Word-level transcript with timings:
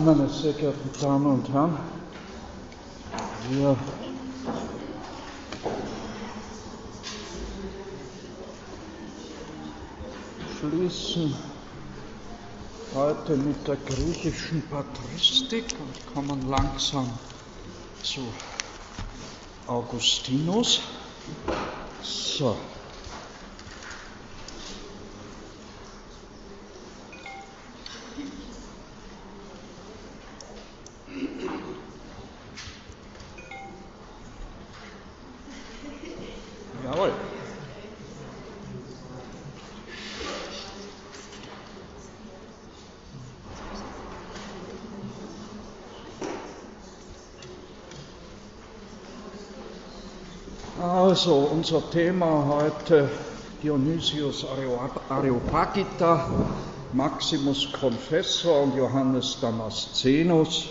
Meine 0.00 0.28
sehr 0.28 0.52
geehrten 0.54 0.90
Damen 1.00 1.26
und 1.26 1.48
Herren, 1.52 1.78
wir 3.48 3.76
schließen 10.58 11.32
heute 12.92 13.36
mit 13.36 13.68
der 13.68 13.76
griechischen 13.76 14.62
Patristik 14.68 15.76
und 15.78 16.14
kommen 16.14 16.50
langsam 16.50 17.08
zu 18.02 18.20
Augustinus. 19.68 20.80
So. 22.02 22.56
Also, 50.84 51.48
unser 51.50 51.80
Thema 51.90 52.44
heute 52.46 53.08
Dionysius 53.62 54.44
Areopagita, 55.08 56.28
Maximus 56.92 57.72
Confessor 57.72 58.64
und 58.64 58.76
Johannes 58.76 59.38
Damascenus 59.40 60.68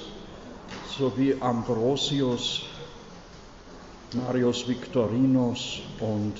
sowie 0.85 1.35
Ambrosius, 1.39 2.61
Marius 4.13 4.67
Victorinus 4.67 5.79
und 5.99 6.35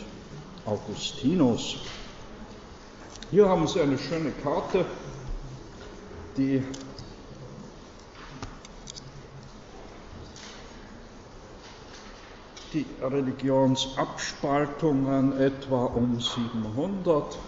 Augustinus. 0.67 1.78
Hier 3.31 3.50
haben 3.50 3.67
Sie 3.67 3.81
eine 3.81 3.97
schöne 3.97 4.34
Karte, 4.44 4.85
die 6.38 6.61
die 12.73 12.85
Religionsabspaltungen 13.01 15.39
etwa 15.39 15.85
um 15.85 16.19
700 16.19 17.39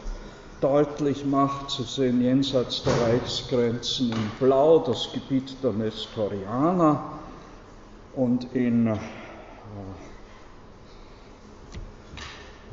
deutlich 0.61 1.25
macht. 1.25 1.71
Sie 1.71 1.83
sehen 1.83 2.21
jenseits 2.21 2.83
der 2.83 3.01
Reichsgrenzen 3.01 4.11
in 4.11 4.29
Blau 4.39 4.79
das 4.79 5.11
Gebiet 5.13 5.61
der 5.63 5.73
Nestorianer 5.73 7.03
und 8.13 8.53
in 8.53 8.87
äh, 8.87 8.95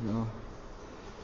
ja, 0.07 0.25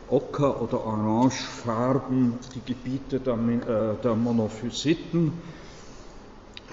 Ocker- 0.09 0.61
oder 0.61 0.83
Orangefarben 0.83 2.39
die 2.55 2.61
Gebiete 2.61 3.19
der, 3.19 3.35
äh, 3.35 3.95
der 4.01 4.15
Monophysiten 4.15 5.33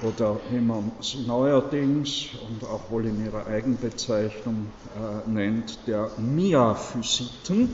oder 0.03 0.39
wie 0.51 0.61
man 0.61 0.93
es 1.01 1.17
neuerdings 1.27 2.27
und 2.49 2.63
auch 2.65 2.91
wohl 2.91 3.07
in 3.07 3.25
ihrer 3.25 3.47
Eigenbezeichnung 3.47 4.67
äh, 4.95 5.29
nennt, 5.29 5.79
der 5.87 6.11
Miaphysiten, 6.19 7.71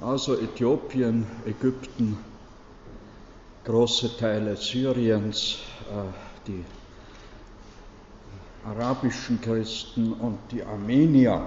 also 0.00 0.36
Äthiopien, 0.36 1.26
Ägypten, 1.46 2.18
große 3.64 4.16
Teile 4.16 4.56
Syriens, 4.56 5.58
äh, 5.88 6.48
die 6.48 6.64
arabischen 8.64 9.40
Christen 9.40 10.12
und 10.12 10.38
die 10.50 10.62
Armenier. 10.62 11.44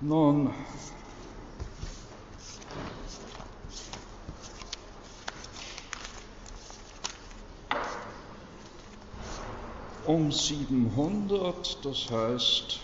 Nun, 0.00 0.50
um 10.06 10.30
700, 10.30 11.84
das 11.84 12.10
heißt 12.10 12.80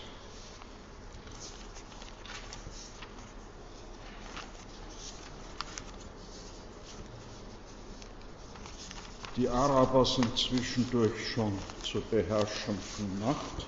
die 9.37 9.49
Araber 9.49 10.05
sind 10.05 10.37
zwischendurch 10.37 11.27
schon 11.33 11.53
zur 11.81 12.01
beherrschenden 12.01 13.19
Macht 13.25 13.65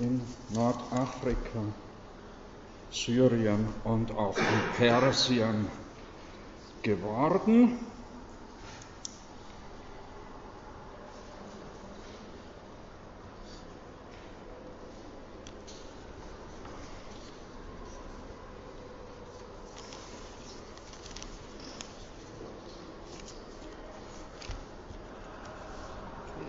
in 0.00 0.20
Nordafrika, 0.50 1.62
Syrien 2.90 3.66
und 3.84 4.10
auch 4.12 4.36
in 4.36 4.76
Persien 4.76 5.66
geworden. 6.82 7.78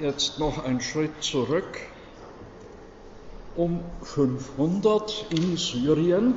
Jetzt 0.06 0.38
noch 0.38 0.64
einen 0.64 0.82
Schritt 0.82 1.24
zurück. 1.24 1.80
Um 3.56 3.84
500 4.04 5.26
in 5.32 5.58
Syrien 5.58 6.36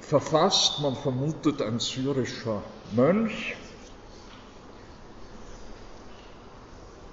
verfasst, 0.00 0.80
man 0.80 0.96
vermutet 0.96 1.60
ein 1.60 1.80
syrischer 1.80 2.62
Mönch, 2.92 3.56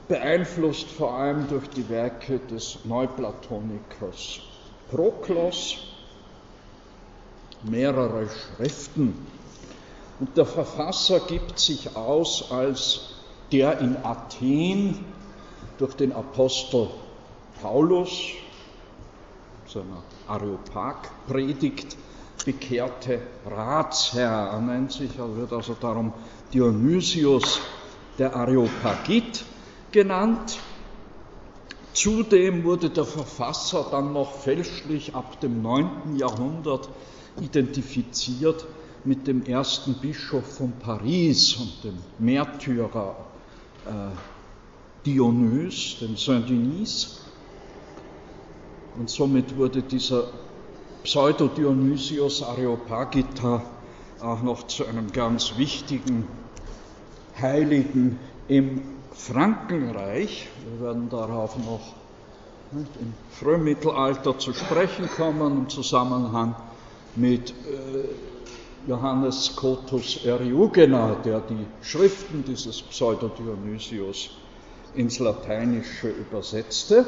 beeinflusst 0.07 0.89
vor 0.89 1.15
allem 1.15 1.49
durch 1.49 1.67
die 1.69 1.89
Werke 1.89 2.39
des 2.39 2.85
Neuplatonikers 2.85 4.41
Proklos, 4.89 5.77
mehrere 7.63 8.29
Schriften. 8.29 9.27
Und 10.19 10.37
der 10.37 10.45
Verfasser 10.45 11.19
gibt 11.21 11.59
sich 11.59 11.95
aus 11.95 12.51
als 12.51 13.20
der 13.51 13.79
in 13.79 13.97
Athen 14.03 15.05
durch 15.77 15.95
den 15.95 16.13
Apostel 16.13 16.87
Paulus, 17.61 18.11
seiner 19.67 20.03
Areopag-Predigt, 20.27 21.97
bekehrte 22.45 23.21
Ratsherr. 23.45 24.51
Er 24.53 24.61
nennt 24.61 24.91
sich, 24.91 25.17
er 25.17 25.35
wird 25.35 25.53
also 25.53 25.75
darum 25.79 26.13
Dionysius 26.53 27.59
der 28.17 28.35
Areopagit 28.35 29.45
genannt. 29.91 30.57
Zudem 31.93 32.63
wurde 32.63 32.89
der 32.89 33.05
Verfasser 33.05 33.85
dann 33.91 34.13
noch 34.13 34.39
fälschlich 34.39 35.13
ab 35.13 35.39
dem 35.41 35.61
9. 35.61 36.15
Jahrhundert 36.15 36.89
identifiziert 37.39 38.65
mit 39.03 39.27
dem 39.27 39.43
ersten 39.43 39.95
Bischof 39.95 40.57
von 40.57 40.73
Paris 40.79 41.55
und 41.57 41.83
dem 41.83 41.97
Märtyrer 42.17 43.30
Dionys, 45.05 45.97
dem 45.99 46.15
Saint-Denis. 46.15 47.21
Und 48.97 49.09
somit 49.09 49.57
wurde 49.57 49.81
dieser 49.81 50.25
Pseudo-Dionysius 51.03 52.43
Areopagita 52.43 53.63
auch 54.21 54.43
noch 54.43 54.67
zu 54.67 54.85
einem 54.85 55.11
ganz 55.11 55.57
wichtigen 55.57 56.27
Heiligen 57.39 58.19
im 58.47 58.81
Frankenreich. 59.13 60.47
Wir 60.63 60.85
werden 60.85 61.09
darauf 61.09 61.57
noch 61.57 61.95
im 62.71 63.13
Frühmittelalter 63.31 64.37
zu 64.37 64.53
sprechen 64.53 65.09
kommen 65.09 65.57
im 65.57 65.69
Zusammenhang 65.69 66.55
mit 67.15 67.51
äh, 67.51 68.30
Johannes 68.87 69.45
Scotus 69.45 70.25
Eriugena, 70.25 71.15
der 71.23 71.41
die 71.41 71.67
Schriften 71.81 72.43
dieses 72.43 72.81
Pseudo-Dionysius 72.81 74.31
ins 74.95 75.19
Lateinische 75.19 76.09
übersetzte. 76.09 77.05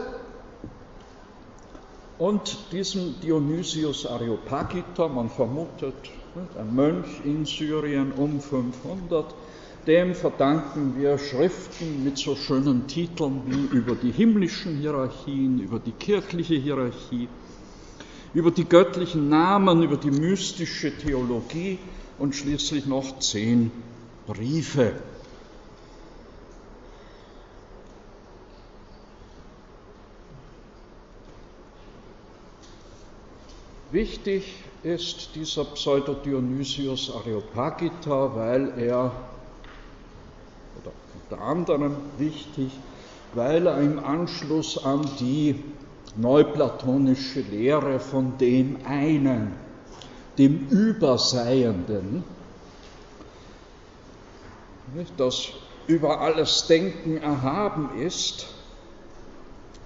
Und 2.20 2.58
diesem 2.72 3.20
Dionysius 3.22 4.06
Areopagita, 4.06 5.08
man 5.08 5.30
vermutet, 5.30 5.96
ein 6.58 6.76
Mönch 6.76 7.08
in 7.26 7.46
Syrien 7.46 8.12
um 8.14 8.40
500, 8.40 9.34
dem 9.88 10.16
verdanken 10.16 10.94
wir 10.98 11.18
Schriften 11.18 12.04
mit 12.04 12.18
so 12.18 12.36
schönen 12.36 12.88
Titeln 12.88 13.42
wie 13.48 13.76
über 13.76 13.96
die 13.96 14.12
himmlischen 14.12 14.78
Hierarchien, 14.78 15.60
über 15.60 15.80
die 15.80 15.92
kirchliche 15.92 16.56
Hierarchie, 16.56 17.28
über 18.34 18.52
die 18.52 18.66
göttlichen 18.66 19.30
Namen, 19.30 19.84
über 19.84 19.98
die 19.98 20.12
mystische 20.12 20.96
Theologie 20.98 21.80
und 22.18 22.36
schließlich 22.36 22.86
noch 22.86 23.20
zehn 23.20 23.72
Briefe. 24.26 24.94
Wichtig 33.92 34.56
ist 34.82 35.36
dieser 35.36 35.66
Pseudo-Dionysius 35.66 37.14
Areopagita, 37.16 38.36
weil 38.36 38.74
er, 38.80 39.12
oder 40.82 40.92
unter 41.30 41.44
anderem 41.44 41.98
wichtig, 42.18 42.72
weil 43.36 43.68
er 43.68 43.80
im 43.80 44.00
Anschluss 44.00 44.84
an 44.84 45.08
die 45.20 45.64
neuplatonische 46.16 47.42
Lehre 47.42 48.00
von 48.00 48.38
dem 48.38 48.78
einen, 48.86 49.54
dem 50.38 50.68
Überseienden, 50.68 52.24
das 55.18 55.50
über 55.88 56.22
alles 56.22 56.68
Denken 56.68 57.18
erhaben 57.18 58.00
ist, 58.00 58.48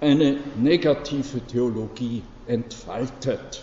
eine 0.00 0.38
negative 0.56 1.40
Theologie 1.40 2.22
entfaltet. 2.46 3.62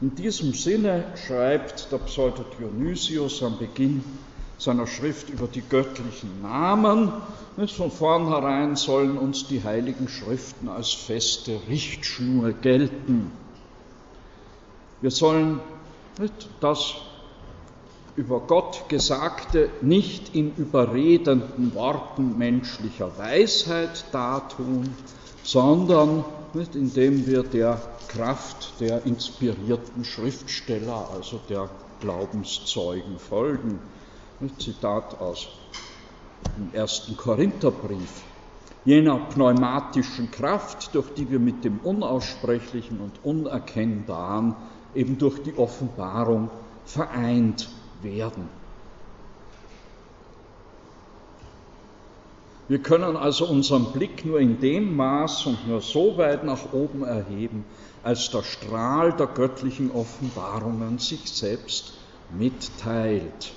In 0.00 0.14
diesem 0.14 0.54
Sinne 0.54 1.04
schreibt 1.14 1.92
der 1.92 1.98
Pseudo 1.98 2.44
Dionysius 2.58 3.42
am 3.42 3.58
Beginn 3.58 4.02
seiner 4.60 4.86
Schrift 4.86 5.30
über 5.30 5.46
die 5.46 5.62
göttlichen 5.62 6.42
Namen. 6.42 7.10
Von 7.74 7.90
vornherein 7.90 8.76
sollen 8.76 9.16
uns 9.16 9.48
die 9.48 9.64
heiligen 9.64 10.06
Schriften 10.06 10.68
als 10.68 10.92
feste 10.92 11.58
Richtschnur 11.68 12.52
gelten. 12.52 13.32
Wir 15.00 15.10
sollen 15.10 15.60
das 16.60 16.94
über 18.16 18.40
Gott 18.40 18.84
Gesagte 18.88 19.70
nicht 19.80 20.34
in 20.34 20.54
überredenden 20.56 21.74
Worten 21.74 22.36
menschlicher 22.36 23.16
Weisheit 23.16 24.04
dartun, 24.12 24.94
sondern 25.42 26.24
indem 26.74 27.26
wir 27.26 27.44
der 27.44 27.80
Kraft 28.08 28.74
der 28.80 29.06
inspirierten 29.06 30.04
Schriftsteller, 30.04 31.08
also 31.14 31.40
der 31.48 31.70
Glaubenszeugen 32.00 33.18
folgen. 33.18 33.78
Ein 34.42 34.58
Zitat 34.58 35.20
aus 35.20 35.48
dem 36.56 36.72
ersten 36.72 37.14
Korintherbrief. 37.14 38.22
Jener 38.86 39.18
pneumatischen 39.18 40.30
Kraft, 40.30 40.94
durch 40.94 41.12
die 41.12 41.30
wir 41.30 41.38
mit 41.38 41.62
dem 41.62 41.78
Unaussprechlichen 41.80 43.00
und 43.00 43.22
Unerkennbaren 43.22 44.56
eben 44.94 45.18
durch 45.18 45.42
die 45.42 45.54
Offenbarung 45.58 46.48
vereint 46.86 47.68
werden. 48.00 48.48
Wir 52.68 52.78
können 52.78 53.18
also 53.18 53.46
unseren 53.46 53.92
Blick 53.92 54.24
nur 54.24 54.40
in 54.40 54.58
dem 54.58 54.96
Maß 54.96 55.44
und 55.46 55.68
nur 55.68 55.82
so 55.82 56.16
weit 56.16 56.44
nach 56.44 56.72
oben 56.72 57.04
erheben, 57.04 57.66
als 58.02 58.30
der 58.30 58.42
Strahl 58.42 59.12
der 59.12 59.26
göttlichen 59.26 59.90
Offenbarungen 59.90 60.98
sich 60.98 61.30
selbst 61.30 61.92
mitteilt. 62.30 63.52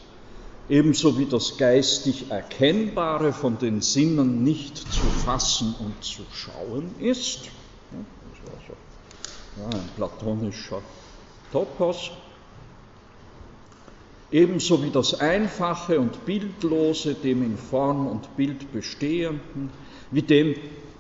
Ebenso 0.70 1.18
wie 1.20 1.26
das 1.26 1.58
geistig 1.58 2.32
Erkennbare 2.32 3.34
von 3.34 3.58
den 3.58 3.82
Sinnen 3.82 4.44
nicht 4.44 4.78
zu 4.78 5.02
fassen 5.02 5.76
und 5.80 6.04
zu 6.04 6.24
schauen 6.32 6.96
ist. 7.00 7.50
Das 7.92 8.52
war 8.52 8.60
so 8.68 9.78
ein 9.78 9.90
platonischer 9.96 10.82
Topos. 11.52 12.12
Ebenso 14.32 14.82
wie 14.84 14.90
das 14.90 15.20
Einfache 15.20 16.00
und 16.00 16.26
Bildlose, 16.26 17.14
dem 17.14 17.44
in 17.44 17.58
Form 17.58 18.08
und 18.08 18.36
Bild 18.36 18.72
bestehenden, 18.72 19.70
wie 20.10 20.24
dem 20.24 20.56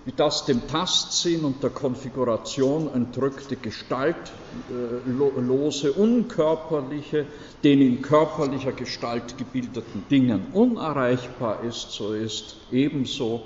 wie 0.05 0.11
das 0.11 0.45
dem 0.45 0.67
Tastsinn 0.67 1.45
und 1.45 1.63
der 1.63 1.69
Konfiguration 1.69 2.93
entrückte 2.93 3.55
gestaltlose, 3.55 5.87
äh, 5.87 5.91
unkörperliche, 5.91 7.25
den 7.63 7.81
in 7.81 8.01
körperlicher 8.01 8.73
Gestalt 8.73 9.37
gebildeten 9.37 10.05
Dingen 10.09 10.47
unerreichbar 10.51 11.63
ist, 11.63 11.91
so 11.91 12.11
ist 12.13 12.57
ebenso 12.71 13.43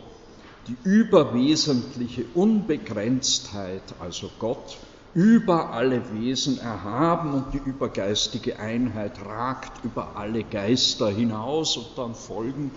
die 0.67 0.77
überwesentliche 0.83 2.25
Unbegrenztheit, 2.33 3.83
also 3.99 4.31
Gott, 4.39 4.77
über 5.13 5.71
alle 5.71 6.01
Wesen 6.13 6.59
erhaben 6.59 7.33
und 7.33 7.53
die 7.53 7.61
übergeistige 7.65 8.59
Einheit 8.59 9.13
ragt 9.25 9.83
über 9.83 10.15
alle 10.15 10.43
Geister 10.43 11.09
hinaus 11.09 11.77
und 11.77 11.87
dann 11.95 12.13
folgen 12.13 12.71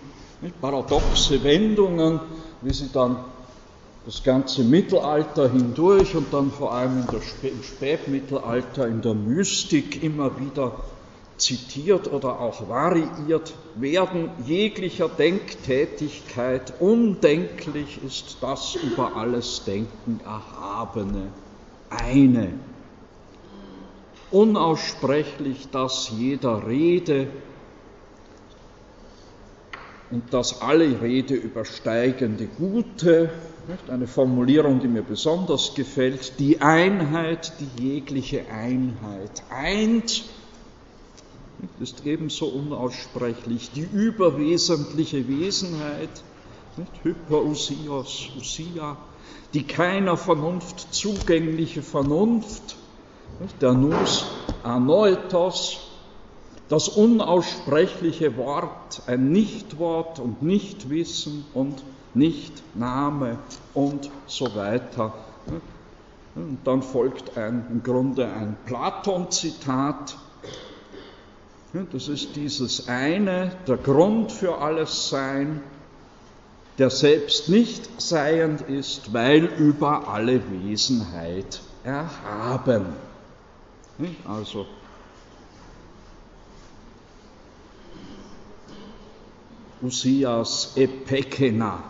paradoxe 0.60 1.42
Wendungen, 1.44 2.20
wie 2.62 2.72
sie 2.72 2.88
dann 2.92 3.16
das 4.10 4.24
ganze 4.24 4.64
Mittelalter 4.64 5.48
hindurch 5.52 6.16
und 6.16 6.32
dann 6.34 6.50
vor 6.50 6.72
allem 6.72 7.06
im 7.44 7.62
Spätmittelalter 7.62 8.88
in 8.88 9.02
der 9.02 9.14
Mystik 9.14 10.02
immer 10.02 10.40
wieder 10.40 10.80
zitiert 11.36 12.12
oder 12.12 12.40
auch 12.40 12.68
variiert 12.68 13.54
werden, 13.76 14.30
jeglicher 14.44 15.08
Denktätigkeit 15.08 16.72
undenklich 16.80 18.02
ist 18.02 18.38
das 18.42 18.74
über 18.74 19.14
alles 19.14 19.62
Denken 19.64 20.18
Erhabene, 20.24 21.28
eine. 21.88 22.54
Unaussprechlich 24.32 25.68
das 25.70 26.10
jeder 26.18 26.66
Rede 26.66 27.28
und 30.10 30.34
das 30.34 30.62
alle 30.62 31.00
Rede 31.00 31.34
übersteigende 31.34 32.46
Gute, 32.46 33.30
eine 33.88 34.06
Formulierung, 34.06 34.80
die 34.80 34.88
mir 34.88 35.02
besonders 35.02 35.74
gefällt, 35.74 36.38
die 36.38 36.60
Einheit, 36.60 37.52
die 37.60 37.82
jegliche 37.82 38.50
Einheit 38.50 39.42
eint, 39.50 40.24
ist 41.78 42.06
ebenso 42.06 42.46
unaussprechlich. 42.46 43.70
Die 43.72 43.80
überwesentliche 43.80 45.28
Wesenheit, 45.28 46.24
Hyperusios, 47.02 48.30
Usia, 48.36 48.96
die 49.52 49.64
keiner 49.64 50.16
Vernunft 50.16 50.94
zugängliche 50.94 51.82
Vernunft, 51.82 52.76
der 53.60 53.72
Nus 53.72 54.26
Anoetos, 54.62 55.78
das 56.68 56.88
unaussprechliche 56.88 58.36
Wort, 58.36 59.02
ein 59.06 59.30
Nichtwort 59.30 60.20
und 60.20 60.42
Nichtwissen 60.42 61.44
und 61.52 61.82
Nichtname 62.14 63.38
und 63.74 64.10
so 64.26 64.54
weiter. 64.54 65.12
Und 66.34 66.58
dann 66.64 66.82
folgt 66.82 67.36
ein, 67.36 67.66
im 67.70 67.82
Grunde 67.82 68.26
ein 68.26 68.56
Platon-Zitat. 68.66 70.16
Das 71.92 72.08
ist 72.08 72.36
dieses 72.36 72.88
eine, 72.88 73.52
der 73.66 73.76
Grund 73.76 74.32
für 74.32 74.58
alles 74.58 75.08
Sein, 75.08 75.62
der 76.78 76.90
selbst 76.90 77.48
nicht 77.48 78.00
seiend 78.00 78.62
ist, 78.62 79.12
weil 79.12 79.44
über 79.44 80.08
alle 80.08 80.40
Wesenheit 80.50 81.60
erhaben. 81.84 82.86
Also 84.26 84.66
Usias 89.82 90.72
Epekena, 90.76 91.82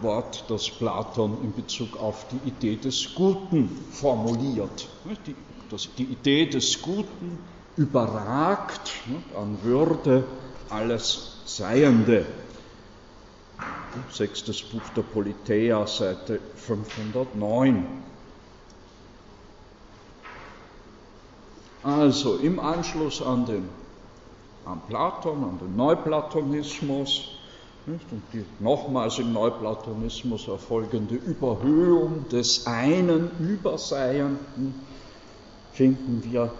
Wort, 0.00 0.44
das 0.48 0.68
Platon 0.68 1.38
in 1.42 1.54
Bezug 1.54 1.96
auf 1.98 2.26
die 2.28 2.48
Idee 2.48 2.76
des 2.76 3.14
Guten 3.14 3.68
formuliert. 3.92 4.88
Die, 5.26 5.34
das, 5.70 5.88
die 5.96 6.04
Idee 6.04 6.46
des 6.46 6.82
Guten 6.82 7.38
überragt 7.76 8.92
an 9.34 9.58
Würde 9.62 10.24
alles 10.68 11.36
Seiende. 11.46 12.26
Sechstes 14.10 14.62
Buch 14.62 14.82
der 14.94 15.02
Politeia, 15.02 15.86
Seite 15.86 16.40
509. 16.56 17.86
Also 21.82 22.36
im 22.36 22.58
Anschluss 22.58 23.22
an, 23.22 23.46
den, 23.46 23.68
an 24.66 24.82
Platon, 24.88 25.44
an 25.44 25.58
den 25.58 25.76
Neuplatonismus, 25.76 27.35
und 27.86 28.22
die 28.32 28.44
nochmals 28.58 29.18
im 29.20 29.32
Neuplatonismus 29.32 30.48
erfolgende 30.48 31.14
Überhöhung 31.14 32.28
des 32.28 32.66
einen 32.66 33.30
Überseienden 33.38 34.74
finden 35.72 36.24
wir 36.24 36.52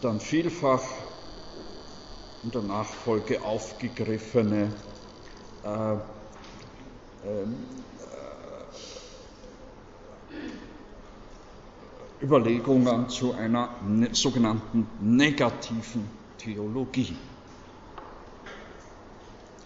dann 0.00 0.18
vielfach 0.18 0.82
in 2.42 2.50
der 2.50 2.62
Nachfolge 2.62 3.42
aufgegriffene 3.42 4.72
äh, 5.64 5.92
ähm, 7.24 7.54
Überlegungen 12.20 13.08
zu 13.08 13.32
einer 13.32 13.70
ne 13.86 14.08
sogenannten 14.12 14.86
negativen 15.00 16.08
Theologie. 16.38 17.16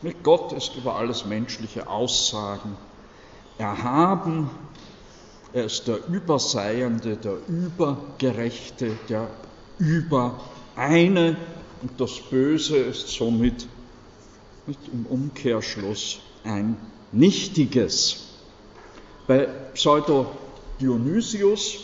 Mit 0.03 0.23
Gott 0.23 0.53
ist 0.53 0.77
über 0.77 0.97
alles 0.97 1.25
menschliche 1.25 1.89
Aussagen 1.89 2.77
erhaben. 3.59 4.51
Er 5.53 5.65
ist 5.65 5.89
der 5.89 6.07
Überseiende, 6.09 7.17
der 7.17 7.39
Übergerechte, 7.49 8.93
der 9.09 9.29
Übereine 9.79 11.37
und 11.83 12.01
das 12.01 12.21
Böse 12.31 12.77
ist 12.77 13.09
somit 13.09 13.67
im 14.93 15.07
Umkehrschluss 15.07 16.19
ein 16.45 16.77
Nichtiges. 17.13 18.17
Bei 19.27 19.47
Pseudo-Dionysius 19.75 21.79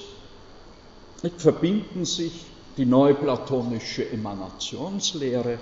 verbinden 1.39 2.05
sich 2.05 2.45
die 2.77 2.85
neuplatonische 2.85 4.11
Emanationslehre 4.11 5.59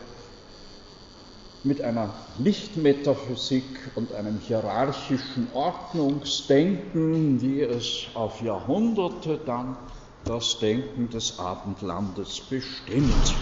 mit 1.63 1.83
einer 1.83 2.15
Lichtmetaphysik 2.39 3.91
und 3.95 4.13
einem 4.13 4.39
hierarchischen 4.39 5.49
Ordnungsdenken, 5.53 7.41
wie 7.41 7.61
es 7.61 8.07
auf 8.15 8.41
Jahrhunderte 8.41 9.39
dann 9.45 9.77
das 10.25 10.59
Denken 10.59 11.11
des 11.11 11.39
Abendlandes 11.39 12.41
bestimmt. 12.41 13.35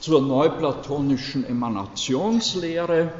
Zur 0.00 0.20
neuplatonischen 0.20 1.44
Emanationslehre 1.44 3.12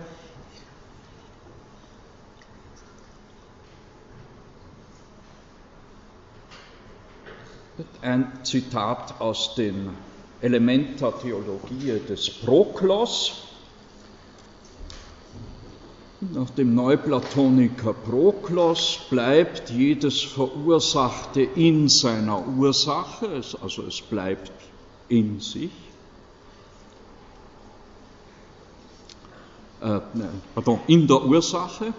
ein 8.02 8.44
Zitat 8.44 9.20
aus 9.20 9.54
den 9.54 9.90
Elementa 10.40 11.10
Theologie 11.12 11.98
des 12.06 12.28
Proklos, 12.28 13.53
nach 16.20 16.50
dem 16.50 16.74
Neuplatoniker 16.74 17.92
Proklos 17.92 19.00
bleibt 19.10 19.70
jedes 19.70 20.22
Verursachte 20.22 21.42
in 21.42 21.88
seiner 21.88 22.46
Ursache, 22.46 23.42
also 23.60 23.82
es 23.82 24.00
bleibt 24.00 24.52
in 25.08 25.40
sich. 25.40 25.72
Äh, 29.80 30.00
pardon, 30.54 30.80
in 30.86 31.06
der 31.06 31.24
Ursache, 31.24 31.92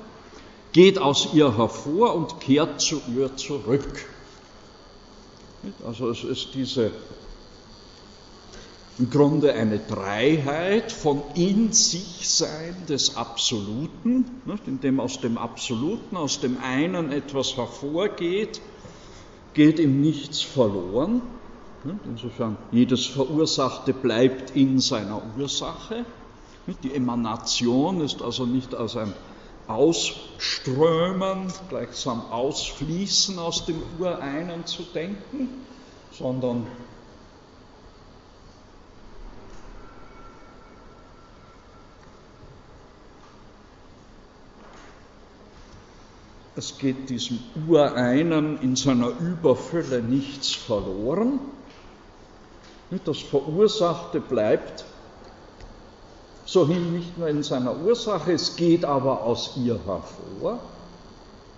geht 0.72 0.98
aus 0.98 1.30
ihr 1.34 1.56
hervor 1.56 2.16
und 2.16 2.40
kehrt 2.40 2.82
zu 2.82 3.02
ihr 3.16 3.36
zurück. 3.36 4.10
Also 5.86 6.10
es 6.10 6.24
ist 6.24 6.54
diese 6.54 6.92
im 8.98 9.10
Grunde 9.10 9.54
eine 9.54 9.80
Dreiheit 9.80 10.92
von 10.92 11.22
in 11.36 11.74
sich 11.74 12.30
Sein 12.30 12.76
des 12.88 13.18
Absoluten, 13.18 14.42
indem 14.66 15.00
aus 15.00 15.20
dem 15.20 15.38
Absoluten, 15.38 16.16
aus 16.16 16.40
dem 16.40 16.58
einen 16.62 17.12
etwas 17.12 17.58
hervorgeht, 17.58 18.62
geht 19.54 19.80
ihm 19.80 20.00
nichts 20.02 20.42
verloren. 20.42 21.22
Insofern, 22.06 22.58
jedes 22.72 23.06
Verursachte 23.06 23.94
bleibt 23.94 24.56
in 24.56 24.80
seiner 24.80 25.22
Ursache. 25.38 26.06
Die 26.84 26.96
Emanation 26.96 28.02
ist 28.02 28.22
also 28.22 28.46
nicht 28.46 28.74
als 28.74 28.96
ein 28.96 29.14
Ausströmen, 29.68 31.52
gleichsam 31.70 32.22
Ausfließen 32.32 33.38
aus 33.40 33.66
dem 33.66 33.82
Ureinen 34.00 34.66
zu 34.66 34.84
denken, 34.84 35.66
sondern 36.12 36.66
es 46.56 46.78
geht 46.78 47.10
diesem 47.10 47.40
Ureinen 47.68 48.62
in 48.62 48.76
seiner 48.76 49.10
Überfülle 49.20 50.02
nichts 50.02 50.54
verloren. 50.54 51.40
Das 53.04 53.20
Verursachte 53.20 54.22
bleibt 54.22 54.86
so 56.46 56.68
hin 56.68 56.94
nicht 56.94 57.18
nur 57.18 57.28
in 57.28 57.44
seiner 57.44 57.76
Ursache, 57.84 58.34
es 58.34 58.56
geht 58.56 58.86
aber 58.86 59.24
aus 59.24 59.58
ihr 59.58 59.80
hervor. 59.86 60.60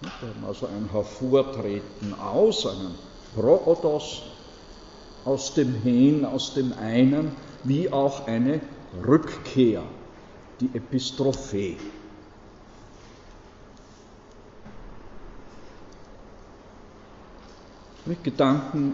Wir 0.01 0.11
haben 0.29 0.45
also 0.47 0.67
ein 0.67 0.89
Hervortreten 0.91 2.13
aus, 2.19 2.65
einen 2.65 2.95
Proodos 3.35 4.23
aus 5.25 5.53
dem 5.53 5.75
Hen, 5.81 6.25
aus 6.25 6.53
dem 6.53 6.73
einen, 6.79 7.33
wie 7.63 7.91
auch 7.91 8.27
eine 8.27 8.61
Rückkehr, 9.05 9.83
die 10.61 10.69
Epistrophie. 10.73 11.77
Mit 18.07 18.23
Gedanken, 18.23 18.93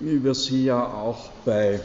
wie 0.00 0.24
wir 0.24 0.34
sie 0.34 0.64
ja 0.64 0.82
auch 0.82 1.28
bei 1.44 1.80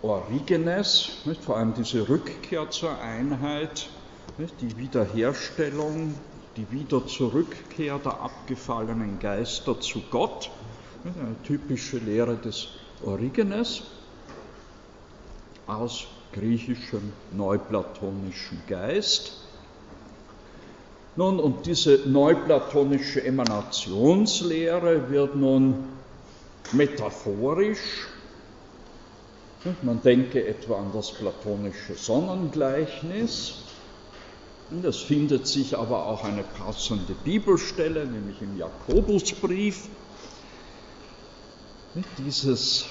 Origenes, 0.00 1.10
nicht, 1.26 1.44
vor 1.44 1.58
allem 1.58 1.74
diese 1.74 2.08
Rückkehr 2.08 2.70
zur 2.70 2.98
Einheit, 3.02 3.90
nicht, 4.38 4.62
die 4.62 4.78
Wiederherstellung, 4.78 6.14
die 6.56 6.70
Wiederzurückkehr 6.70 7.98
der 7.98 8.18
abgefallenen 8.18 9.18
Geister 9.18 9.78
zu 9.78 10.00
Gott, 10.10 10.50
nicht, 11.04 11.18
eine 11.18 11.42
typische 11.42 11.98
Lehre 11.98 12.36
des 12.36 12.68
Origenes 13.04 13.82
aus 15.66 16.06
griechischem 16.32 17.12
neuplatonischen 17.30 18.62
Geist. 18.66 19.41
Nun, 21.16 21.38
und 21.38 21.66
diese 21.66 22.00
neuplatonische 22.06 23.22
Emanationslehre 23.22 25.10
wird 25.10 25.36
nun 25.36 25.74
metaphorisch 26.72 28.06
man 29.82 30.02
denke 30.02 30.44
etwa 30.44 30.78
an 30.78 30.90
das 30.92 31.12
platonische 31.12 31.94
Sonnengleichnis. 31.94 33.54
Es 34.82 35.02
findet 35.02 35.46
sich 35.46 35.76
aber 35.76 36.06
auch 36.06 36.24
eine 36.24 36.42
passende 36.42 37.14
Bibelstelle, 37.24 38.06
nämlich 38.06 38.42
im 38.42 38.56
Jakobusbrief. 38.56 39.88
Dieses, 42.18 42.86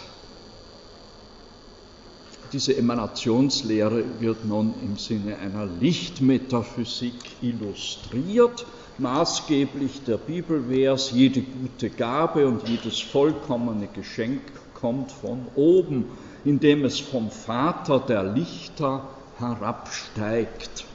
diese 2.53 2.75
Emanationslehre 2.75 4.03
wird 4.19 4.45
nun 4.45 4.73
im 4.83 4.97
Sinne 4.97 5.37
einer 5.37 5.65
Lichtmetaphysik 5.65 7.41
illustriert. 7.41 8.65
Maßgeblich 8.97 10.03
der 10.03 10.17
Bibelvers, 10.17 11.11
jede 11.11 11.41
gute 11.41 11.89
Gabe 11.89 12.47
und 12.47 12.67
jedes 12.67 12.99
vollkommene 12.99 13.87
Geschenk 13.87 14.41
kommt 14.73 15.11
von 15.11 15.47
oben 15.55 16.05
indem 16.43 16.85
es 16.85 16.99
vom 16.99 17.29
Vater 17.29 17.99
der 17.99 18.23
Lichter 18.23 19.07
herabsteigt. 19.37 20.85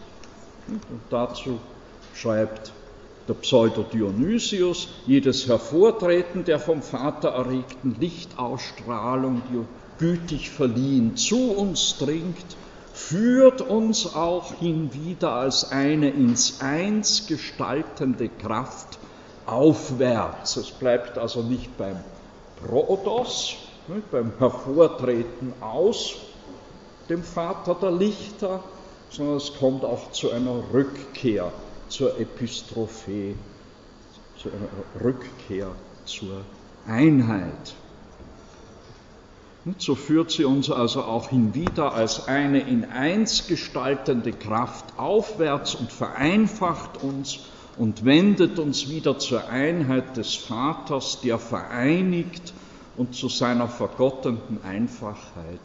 Und 0.69 0.83
dazu 1.11 1.61
schreibt 2.15 2.73
der 3.29 3.35
Pseudo-Dionysius, 3.35 4.89
jedes 5.07 5.49
Hervortreten 5.49 6.45
der 6.45 6.59
vom 6.59 6.83
Vater 6.83 7.31
erregten 7.31 7.97
Lichtausstrahlung, 7.99 9.43
gütig 9.99 10.51
verliehen 10.51 11.17
zu 11.17 11.53
uns 11.53 11.99
dringt, 11.99 12.57
führt 12.93 13.61
uns 13.61 14.15
auch 14.15 14.55
hinwieder 14.55 15.33
als 15.33 15.71
eine 15.71 16.11
ins 16.11 16.61
Eins 16.61 17.27
gestaltende 17.27 18.29
Kraft 18.29 18.99
aufwärts. 19.45 20.57
Es 20.57 20.71
bleibt 20.71 21.19
also 21.19 21.43
nicht 21.43 21.77
beim 21.77 21.99
Protos, 22.65 23.57
beim 24.11 24.33
Hervortreten 24.39 25.53
aus 25.61 26.17
dem 27.09 27.23
Vater 27.23 27.77
der 27.81 27.93
Lichter, 27.93 28.65
sondern 29.11 29.37
es 29.37 29.55
kommt 29.55 29.85
auch 29.85 30.11
zu 30.11 30.31
einer 30.33 30.63
Rückkehr 30.73 31.53
zur 31.89 32.19
Epistrophie, 32.19 33.37
zu 34.43 34.49
einer 34.49 35.05
Rückkehr 35.05 35.71
zur 36.05 36.41
Einheit. 36.87 37.75
So 39.79 39.97
führt 39.97 40.31
sie 40.31 40.45
uns 40.45 40.71
also 40.71 41.03
auch 41.03 41.31
hinwieder 41.31 41.93
als 41.93 42.29
eine 42.29 42.61
in 42.61 42.85
eins 42.85 43.49
gestaltende 43.49 44.33
Kraft 44.33 44.97
aufwärts 44.97 45.75
und 45.75 45.91
vereinfacht 45.91 47.03
uns 47.03 47.41
und 47.77 48.05
wendet 48.05 48.61
uns 48.61 48.89
wieder 48.89 49.19
zur 49.19 49.49
Einheit 49.49 50.17
des 50.17 50.35
Vaters, 50.35 51.21
der 51.21 51.41
vereinigt 51.41 52.55
und 52.97 53.17
zu 53.17 53.29
seiner 53.29 53.69
vergottenden 53.69 54.63
Einfachheit 54.63 55.61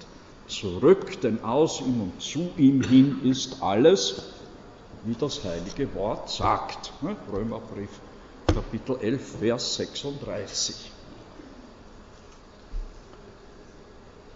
zurück, 0.48 1.22
denn 1.22 1.44
aus 1.44 1.80
ihm 1.82 2.02
und 2.02 2.22
zu 2.22 2.50
ihm 2.58 2.82
hin 2.82 3.22
ist 3.24 3.62
alles, 3.62 4.34
wie 5.06 5.14
das 5.14 5.44
heilige 5.44 5.94
Wort 5.94 6.28
sagt. 6.30 6.92
Ne? 7.02 7.16
Römerbrief 7.32 7.92
Kapitel 8.48 8.98
11, 9.00 9.40
Vers 9.40 9.76
36. 9.76 10.91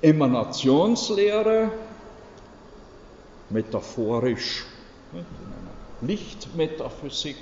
Emanationslehre, 0.01 1.71
metaphorisch, 3.49 4.65
ne? 5.13 5.25
Lichtmetaphysik 6.01 7.37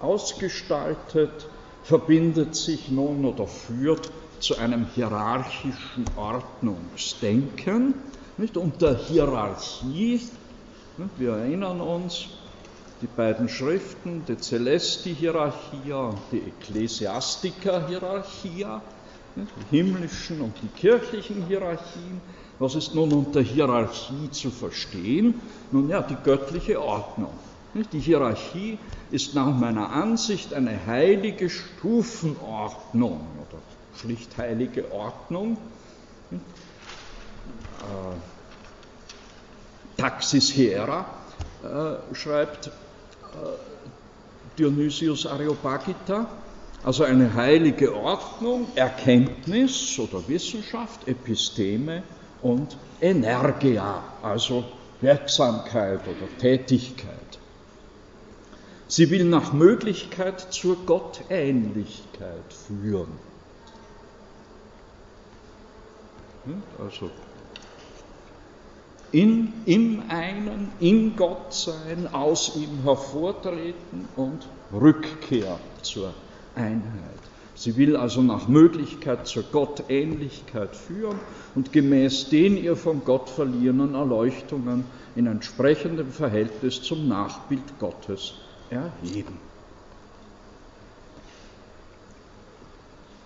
ausgestaltet, 0.00 1.46
verbindet 1.82 2.54
sich 2.54 2.90
nun 2.90 3.24
oder 3.24 3.46
führt 3.46 4.10
zu 4.40 4.56
einem 4.56 4.86
hierarchischen 4.94 6.04
Ordnungsdenken. 6.16 7.94
Nicht? 8.36 8.56
Unter 8.56 8.96
Hierarchie, 8.96 10.20
wir 11.16 11.32
erinnern 11.32 11.80
uns, 11.80 12.26
die 13.00 13.06
beiden 13.06 13.48
Schriften, 13.48 14.24
die 14.26 14.36
Celesti-Hierarchia 14.36 16.08
und 16.08 16.18
die 16.32 16.42
Ecclesiastica-Hierarchia, 16.42 18.82
die 19.46 19.76
himmlischen 19.76 20.40
und 20.40 20.54
die 20.62 20.68
kirchlichen 20.68 21.46
Hierarchien. 21.46 22.20
Was 22.58 22.74
ist 22.74 22.94
nun 22.94 23.12
unter 23.12 23.40
Hierarchie 23.40 24.30
zu 24.30 24.50
verstehen? 24.50 25.40
Nun 25.70 25.88
ja, 25.88 26.02
die 26.02 26.16
göttliche 26.24 26.82
Ordnung. 26.82 27.32
Die 27.92 28.00
Hierarchie 28.00 28.78
ist 29.10 29.34
nach 29.34 29.54
meiner 29.54 29.90
Ansicht 29.90 30.54
eine 30.54 30.86
heilige 30.86 31.48
Stufenordnung 31.50 33.20
oder 33.36 33.58
schlicht 34.00 34.36
heilige 34.38 34.90
Ordnung. 34.90 35.58
Äh, 36.32 36.36
Taxis 39.96 40.50
Hiera 40.50 41.06
äh, 41.62 42.14
schreibt 42.14 42.70
Dionysius 44.58 45.26
Areopagita, 45.26 46.26
also 46.82 47.04
eine 47.04 47.34
heilige 47.34 47.94
Ordnung, 47.94 48.68
Erkenntnis 48.74 49.98
oder 49.98 50.26
Wissenschaft, 50.28 51.06
Episteme 51.08 52.02
und 52.42 52.76
Energia, 53.00 54.02
also 54.22 54.64
Wirksamkeit 55.00 56.00
oder 56.00 56.38
Tätigkeit. 56.38 57.14
Sie 58.86 59.10
will 59.10 59.24
nach 59.24 59.52
Möglichkeit 59.52 60.40
zur 60.52 60.76
Gottähnlichkeit 60.86 62.52
führen. 62.52 63.12
Hm? 66.44 66.62
Also 66.82 67.10
in, 69.12 69.52
im 69.66 70.02
einen, 70.08 70.70
in 70.80 71.16
Gott 71.16 71.52
sein, 71.52 72.08
aus 72.12 72.56
ihm 72.56 72.82
hervortreten 72.84 74.08
und 74.16 74.46
Rückkehr 74.72 75.58
zur 75.82 76.12
Einheit. 76.58 77.18
Sie 77.54 77.76
will 77.76 77.96
also 77.96 78.22
nach 78.22 78.46
Möglichkeit 78.46 79.26
zur 79.26 79.42
Gottähnlichkeit 79.44 80.76
führen 80.76 81.18
und 81.54 81.72
gemäß 81.72 82.28
den 82.28 82.56
ihr 82.56 82.76
von 82.76 83.04
Gott 83.04 83.28
verliehenen 83.30 83.94
Erleuchtungen 83.94 84.84
in 85.16 85.26
entsprechendem 85.26 86.12
Verhältnis 86.12 86.82
zum 86.82 87.08
Nachbild 87.08 87.78
Gottes 87.80 88.34
erheben. 88.70 89.38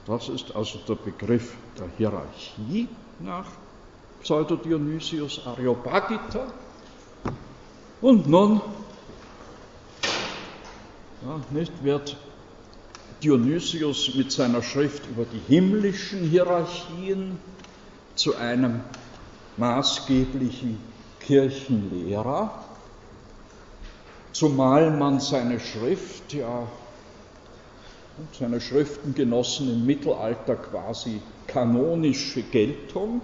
Das 0.07 0.29
ist 0.29 0.57
also 0.57 0.79
der 0.89 0.97
Begriff 0.97 1.55
der 1.79 1.89
Hierarchie 1.97 2.89
nach 3.21 3.47
Pseudo-Dionysius 4.23 5.47
Areopagita. 5.47 6.47
Und 8.01 8.27
nun 8.27 8.61
ja, 11.25 11.41
nicht, 11.51 11.85
wird 11.85 12.17
Dionysius 13.23 14.15
mit 14.17 14.33
seiner 14.33 14.63
Schrift 14.63 15.07
über 15.07 15.25
die 15.25 15.39
himmlischen 15.39 16.25
Hierarchien 16.25 17.39
zu 18.17 18.35
einem 18.37 18.81
maßgeblichen 19.57 20.81
Kirchenlehrer, 21.21 22.65
zumal 24.33 24.91
man 24.91 25.21
seine 25.21 25.61
Schrift 25.61 26.33
ja 26.33 26.67
seine 28.39 28.61
Schriften 28.61 29.15
genossen 29.15 29.71
im 29.71 29.87
Mittelalter 29.87 30.57
quasi 30.57 31.21
kanonische 31.47 32.43
Geltung 32.43 33.23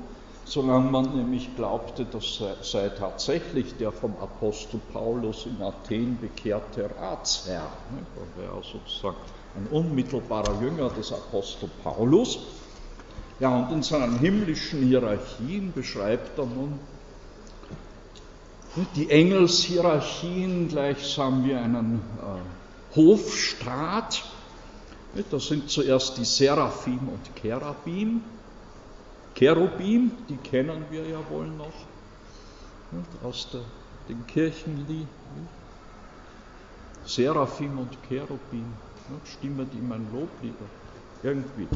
solange 0.49 0.91
man 0.91 1.15
nämlich 1.15 1.55
glaubte, 1.57 2.07
das 2.07 2.43
sei, 2.63 2.89
tatsächlich 2.89 3.77
der 3.77 3.93
vom 3.93 4.17
Apostel 4.17 4.81
Paulus 4.93 5.45
in 5.45 5.61
Athen 5.61 6.19
bekehrte 6.19 6.91
Ratsherr. 6.99 7.71
Er 8.17 8.43
wäre 8.43 8.63
sozusagen 8.63 9.19
ein 9.59 9.67
unmittelbarer 9.71 10.61
Jünger 10.61 10.91
des 10.91 11.13
Apostel 11.13 11.69
Paulus. 11.83 12.39
Ja, 13.41 13.57
und 13.57 13.73
in 13.73 13.83
seinen 13.83 14.19
himmlischen 14.19 14.83
Hierarchien 14.83 15.73
beschreibt 15.73 16.39
er 16.39 16.47
nun 16.47 16.79
die 18.95 19.11
Engelshierarchien 19.11 20.69
gleichsam 20.69 21.45
wie 21.45 21.55
einen 21.55 22.01
äh, 22.21 22.97
Hofstaat. 22.97 24.23
Das 25.31 25.47
sind 25.47 25.71
zuerst 25.71 26.19
die 26.19 26.25
Seraphim 26.25 27.09
und 27.09 27.35
Cherubim, 27.35 28.23
Cherubim, 29.35 30.11
die 30.29 30.37
kennen 30.37 30.85
wir 30.91 31.07
ja 31.07 31.19
wohl 31.31 31.47
noch 31.47 31.73
aus 33.23 33.49
der, 33.53 33.61
den 34.09 34.27
Kirchenlied. 34.27 35.07
Seraphim 37.05 37.79
und 37.79 37.97
Cherubim, 38.09 38.67
stimmen 39.25 39.69
die 39.73 39.81
mein 39.81 40.07
Loblieder? 40.13 40.67
Irgendwie. 41.23 41.69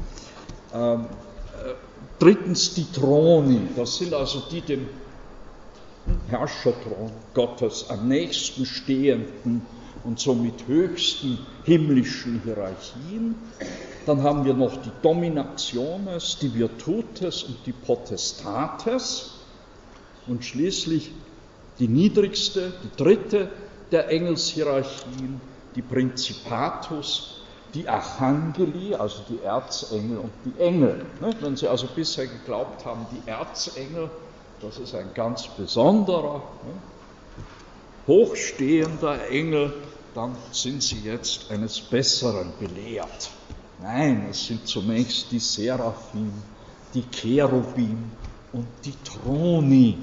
Ähm, 0.75 1.01
äh, 1.01 1.75
drittens 2.19 2.75
die 2.75 2.87
Throni, 2.93 3.61
das 3.77 3.99
sind 3.99 4.15
also 4.15 4.43
die 4.51 4.61
dem 4.61 4.89
Herrscherthron 6.29 7.13
Gottes 7.35 7.89
am 7.91 8.09
nächsten 8.09 8.67
stehenden 8.67 9.63
und 10.05 10.19
somit 10.19 10.67
höchsten 10.67 11.39
himmlischen 11.65 12.41
Hierarchien. 12.45 13.37
Dann 14.07 14.23
haben 14.23 14.45
wir 14.45 14.55
noch 14.55 14.77
die 14.83 14.91
Dominationes, 15.01 16.39
die 16.41 16.53
Virtutes 16.55 17.45
und 17.45 17.59
die 17.67 17.73
Potestates. 17.73 19.35
Und 20.27 20.45
schließlich 20.45 21.13
die 21.79 21.89
niedrigste, 21.89 22.73
die 22.83 22.97
dritte 22.97 23.51
der 23.91 24.09
Engelshierarchien, 24.09 25.41
die 25.75 25.83
Principatus, 25.83 27.43
die 27.75 27.89
Archangeli, 27.89 28.95
also 28.95 29.23
die 29.29 29.43
Erzengel 29.43 30.19
und 30.19 30.33
die 30.45 30.61
Engel. 30.61 31.07
Wenn 31.41 31.57
Sie 31.57 31.69
also 31.69 31.87
bisher 31.87 32.27
geglaubt 32.27 32.85
haben, 32.85 33.07
die 33.11 33.29
Erzengel, 33.29 34.11
das 34.61 34.79
ist 34.79 34.95
ein 34.95 35.11
ganz 35.15 35.49
besonderer, 35.49 36.43
hochstehender 38.07 39.29
Engel, 39.31 39.73
dann 40.15 40.37
sind 40.51 40.83
Sie 40.83 41.01
jetzt 41.01 41.51
eines 41.51 41.81
Besseren 41.81 42.53
belehrt. 42.61 43.31
Nein, 43.81 44.27
es 44.31 44.47
sind 44.47 44.67
zunächst 44.67 45.33
die 45.33 45.39
Seraphim, 45.39 46.33
die 46.95 47.05
Cherubim 47.11 48.13
und 48.53 48.67
die 48.85 48.95
Throni, 49.03 49.99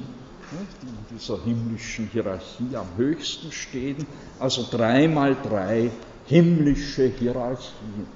die 0.52 0.88
in 0.88 1.18
dieser 1.18 1.44
himmlischen 1.44 2.08
Hierarchie 2.08 2.76
am 2.76 2.88
höchsten 2.98 3.52
stehen, 3.52 4.06
also 4.40 4.66
dreimal 4.70 5.36
drei 5.36 5.92
himmlische 6.26 7.08
Hierarchien. 7.08 8.08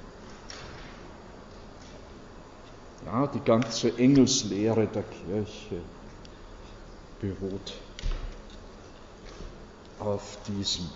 Ja, 3.06 3.26
die 3.26 3.40
ganze 3.40 3.96
Engelslehre 3.98 4.86
der 4.86 5.02
Kirche 5.02 5.80
beruht 7.20 7.74
auf 9.98 10.38
diesem 10.48 10.86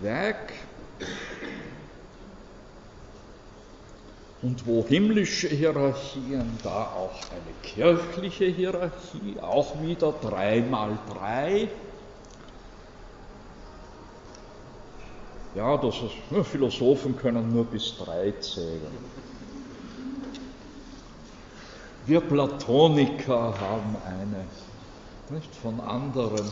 Werk 0.00 0.52
Und 4.44 4.66
wo 4.66 4.86
himmlische 4.86 5.48
Hierarchien, 5.48 6.58
da 6.62 6.92
auch 6.94 7.18
eine 7.30 7.54
kirchliche 7.62 8.44
Hierarchie, 8.44 9.40
auch 9.40 9.80
wieder 9.80 10.12
drei 10.20 10.60
mal 10.60 10.98
drei. 11.08 11.70
Ja, 15.54 15.78
das 15.78 15.94
ist, 15.94 16.46
Philosophen 16.46 17.16
können 17.16 17.54
nur 17.54 17.64
bis 17.64 17.96
drei 17.96 18.32
zählen. 18.32 18.82
Wir 22.04 22.20
Platoniker 22.20 23.58
haben 23.58 23.96
eine 24.04 24.44
nicht 25.30 25.56
von 25.56 25.80
anderen 25.80 26.50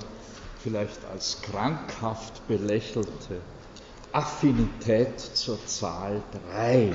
vielleicht 0.62 1.04
als 1.12 1.42
krankhaft 1.42 2.48
belächelte 2.48 3.42
Affinität 4.12 5.20
zur 5.20 5.58
Zahl 5.66 6.22
drei. 6.32 6.94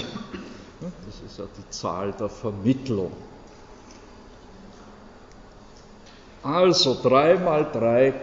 Das 0.80 1.22
ist 1.26 1.40
ja 1.40 1.46
die 1.58 1.70
Zahl 1.72 2.14
der 2.14 2.30
Vermittlung. 2.30 3.12
Also 6.44 6.96
3 7.02 7.36
mal 7.36 7.70
3 7.72 8.14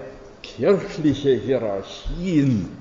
kirchliche 0.43 1.35
Hierarchien. 1.35 2.77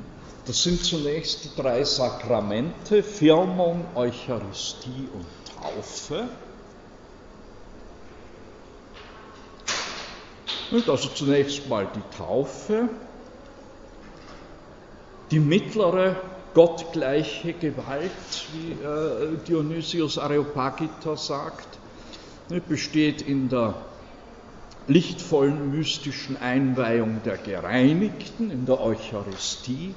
Das 0.46 0.62
sind 0.62 0.84
zunächst 0.84 1.46
die 1.46 1.62
drei 1.62 1.84
Sakramente, 1.84 3.02
Firmung, 3.02 3.86
Eucharistie 3.96 5.08
und 5.14 5.26
Taufe. 5.62 6.28
Also 10.88 11.10
zunächst 11.10 11.70
mal 11.70 11.88
die 11.96 12.18
Taufe, 12.18 12.90
die 15.32 15.40
mittlere 15.40 16.16
gottgleiche 16.54 17.54
Gewalt, 17.54 18.12
wie 18.54 18.72
äh, 18.72 19.38
Dionysius 19.48 20.18
Areopagita 20.18 21.18
sagt, 21.18 21.80
ne, 22.50 22.62
besteht 22.62 23.22
in 23.22 23.50
der 23.50 23.76
lichtvollen 24.88 25.72
mystischen 25.72 26.38
Einweihung 26.38 27.22
der 27.24 27.38
Gereinigten, 27.38 28.52
in 28.52 28.66
der 28.66 28.82
Eucharistie. 28.82 29.94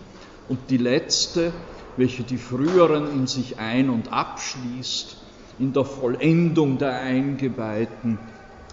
Und 0.49 0.71
die 0.71 0.77
letzte, 0.77 1.53
welche 1.97 2.23
die 2.23 2.39
früheren 2.39 3.11
in 3.13 3.27
sich 3.27 3.59
ein- 3.59 3.91
und 3.91 4.13
abschließt, 4.13 5.17
in 5.59 5.73
der 5.73 5.85
Vollendung 5.85 6.79
der 6.79 7.01
Eingeweihten, 7.01 8.19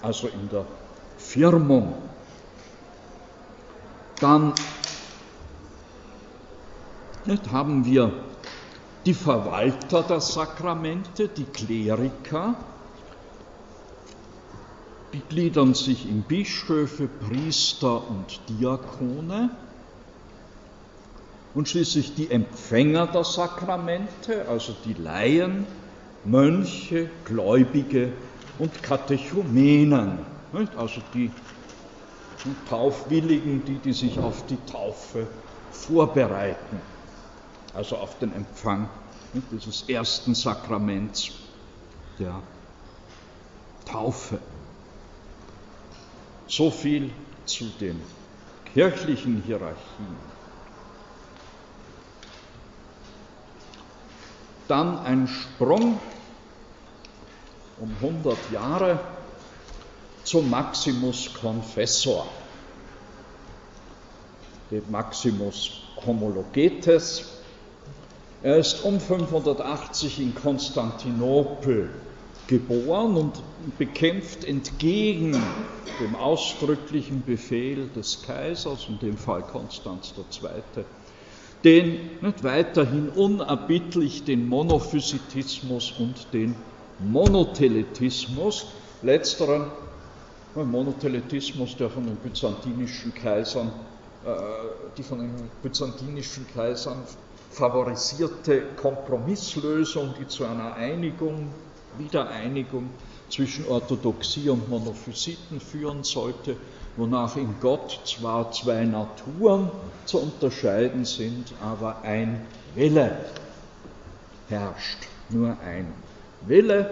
also 0.01 0.27
in 0.27 0.49
der 0.49 0.65
Firmung. 1.17 1.95
Dann 4.19 4.53
nicht, 7.27 7.51
haben 7.51 7.85
wir 7.85 8.11
die 9.05 9.13
Verwalter 9.13 10.03
der 10.03 10.21
Sakramente, 10.21 11.27
die 11.27 11.45
Kleriker, 11.45 12.55
die 15.13 15.21
gliedern 15.29 15.73
sich 15.73 16.09
in 16.09 16.23
Bischöfe, 16.23 17.07
Priester 17.07 18.09
und 18.09 18.39
Diakone 18.49 19.49
und 21.53 21.69
schließlich 21.69 22.15
die 22.15 22.31
Empfänger 22.31 23.07
der 23.07 23.23
Sakramente, 23.23 24.47
also 24.47 24.73
die 24.85 24.93
Laien, 24.93 25.67
Mönche, 26.25 27.09
Gläubige 27.25 28.13
und 28.57 28.81
Katechumenen, 28.81 30.19
also 30.77 31.01
die 31.13 31.31
Taufwilligen, 32.69 33.63
die, 33.65 33.75
die 33.75 33.93
sich 33.93 34.19
auf 34.19 34.45
die 34.47 34.57
Taufe 34.71 35.27
vorbereiten, 35.71 36.81
also 37.73 37.97
auf 37.97 38.19
den 38.19 38.33
Empfang 38.33 38.89
dieses 39.51 39.89
ersten 39.89 40.35
Sakraments 40.35 41.31
der 42.19 42.41
Taufe. 43.85 44.39
So 46.47 46.69
viel 46.69 47.11
zu 47.45 47.65
den 47.79 47.99
kirchlichen 48.73 49.41
Hierarchien. 49.43 50.15
Dann 54.67 54.99
ein 54.99 55.27
Sprung 55.27 55.99
um 57.79 57.91
100 58.01 58.37
Jahre 58.51 58.99
zum 60.23 60.49
Maximus 60.49 61.33
Confessor, 61.33 62.27
dem 64.71 64.89
Maximus 64.89 65.81
Homologetes. 66.05 67.32
Er 68.43 68.57
ist 68.57 68.83
um 68.83 68.99
580 68.99 70.19
in 70.19 70.35
Konstantinopel 70.35 71.89
geboren 72.47 73.15
und 73.15 73.41
bekämpft 73.77 74.43
entgegen 74.43 75.31
dem 76.01 76.15
ausdrücklichen 76.17 77.23
Befehl 77.25 77.87
des 77.95 78.21
Kaisers, 78.21 78.87
in 78.89 78.99
dem 78.99 79.15
Fall 79.15 79.43
Konstanz 79.43 80.13
II., 80.17 80.83
den 81.63 82.09
nicht, 82.19 82.43
weiterhin 82.43 83.07
unerbittlich 83.07 84.25
den 84.25 84.49
Monophysitismus 84.49 85.93
und 85.97 86.33
den 86.33 86.53
Monotheletismus, 86.99 88.65
letzteren 89.01 89.71
Monotheletismus, 90.53 91.77
der 91.77 91.89
von 91.89 92.07
den 92.07 92.17
byzantinischen 92.17 93.13
Kaisern, 93.13 93.71
äh, 94.25 94.35
die 94.97 95.03
von 95.03 95.19
den 95.19 95.31
byzantinischen 95.61 96.45
Kaisern 96.53 97.03
favorisierte 97.53 98.61
Kompromisslösung, 98.75 100.13
die 100.19 100.27
zu 100.27 100.43
einer 100.45 100.73
Einigung 100.73 101.53
Wiedereinigung 101.97 102.89
zwischen 103.29 103.67
Orthodoxie 103.67 104.49
und 104.49 104.67
Monophysiten 104.69 105.59
führen 105.59 106.03
sollte, 106.03 106.57
wonach 106.97 107.35
in 107.37 107.55
Gott 107.59 108.01
zwar 108.05 108.51
zwei 108.51 108.85
Naturen 108.85 109.69
zu 110.05 110.19
unterscheiden 110.19 111.05
sind, 111.05 111.53
aber 111.61 112.01
ein 112.01 112.45
Wille 112.75 113.17
herrscht, 114.47 115.07
nur 115.29 115.57
ein 115.59 115.93
Wille. 116.41 116.91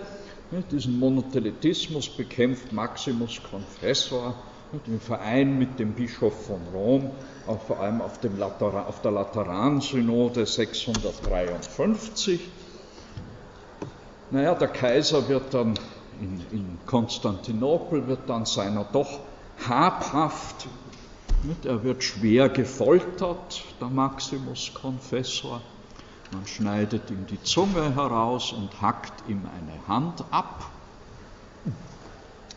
Diesen 0.70 1.00
Monotheletismus 1.00 2.10
bekämpft 2.10 2.72
Maximus 2.74 3.40
Confessor 3.50 4.36
im 4.88 5.00
Verein 5.00 5.58
mit 5.58 5.80
dem 5.80 5.94
Bischof 5.94 6.46
von 6.46 6.62
Rom, 6.74 7.12
vor 7.68 7.80
allem 7.80 8.02
auf, 8.02 8.20
dem 8.20 8.38
Lateran, 8.38 8.86
auf 8.86 9.02
der 9.02 9.12
Lateran-Synode 9.12 10.46
653 10.46 12.40
naja, 14.32 14.56
der 14.56 14.70
Kaiser 14.70 15.28
wird 15.28 15.54
dann 15.54 15.78
in, 16.22 16.42
in 16.52 16.80
Konstantinopel, 16.86 18.08
wird 18.08 18.30
dann 18.30 18.46
seiner 18.46 18.86
doch 18.86 19.20
habhaft, 19.68 20.68
nicht? 21.44 21.66
er 21.66 21.84
wird 21.84 22.02
schwer 22.02 22.48
gefoltert, 22.48 23.62
der 23.82 23.90
Maximus 23.90 24.72
Confessor. 24.74 25.62
Man 26.32 26.48
schneidet 26.48 27.12
ihm 27.12 27.26
die 27.28 27.44
Zunge 27.44 27.94
heraus 27.94 28.54
und 28.54 28.82
hackt 28.82 29.28
ihm 29.28 29.42
eine 29.46 29.88
Hand 29.90 30.24
ab. 30.32 30.72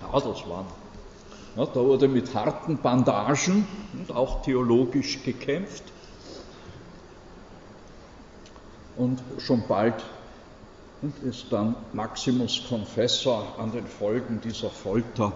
Ja, 0.00 0.12
das 0.12 0.48
war. 0.48 0.64
Da 1.57 1.73
wurde 1.77 2.09
mit 2.09 2.35
harten 2.35 2.79
Bandagen 2.79 3.67
und 3.93 4.11
auch 4.14 4.43
theologisch 4.43 5.23
gekämpft. 5.23 5.85
Und 8.97 9.23
schon 9.38 9.62
bald 9.69 10.03
ist 11.23 11.47
dann 11.51 11.77
Maximus 11.93 12.62
Confessor 12.69 13.47
an 13.59 13.71
den 13.71 13.87
Folgen 13.87 14.40
dieser 14.43 14.71
Folter 14.71 15.33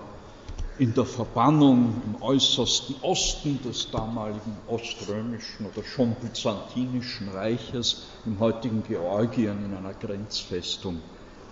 in 0.79 0.95
der 0.95 1.05
Verbannung 1.05 2.01
im 2.07 2.23
äußersten 2.23 2.97
Osten 3.03 3.61
des 3.63 3.91
damaligen 3.91 4.57
oströmischen 4.69 5.67
oder 5.67 5.85
schon 5.85 6.15
byzantinischen 6.15 7.29
Reiches, 7.31 8.07
im 8.25 8.39
heutigen 8.39 8.83
Georgien, 8.85 9.65
in 9.65 9.75
einer 9.75 9.95
Grenzfestung 9.95 11.01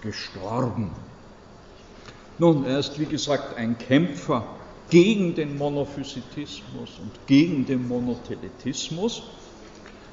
gestorben. 0.01 0.93
Nun, 2.39 2.65
er 2.67 2.79
ist 2.79 2.99
wie 2.99 3.07
gesagt 3.07 3.57
ein 3.57 3.77
Kämpfer 3.79 4.45
gegen 4.91 5.35
den 5.35 5.59
Monophysitismus 5.59 6.99
und 7.01 7.27
gegen 7.27 7.67
den 7.67 7.89
Monotheletismus. 7.89 9.23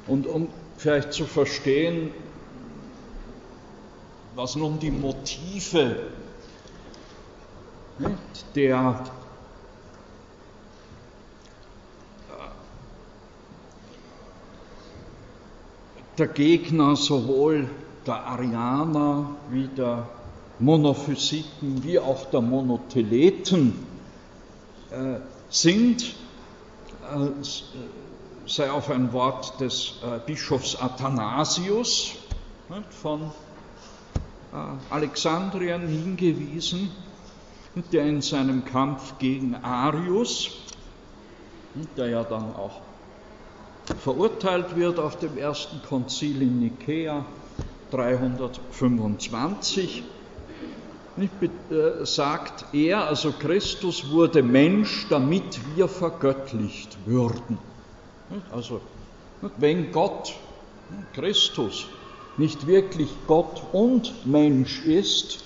Und 0.06 0.26
um 0.26 0.48
vielleicht 0.76 1.12
zu 1.12 1.24
verstehen, 1.24 2.10
was 4.34 4.56
nun 4.56 4.78
die 4.78 4.90
Motive 4.90 5.96
der 8.54 9.04
der 16.18 16.26
Gegner 16.28 16.96
sowohl 16.96 17.68
der 18.06 18.26
Arianer 18.26 19.36
wie 19.50 19.68
der 19.68 20.08
Monophysiten 20.58 21.82
wie 21.82 21.98
auch 21.98 22.30
der 22.30 22.40
Monotheleten 22.40 23.93
äh, 24.94 25.20
sind, 25.50 26.02
äh, 26.02 27.26
sei 28.46 28.70
auf 28.70 28.90
ein 28.90 29.12
Wort 29.12 29.60
des 29.60 29.94
äh, 30.02 30.18
Bischofs 30.24 30.76
Athanasius 30.76 32.12
von 33.02 33.30
Alexandrien 34.88 35.86
hingewiesen, 35.86 36.90
der 37.92 38.06
in 38.06 38.22
seinem 38.22 38.64
Kampf 38.64 39.18
gegen 39.18 39.54
Arius, 39.56 40.50
der 41.96 42.08
ja 42.08 42.24
dann 42.24 42.54
auch 42.54 42.80
verurteilt 43.98 44.76
wird 44.76 44.98
auf 44.98 45.18
dem 45.18 45.36
ersten 45.36 45.82
Konzil 45.82 46.40
in 46.40 46.60
Nikea 46.60 47.26
325, 47.90 50.04
sagt 52.04 52.64
er, 52.72 53.06
also 53.06 53.32
Christus 53.32 54.10
wurde 54.10 54.42
Mensch, 54.42 55.06
damit 55.08 55.60
wir 55.74 55.88
vergöttlicht 55.88 56.96
würden. 57.06 57.58
Also 58.50 58.80
wenn 59.58 59.92
Gott, 59.92 60.34
Christus, 61.12 61.86
nicht 62.36 62.66
wirklich 62.66 63.08
Gott 63.26 63.62
und 63.72 64.26
Mensch 64.26 64.84
ist, 64.84 65.44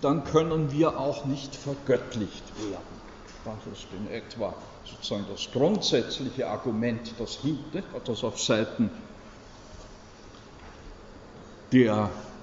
dann 0.00 0.24
können 0.24 0.72
wir 0.72 0.98
auch 0.98 1.26
nicht 1.26 1.54
vergöttlicht 1.54 2.42
werden. 2.58 2.96
Das 3.44 3.78
ist 3.78 3.86
in 3.92 4.12
etwa 4.12 4.54
sozusagen 4.84 5.26
das 5.30 5.48
grundsätzliche 5.52 6.48
Argument, 6.48 7.12
das, 7.18 7.38
das 8.04 8.24
auf 8.24 8.40
Seiten 8.40 8.90
der 11.72 11.94
äh, 11.94 12.35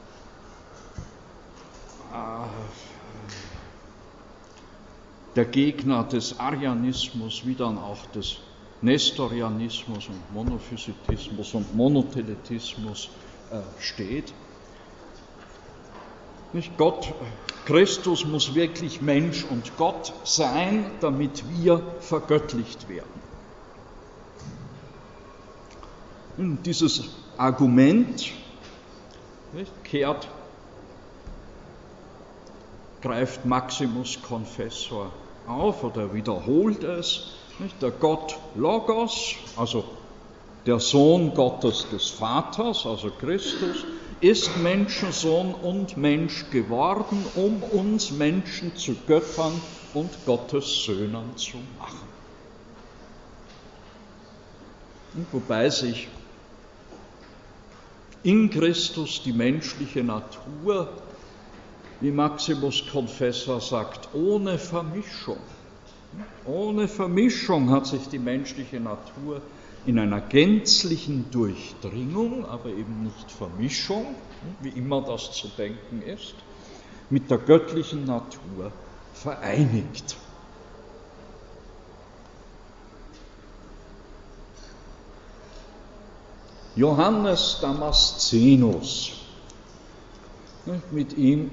der 5.35 5.45
Gegner 5.45 6.03
des 6.03 6.39
Arianismus 6.39 7.45
wie 7.45 7.55
dann 7.55 7.77
auch 7.77 8.05
des 8.07 8.37
Nestorianismus 8.81 10.09
und 10.09 10.33
Monophysitismus 10.33 11.53
und 11.53 11.75
Monotheletismus 11.75 13.09
äh, 13.49 13.59
steht. 13.79 14.33
Nicht 16.51 16.77
Gott, 16.77 17.13
Christus 17.65 18.25
muss 18.25 18.53
wirklich 18.53 19.01
Mensch 19.01 19.45
und 19.49 19.75
Gott 19.77 20.13
sein, 20.23 20.85
damit 20.99 21.43
wir 21.49 21.81
vergöttlicht 22.01 22.89
werden. 22.89 23.23
Und 26.37 26.63
dieses 26.65 27.03
Argument 27.37 28.31
nicht, 29.53 29.83
kehrt, 29.83 30.27
greift 33.03 33.45
Maximus 33.45 34.17
Confessor 34.21 35.11
auf 35.45 35.83
oder 35.83 36.13
wiederholt 36.13 36.83
es. 36.83 37.33
Nicht? 37.59 37.79
Der 37.81 37.91
Gott 37.91 38.35
Logos, 38.55 39.35
also 39.57 39.83
der 40.65 40.79
Sohn 40.79 41.33
Gottes 41.35 41.85
des 41.91 42.09
Vaters, 42.09 42.85
also 42.85 43.11
Christus, 43.11 43.85
ist 44.21 44.57
Menschensohn 44.57 45.53
und 45.53 45.97
Mensch 45.97 46.49
geworden, 46.49 47.25
um 47.35 47.61
uns 47.61 48.11
Menschen 48.11 48.75
zu 48.77 48.95
Göttern 49.05 49.61
und 49.93 50.09
Gottes 50.25 50.85
Söhnen 50.85 51.35
zu 51.35 51.57
machen. 51.77 52.07
Und 55.15 55.27
wobei 55.31 55.69
sich 55.69 56.07
in 58.23 58.49
Christus 58.49 59.21
die 59.23 59.33
menschliche 59.33 60.03
Natur, 60.03 60.89
wie 61.99 62.11
Maximus 62.11 62.83
Confessor 62.91 63.61
sagt, 63.61 64.13
ohne 64.13 64.57
Vermischung, 64.57 65.37
ohne 66.45 66.87
Vermischung 66.87 67.69
hat 67.69 67.87
sich 67.87 68.07
die 68.09 68.19
menschliche 68.19 68.79
Natur 68.79 69.41
in 69.85 69.99
einer 69.99 70.21
gänzlichen 70.21 71.29
Durchdringung, 71.31 72.45
aber 72.45 72.69
eben 72.69 73.03
nicht 73.03 73.31
Vermischung, 73.31 74.15
wie 74.61 74.69
immer 74.69 75.01
das 75.01 75.31
zu 75.33 75.47
denken 75.57 76.01
ist, 76.01 76.35
mit 77.09 77.29
der 77.29 77.37
göttlichen 77.37 78.05
Natur 78.05 78.71
vereinigt. 79.13 80.15
Johannes 86.75 87.59
Damascenus, 87.61 89.11
mit 90.91 91.15
ihm 91.17 91.51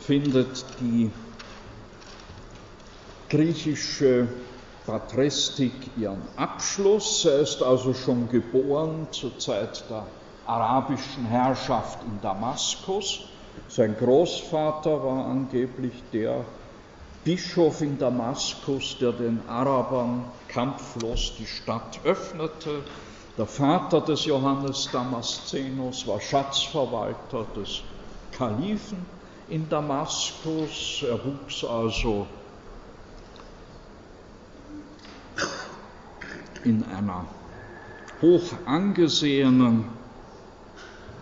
findet 0.00 0.64
die 0.80 1.10
griechische 3.28 4.28
Patristik 4.86 5.96
ihren 5.98 6.22
Abschluss. 6.36 7.24
Er 7.24 7.40
ist 7.40 7.62
also 7.62 7.92
schon 7.92 8.28
geboren 8.30 9.08
zur 9.12 9.38
Zeit 9.38 9.84
der 9.90 10.06
arabischen 10.46 11.26
Herrschaft 11.26 11.98
in 12.04 12.20
Damaskus. 12.22 13.20
Sein 13.68 13.94
Großvater 13.98 15.04
war 15.04 15.26
angeblich 15.26 16.02
der 16.12 16.42
Bischof 17.24 17.82
in 17.82 17.98
Damaskus, 17.98 18.96
der 18.98 19.12
den 19.12 19.46
Arabern 19.46 20.24
kampflos 20.48 21.34
die 21.38 21.46
Stadt 21.46 22.00
öffnete. 22.04 22.82
Der 23.36 23.46
Vater 23.46 24.00
des 24.00 24.24
Johannes 24.24 24.88
Damascenus 24.90 26.06
war 26.06 26.20
Schatzverwalter 26.20 27.44
des 27.54 27.82
Kalifen 28.32 29.17
in 29.48 29.68
Damaskus. 29.68 31.04
Er 31.08 31.18
wuchs 31.24 31.64
also 31.64 32.26
in 36.64 36.84
einer 36.84 37.24
hoch 38.20 38.52
angesehenen, 38.66 39.84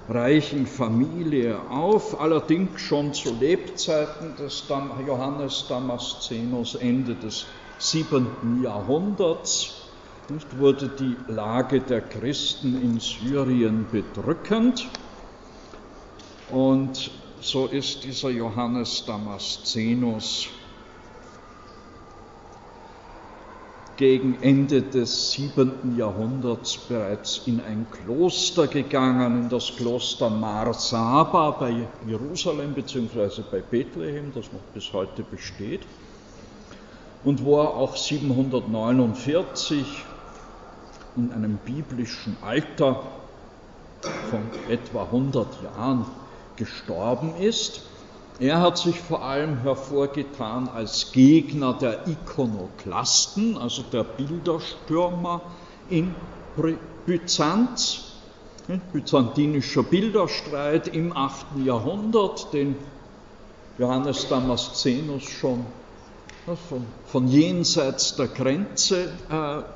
reichen 0.08 0.66
Familie 0.66 1.58
auf, 1.68 2.20
allerdings 2.20 2.80
schon 2.80 3.12
zu 3.12 3.34
Lebzeiten 3.34 4.36
des 4.36 4.64
Johannes 5.06 5.66
Damascenus, 5.68 6.76
Ende 6.76 7.14
des 7.14 7.46
siebenten 7.78 8.62
Jahrhunderts, 8.62 9.86
nicht, 10.28 10.58
wurde 10.58 10.88
die 10.88 11.16
Lage 11.28 11.80
der 11.80 12.00
Christen 12.00 12.82
in 12.82 12.98
Syrien 12.98 13.86
bedrückend. 13.92 14.88
Und 16.50 17.10
so 17.40 17.66
ist 17.66 18.04
dieser 18.04 18.30
Johannes 18.30 19.04
Damascenus 19.06 20.48
gegen 23.96 24.42
Ende 24.42 24.82
des 24.82 25.32
siebenten 25.32 25.96
Jahrhunderts 25.96 26.76
bereits 26.76 27.42
in 27.46 27.60
ein 27.60 27.86
Kloster 27.90 28.66
gegangen, 28.66 29.44
in 29.44 29.48
das 29.48 29.74
Kloster 29.76 30.28
Mar 30.28 30.74
Saba 30.74 31.52
bei 31.52 31.88
Jerusalem 32.06 32.74
bzw. 32.74 33.42
bei 33.50 33.60
Bethlehem, 33.60 34.32
das 34.34 34.52
noch 34.52 34.60
bis 34.74 34.92
heute 34.92 35.22
besteht, 35.22 35.80
und 37.24 37.42
wo 37.42 37.58
er 37.58 37.74
auch 37.74 37.96
749 37.96 40.04
in 41.16 41.32
einem 41.32 41.56
biblischen 41.56 42.36
Alter 42.42 43.02
von 44.30 44.42
etwa 44.68 45.04
100 45.04 45.62
Jahren 45.62 46.04
gestorben 46.56 47.36
ist. 47.36 47.82
Er 48.38 48.60
hat 48.60 48.76
sich 48.76 49.00
vor 49.00 49.24
allem 49.24 49.58
hervorgetan 49.62 50.68
als 50.68 51.12
Gegner 51.12 51.72
der 51.72 52.06
Ikonoklasten, 52.06 53.56
also 53.56 53.82
der 53.82 54.04
Bilderstürmer 54.04 55.40
in 55.88 56.14
Byzanz. 57.06 58.02
Byzantinischer 58.92 59.84
Bilderstreit 59.84 60.88
im 60.88 61.16
8. 61.16 61.46
Jahrhundert, 61.64 62.52
den 62.52 62.74
Johannes 63.78 64.28
Damascenus 64.28 65.22
schon 65.22 65.64
von, 66.68 66.86
von 67.06 67.28
jenseits 67.28 68.16
der 68.16 68.28
Grenze 68.28 69.12
äh, 69.30 69.75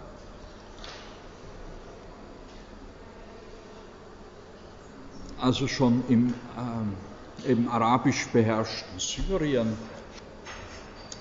also 5.40 5.68
schon 5.68 6.02
im 6.08 6.28
äh, 6.28 7.50
eben 7.50 7.68
arabisch 7.68 8.28
beherrschten 8.32 8.98
Syrien 8.98 9.72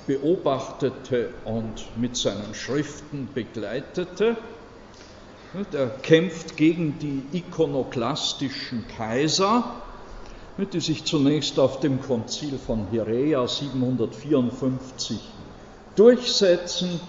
beobachtete 0.05 1.29
und 1.45 1.85
mit 1.97 2.17
seinen 2.17 2.53
Schriften 2.53 3.29
begleitete. 3.33 4.37
Er 5.71 5.87
kämpft 5.87 6.57
gegen 6.57 6.99
die 6.99 7.23
ikonoklastischen 7.31 8.87
Kaiser, 8.87 9.63
die 10.57 10.79
sich 10.79 11.05
zunächst 11.05 11.59
auf 11.59 11.79
dem 11.79 12.01
Konzil 12.01 12.57
von 12.57 12.87
Hirea 12.91 13.47
754 13.47 15.19
durchsetzen, 15.95 16.99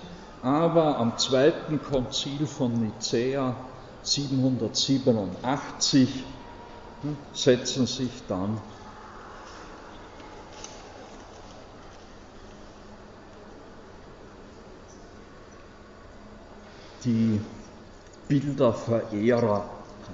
aber 0.43 0.99
am 0.99 1.19
zweiten 1.19 1.83
Konzil 1.83 2.47
von 2.47 2.73
Nicäa 2.75 3.57
787 4.03 6.25
setzen 7.33 7.87
sich 7.87 8.11
dann 8.29 8.59
die 17.05 17.41
Bilderverehrer 18.29 19.69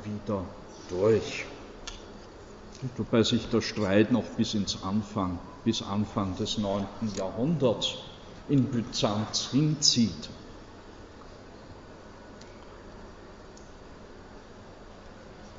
wieder 0.04 0.44
durch. 0.88 1.44
Wobei 2.96 3.22
sich 3.22 3.48
der 3.48 3.62
Streit 3.62 4.12
noch 4.12 4.24
bis 4.36 4.54
ins 4.54 4.82
Anfang, 4.82 5.38
bis 5.64 5.82
Anfang 5.82 6.36
des 6.36 6.58
9. 6.58 6.86
Jahrhunderts 7.16 7.94
in 8.48 8.64
Byzanz 8.70 9.48
hinzieht. 9.50 10.28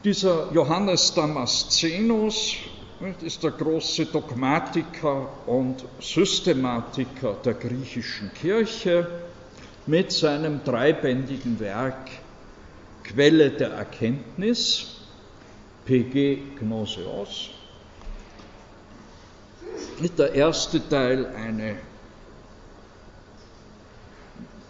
Dieser 0.08 0.50
Johannes 0.54 1.14
Damascenus 1.14 2.56
ist 3.20 3.44
der 3.44 3.52
große 3.52 4.06
Dogmatiker 4.06 5.28
und 5.46 5.84
Systematiker 6.00 7.36
der 7.44 7.56
griechischen 7.56 8.34
Kirche 8.34 9.06
mit 9.86 10.14
seinem 10.14 10.64
dreibändigen 10.64 11.60
Werk 11.60 12.10
Quelle 13.04 13.50
der 13.50 13.72
Erkenntnis, 13.72 15.02
PG 15.84 16.56
Gnoseos. 16.58 17.50
Der 20.18 20.32
erste 20.32 20.88
Teil 20.88 21.26
eine 21.36 21.76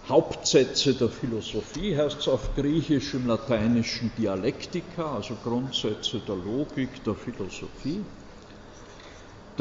Hauptsätze 0.10 0.94
der 0.94 1.10
Philosophie 1.10 1.98
heißt 1.98 2.20
es 2.20 2.28
auf 2.30 2.56
Griechisch, 2.56 3.14
im 3.14 3.28
Lateinischen 3.28 4.10
Dialektika, 4.18 5.16
also 5.16 5.36
Grundsätze 5.44 6.20
der 6.20 6.36
Logik, 6.36 7.04
der 7.04 7.14
Philosophie. 7.14 8.00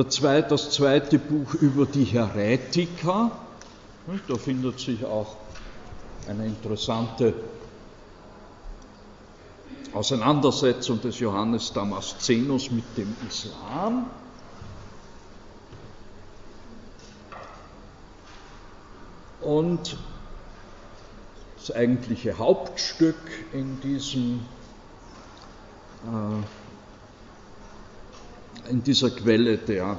Zweite, 0.08 0.48
das 0.50 0.70
zweite 0.70 1.18
Buch 1.18 1.54
über 1.54 1.86
die 1.86 2.04
Heretika, 2.04 3.32
da 4.28 4.36
findet 4.36 4.78
sich 4.78 5.04
auch 5.04 5.36
eine 6.28 6.46
interessante 6.46 7.34
Auseinandersetzung 9.92 11.00
des 11.00 11.18
Johannes 11.18 11.72
Damascenus 11.72 12.70
mit 12.70 12.84
dem 12.96 13.16
Islam. 13.26 14.10
Und 19.40 19.96
das 21.66 21.74
eigentliche 21.74 22.38
Hauptstück 22.38 23.16
in 23.52 23.80
diesem 23.80 24.40
äh, 26.04 26.44
in 28.70 28.84
dieser 28.84 29.10
Quelle 29.10 29.58
der 29.58 29.98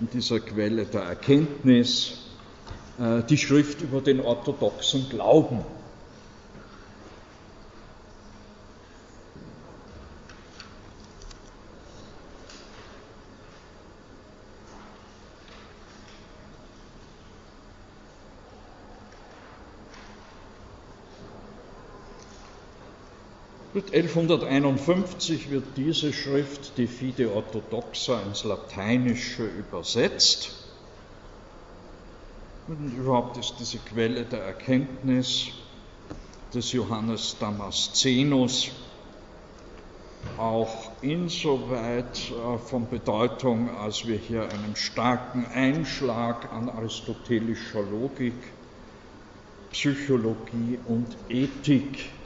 in 0.00 0.08
dieser 0.10 0.40
Quelle 0.40 0.86
der 0.86 1.02
Erkenntnis 1.02 2.20
äh, 2.98 3.22
die 3.28 3.36
Schrift 3.36 3.82
über 3.82 4.00
den 4.00 4.20
orthodoxen 4.20 5.10
Glauben. 5.10 5.60
1151 23.86 25.50
wird 25.50 25.64
diese 25.76 26.12
Schrift, 26.12 26.76
die 26.78 26.86
Fide 26.86 27.32
Orthodoxa, 27.32 28.20
ins 28.22 28.44
Lateinische 28.44 29.46
übersetzt. 29.46 30.50
Und 32.66 32.92
überhaupt 32.96 33.38
ist 33.38 33.54
diese 33.58 33.78
Quelle 33.78 34.24
der 34.24 34.42
Erkenntnis 34.42 35.46
des 36.52 36.72
Johannes 36.72 37.36
Damascenus 37.38 38.70
auch 40.36 41.02
insoweit 41.02 42.30
äh, 42.30 42.58
von 42.58 42.88
Bedeutung, 42.88 43.70
als 43.70 44.06
wir 44.06 44.16
hier 44.16 44.42
einen 44.42 44.76
starken 44.76 45.46
Einschlag 45.46 46.52
an 46.52 46.68
aristotelischer 46.68 47.82
Logik, 47.82 48.34
Psychologie 49.70 50.78
und 50.86 51.16
Ethik 51.28 52.17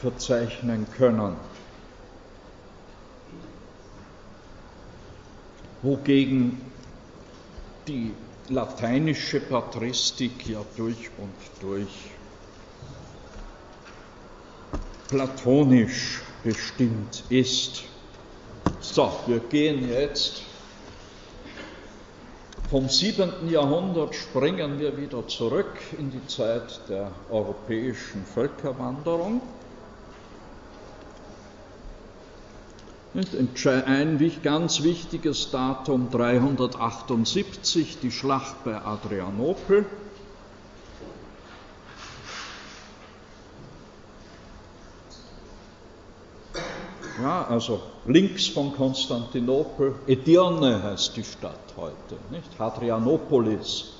verzeichnen 0.00 0.86
können. 0.96 1.36
Wogegen 5.82 6.60
die 7.86 8.12
lateinische 8.48 9.40
Patristik 9.40 10.48
ja 10.48 10.60
durch 10.76 11.10
und 11.18 11.34
durch 11.60 12.10
platonisch 15.08 16.20
bestimmt 16.44 17.24
ist. 17.28 17.84
So, 18.80 19.12
wir 19.26 19.40
gehen 19.40 19.88
jetzt 19.88 20.42
vom 22.70 22.88
7. 22.88 23.48
Jahrhundert 23.48 24.14
springen 24.14 24.78
wir 24.78 24.96
wieder 24.96 25.26
zurück 25.26 25.78
in 25.98 26.10
die 26.10 26.26
Zeit 26.26 26.80
der 26.88 27.10
europäischen 27.30 28.26
Völkerwanderung. 28.26 29.40
Ein 33.14 34.18
ganz 34.42 34.82
wichtiges 34.82 35.50
Datum 35.50 36.10
378, 36.10 37.98
die 38.00 38.10
Schlacht 38.10 38.62
bei 38.64 38.76
Adrianopel. 38.76 39.86
Ja, 47.22 47.46
also 47.46 47.80
links 48.06 48.46
von 48.46 48.74
Konstantinopel, 48.74 49.94
Edirne 50.06 50.82
heißt 50.82 51.16
die 51.16 51.24
Stadt 51.24 51.74
heute, 51.76 52.16
nicht? 52.30 52.58
Hadrianopolis. 52.58 53.94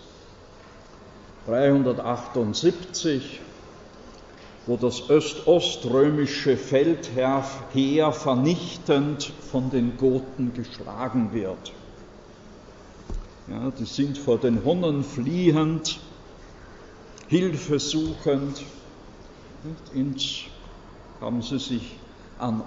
378 1.47 3.41
wo 4.69 4.77
das 4.77 5.09
östoströmische 5.09 6.59
Feldheer 6.59 7.43
vernichtend 8.13 9.33
von 9.51 9.71
den 9.71 9.97
Goten 9.97 10.53
geschlagen 10.53 11.33
wird. 11.33 11.73
Ja, 13.49 13.71
die 13.71 13.87
sind 13.87 14.19
vor 14.19 14.37
den 14.37 14.63
Hunnen 14.63 15.05
fliehend, 15.05 15.99
Hilfe 17.29 17.79
suchend, 17.79 18.63
ins, 19.95 20.43
haben 21.23 21.41
sie 21.41 21.59
sich 21.59 21.97
an 22.39 22.63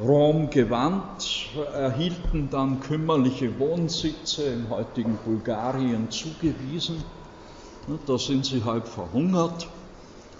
Rom 0.00 0.50
gewandt, 0.50 1.50
erhielten 1.72 2.48
dann 2.50 2.80
kümmerliche 2.80 3.60
Wohnsitze 3.60 4.42
im 4.42 4.70
heutigen 4.70 5.16
Bulgarien 5.24 6.10
zugewiesen. 6.10 6.96
Da 8.08 8.18
sind 8.18 8.44
sie 8.44 8.64
halb 8.64 8.88
verhungert 8.88 9.68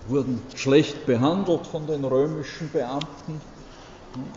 wurden 0.08 0.40
schlecht 0.54 1.06
behandelt 1.06 1.66
von 1.66 1.86
den 1.86 2.04
römischen 2.04 2.70
Beamten 2.72 3.40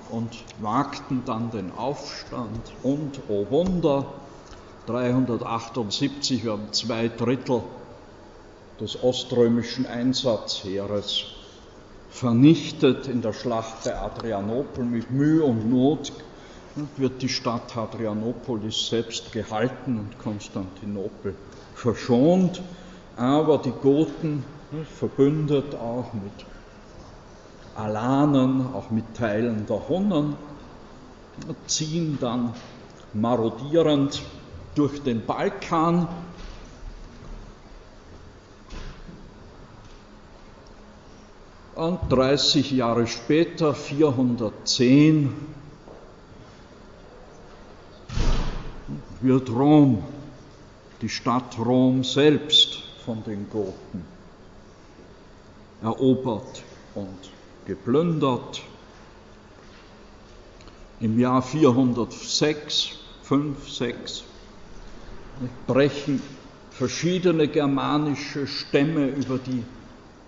und 0.09 0.43
wagten 0.59 1.23
dann 1.25 1.51
den 1.51 1.71
Aufstand. 1.71 2.71
Und, 2.83 3.19
oh 3.27 3.45
Wunder, 3.49 4.05
378 4.87 6.45
werden 6.45 6.71
zwei 6.71 7.07
Drittel 7.07 7.61
des 8.79 9.01
oströmischen 9.03 9.85
Einsatzheeres 9.85 11.25
vernichtet 12.09 13.07
in 13.07 13.21
der 13.21 13.33
Schlacht 13.33 13.83
bei 13.83 13.97
Adrianopel. 13.97 14.85
Mit 14.85 15.11
Mühe 15.11 15.43
und 15.43 15.69
Not 15.69 16.13
wird 16.97 17.21
die 17.21 17.29
Stadt 17.29 17.75
Hadrianopolis 17.75 18.87
selbst 18.87 19.31
gehalten 19.31 19.97
und 19.97 20.19
Konstantinopel 20.19 21.35
verschont. 21.73 22.61
Aber 23.17 23.57
die 23.57 23.71
Goten 23.71 24.43
verbündet 24.83 25.75
auch 25.75 26.13
mit 26.13 26.45
Alanen, 27.75 28.73
auch 28.73 28.89
mit 28.89 29.15
Teilen 29.15 29.65
der 29.65 29.87
Hunnen, 29.87 30.35
ziehen 31.67 32.17
dann 32.21 32.53
marodierend 33.13 34.21
durch 34.75 35.03
den 35.03 35.25
Balkan. 35.25 36.07
Und 41.75 41.99
30 42.09 42.71
Jahre 42.71 43.05
später, 43.05 43.73
410, 43.73 45.33
wird 49.19 49.49
Rom, 49.49 50.03
die 51.01 51.09
Stadt 51.09 51.57
Rom 51.59 52.05
selbst 52.05 52.83
von 53.05 53.23
den 53.25 53.49
Goten 53.49 54.14
erobert 55.85 56.63
und 56.95 57.31
geplündert. 57.65 58.61
Im 60.99 61.19
Jahr 61.19 61.41
406, 61.41 62.97
5, 63.23 63.69
6 63.69 64.23
brechen 65.67 66.21
verschiedene 66.71 67.47
germanische 67.47 68.47
Stämme 68.47 69.07
über 69.07 69.37
die 69.37 69.63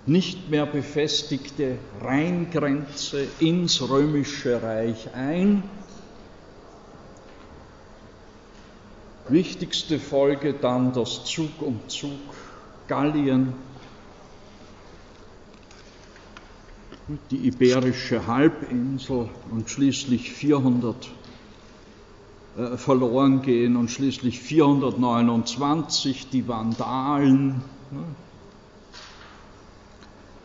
nicht 0.05 0.49
mehr 0.49 0.65
befestigte 0.65 1.77
Rheingrenze 2.01 3.27
ins 3.39 3.81
römische 3.81 4.61
Reich 4.61 5.13
ein. 5.13 5.63
Wichtigste 9.27 9.99
Folge 9.99 10.53
dann 10.53 10.93
das 10.93 11.25
Zug 11.25 11.61
um 11.61 11.79
Zug 11.89 12.11
Gallien 12.87 13.53
die 17.31 17.47
Iberische 17.47 18.27
Halbinsel 18.27 19.29
und 19.51 19.69
schließlich 19.69 20.31
400 20.31 21.09
äh, 22.57 22.77
verloren 22.77 23.41
gehen 23.41 23.75
und 23.77 23.89
schließlich 23.89 24.39
429 24.39 26.29
die 26.29 26.47
Vandalen. 26.47 27.61
Ne? 27.91 28.03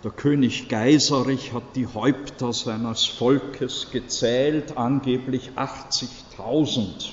Der 0.04 0.10
König 0.10 0.68
Geiserich 0.68 1.52
hat 1.52 1.76
die 1.76 1.86
Häupter 1.86 2.52
seines 2.52 3.06
Volkes 3.06 3.88
gezählt, 3.92 4.76
angeblich 4.76 5.52
80.000. 5.56 7.12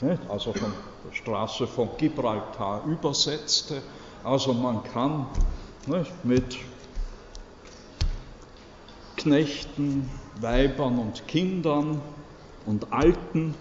Ne? 0.00 0.18
Also 0.28 0.52
von 0.52 0.72
der 1.08 1.14
Straße 1.14 1.66
von 1.66 1.90
Gibraltar 1.98 2.84
übersetzte 2.86 3.82
Also 4.24 4.54
man 4.54 4.82
kann 4.84 5.26
nicht, 5.86 6.24
mit 6.24 6.58
Knechten, 9.16 10.08
Weibern 10.40 10.98
und 10.98 11.26
Kindern 11.28 12.00
und 12.66 12.92
Alten 12.92 13.54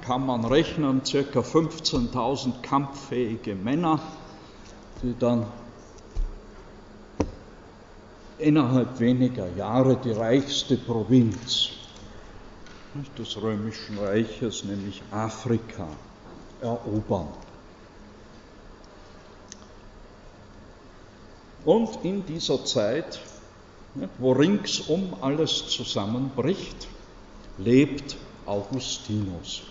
kann 0.00 0.26
man 0.26 0.44
rechnen, 0.44 1.02
ca. 1.02 1.40
15.000 1.40 2.62
kampffähige 2.62 3.54
Männer, 3.54 4.00
die 5.02 5.14
dann 5.18 5.46
innerhalb 8.38 8.98
weniger 9.00 9.48
Jahre 9.56 9.96
die 9.96 10.12
reichste 10.12 10.76
Provinz 10.76 11.70
des 13.16 13.40
römischen 13.40 13.98
Reiches, 13.98 14.64
nämlich 14.64 15.02
Afrika, 15.10 15.86
erobern. 16.60 17.28
Und 21.64 22.04
in 22.04 22.24
dieser 22.24 22.64
Zeit, 22.64 23.20
wo 24.18 24.32
ringsum 24.32 25.14
alles 25.20 25.68
zusammenbricht, 25.68 26.88
lebt 27.58 28.16
Augustinus. 28.46 29.62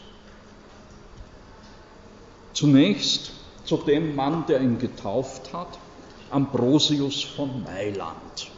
Zunächst 2.53 3.31
zu 3.65 3.77
dem 3.77 4.15
Mann, 4.15 4.45
der 4.47 4.61
ihn 4.61 4.79
getauft 4.79 5.53
hat, 5.53 5.77
Ambrosius 6.29 7.23
von 7.23 7.63
Mailand. 7.63 8.51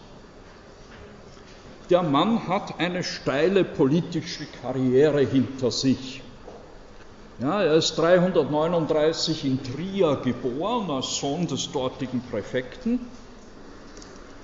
Der 1.89 2.03
Mann 2.03 2.47
hat 2.47 2.80
eine 2.80 3.03
steile 3.03 3.64
politische 3.64 4.45
Karriere 4.62 5.22
hinter 5.22 5.72
sich. 5.72 6.22
Ja, 7.39 7.64
er 7.64 7.76
ist 7.76 7.95
339 7.95 9.45
in 9.45 9.64
Trier 9.64 10.18
geboren, 10.24 10.91
als 10.91 11.16
Sohn 11.16 11.47
des 11.47 11.72
dortigen 11.72 12.22
Präfekten. 12.30 12.99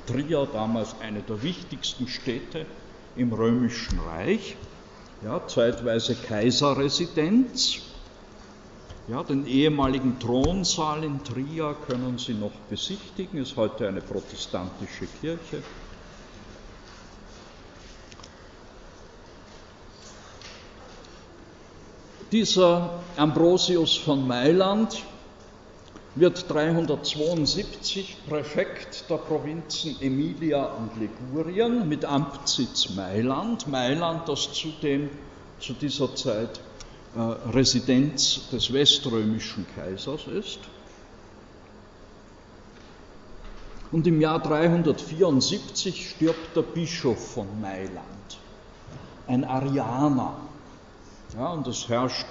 Trier, 0.05 0.47
damals 0.51 0.95
eine 1.01 1.21
der 1.21 1.41
wichtigsten 1.41 2.07
Städte 2.07 2.65
im 3.15 3.33
Römischen 3.33 3.99
Reich, 3.99 4.55
ja, 5.23 5.45
zeitweise 5.47 6.15
Kaiserresidenz. 6.15 7.81
Ja, 9.07 9.23
den 9.23 9.45
ehemaligen 9.45 10.19
Thronsaal 10.19 11.03
in 11.03 11.23
Trier 11.23 11.75
können 11.87 12.17
Sie 12.17 12.33
noch 12.33 12.51
besichtigen, 12.69 13.39
ist 13.39 13.55
heute 13.55 13.87
eine 13.87 14.01
protestantische 14.01 15.05
Kirche. 15.21 15.61
Dieser 22.31 22.99
Ambrosius 23.15 23.95
von 23.95 24.27
Mailand 24.27 25.03
wird 26.15 26.49
372 26.49 28.17
Präfekt 28.27 29.09
der 29.09 29.17
Provinzen 29.17 30.01
Emilia 30.01 30.65
und 30.65 30.91
Ligurien 30.97 31.89
mit 31.89 32.05
Amtssitz 32.05 32.95
Mailand. 32.95 33.67
Mailand, 33.67 34.27
das 34.29 34.53
zudem 34.53 35.09
zu 35.59 35.73
dieser 35.73 36.15
Zeit 36.15 36.61
äh, 37.15 37.19
Residenz 37.51 38.49
des 38.49 38.71
weströmischen 38.71 39.65
Kaisers 39.75 40.27
ist. 40.27 40.59
Und 43.91 44.07
im 44.07 44.21
Jahr 44.21 44.39
374 44.39 46.09
stirbt 46.11 46.55
der 46.55 46.61
Bischof 46.63 47.33
von 47.33 47.47
Mailand, 47.61 48.39
ein 49.27 49.43
Arianer, 49.43 50.37
ja, 51.37 51.47
und 51.51 51.67
es 51.67 51.87
herrscht 51.87 52.25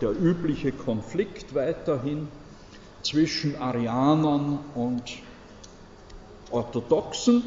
der 0.00 0.10
übliche 0.10 0.72
Konflikt 0.72 1.54
weiterhin 1.54 2.28
zwischen 3.02 3.56
Arianern 3.56 4.58
und 4.74 5.02
Orthodoxen. 6.50 7.42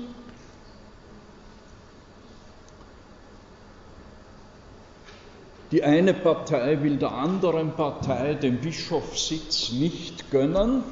Die 5.72 5.84
eine 5.84 6.14
Partei 6.14 6.84
will 6.84 6.98
der 6.98 7.14
anderen 7.14 7.72
Partei 7.72 8.34
den 8.34 8.60
Bischofssitz 8.60 9.72
nicht 9.72 10.30
gönnen. 10.30 10.84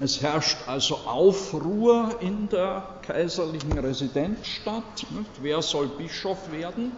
Es 0.00 0.22
herrscht 0.22 0.68
also 0.68 0.96
Aufruhr 1.06 2.16
in 2.20 2.48
der 2.48 3.00
kaiserlichen 3.02 3.78
Residenzstadt. 3.78 5.06
Wer 5.40 5.62
soll 5.62 5.88
Bischof 5.88 6.50
werden? 6.52 6.92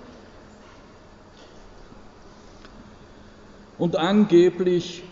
Und 3.78 3.96
angeblich 3.96 5.02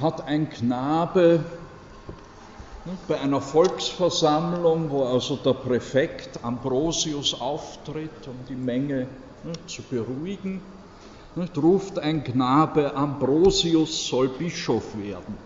hat 0.00 0.26
ein 0.26 0.50
Knabe 0.50 1.44
bei 3.06 3.20
einer 3.20 3.40
Volksversammlung, 3.40 4.90
wo 4.90 5.04
also 5.04 5.36
der 5.36 5.54
Präfekt 5.54 6.44
Ambrosius 6.44 7.40
auftritt, 7.40 8.26
um 8.26 8.34
die 8.48 8.56
Menge 8.56 9.06
zu 9.66 9.82
beruhigen, 9.82 10.60
ruft 11.56 11.98
ein 11.98 12.24
Knabe, 12.24 12.94
Ambrosius 12.94 14.08
soll 14.08 14.28
Bischof 14.28 14.96
werden. 14.98 15.36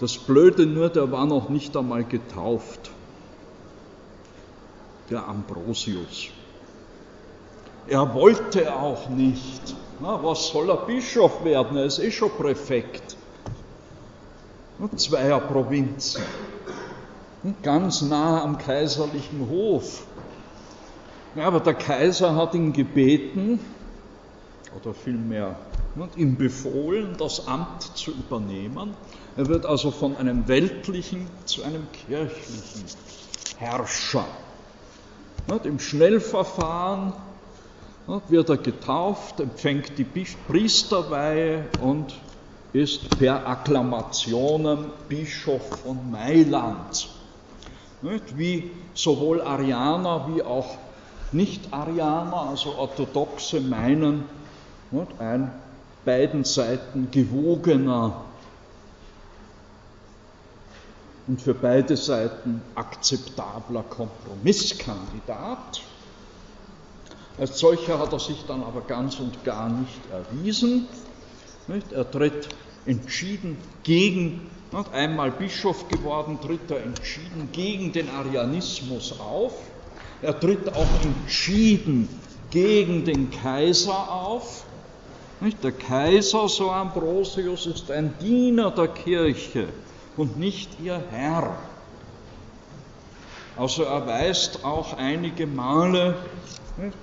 Das 0.00 0.18
Blöde 0.18 0.66
nur, 0.66 0.88
der 0.88 1.12
war 1.12 1.26
noch 1.26 1.48
nicht 1.48 1.76
einmal 1.76 2.02
getauft, 2.02 2.90
der 5.10 5.28
Ambrosius. 5.28 6.30
Er 7.88 8.14
wollte 8.14 8.74
auch 8.74 9.08
nicht. 9.08 9.74
Na, 10.00 10.22
was 10.22 10.48
soll 10.48 10.70
er 10.70 10.78
Bischof 10.86 11.44
werden? 11.44 11.76
Er 11.76 11.84
ist 11.84 11.98
eh 11.98 12.10
schon 12.10 12.30
Präfekt. 12.30 13.16
Zweier 14.96 15.40
Provinzen. 15.40 16.22
Ganz 17.62 18.02
nah 18.02 18.42
am 18.42 18.58
kaiserlichen 18.58 19.48
Hof. 19.48 20.04
Ja, 21.34 21.46
aber 21.46 21.60
der 21.60 21.74
Kaiser 21.74 22.36
hat 22.36 22.54
ihn 22.54 22.72
gebeten, 22.72 23.58
oder 24.76 24.94
vielmehr 24.94 25.56
ihm 26.16 26.36
befohlen, 26.36 27.16
das 27.18 27.46
Amt 27.46 27.82
zu 27.96 28.12
übernehmen. 28.12 28.94
Er 29.36 29.46
wird 29.46 29.66
also 29.66 29.90
von 29.90 30.16
einem 30.16 30.48
weltlichen 30.48 31.26
zu 31.44 31.62
einem 31.62 31.86
kirchlichen 31.92 32.84
Herrscher. 33.58 34.26
Im 35.64 35.78
Schnellverfahren 35.78 37.12
wird 38.06 38.48
er 38.48 38.56
getauft, 38.56 39.40
empfängt 39.40 39.98
die 39.98 40.04
Priesterweihe 40.04 41.64
und 41.80 42.14
ist 42.72 43.18
per 43.18 43.46
Akklamationen 43.46 44.86
Bischof 45.08 45.80
von 45.82 46.10
Mailand. 46.10 47.08
Wie 48.34 48.70
sowohl 48.94 49.42
Arianer 49.42 50.28
wie 50.34 50.42
auch 50.42 50.78
Nicht-Arianer, 51.30 52.48
also 52.50 52.74
Orthodoxe, 52.74 53.60
meinen, 53.60 54.24
ein 55.18 55.52
beiden 56.04 56.44
Seiten 56.44 57.10
gewogener 57.10 58.24
und 61.26 61.40
für 61.40 61.54
beide 61.54 61.96
Seiten 61.96 62.60
akzeptabler 62.74 63.84
Kompromisskandidat. 63.84 65.82
Als 67.38 67.58
solcher 67.58 67.98
hat 67.98 68.12
er 68.12 68.20
sich 68.20 68.44
dann 68.46 68.62
aber 68.62 68.82
ganz 68.82 69.18
und 69.18 69.44
gar 69.44 69.68
nicht 69.68 70.00
erwiesen. 70.10 70.86
Er 71.90 72.10
tritt 72.10 72.48
entschieden 72.84 73.56
gegen, 73.82 74.50
einmal 74.92 75.30
Bischof 75.30 75.88
geworden, 75.88 76.38
tritt 76.40 76.70
er 76.70 76.82
entschieden 76.82 77.48
gegen 77.52 77.92
den 77.92 78.08
Arianismus 78.10 79.18
auf. 79.18 79.54
Er 80.20 80.38
tritt 80.38 80.68
auch 80.74 80.86
entschieden 81.02 82.08
gegen 82.50 83.04
den 83.04 83.30
Kaiser 83.30 84.12
auf. 84.12 84.64
Der 85.62 85.72
Kaiser, 85.72 86.48
so 86.48 86.70
Ambrosius, 86.70 87.66
ist 87.66 87.90
ein 87.90 88.14
Diener 88.20 88.70
der 88.70 88.88
Kirche 88.88 89.68
und 90.16 90.38
nicht 90.38 90.78
ihr 90.80 91.02
Herr. 91.10 91.71
Also 93.56 93.84
er 93.84 94.06
weist 94.06 94.64
auch 94.64 94.96
einige 94.96 95.46
Male 95.46 96.16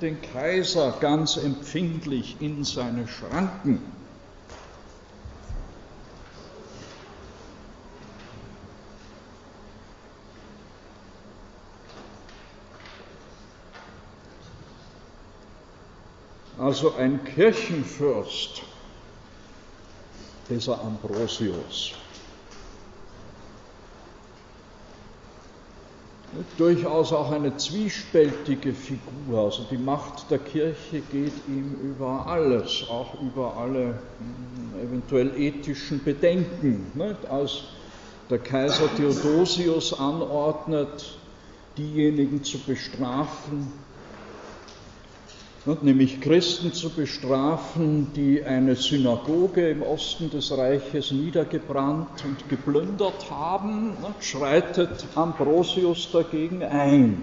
den 0.02 0.22
Kaiser 0.22 0.94
ganz 1.00 1.38
empfindlich 1.38 2.38
in 2.40 2.64
seine 2.64 3.08
Schranken. 3.08 3.82
Also 16.58 16.94
ein 16.96 17.24
Kirchenfürst, 17.24 18.64
dieser 20.50 20.82
Ambrosius. 20.82 21.94
Durchaus 26.58 27.12
auch 27.14 27.32
eine 27.32 27.58
zwiespältige 27.58 28.74
Figur. 28.74 29.46
Also 29.46 29.66
die 29.70 29.78
Macht 29.78 30.30
der 30.30 30.40
Kirche 30.40 31.02
geht 31.12 31.34
ihm 31.48 31.76
über 31.84 32.28
alles, 32.28 32.86
auch 32.90 33.22
über 33.22 33.58
alle 33.58 34.00
hm, 34.20 34.88
eventuell 34.88 35.32
ethischen 35.38 36.04
Bedenken. 36.04 36.92
Als 37.30 37.64
der 38.30 38.40
Kaiser 38.40 38.90
Theodosius 38.96 40.00
anordnet, 40.00 41.18
diejenigen 41.78 42.44
zu 42.44 42.60
bestrafen, 42.60 43.72
nämlich 45.84 46.22
Christen 46.22 46.74
zu 46.74 46.90
bestrafen, 46.90 48.12
die 48.16 48.44
eine 48.44 48.76
Synagoge 48.76 49.70
im 49.70 49.82
Osten 49.82 50.30
des 50.30 50.52
Reiches 50.58 51.12
niedergebrannt 51.12 52.24
und 52.26 52.50
geplündert 52.50 53.30
haben, 53.30 53.96
schreitet 54.20 55.06
Ambrosius 55.16 56.12
dagegen 56.12 56.64
ein. 56.64 57.22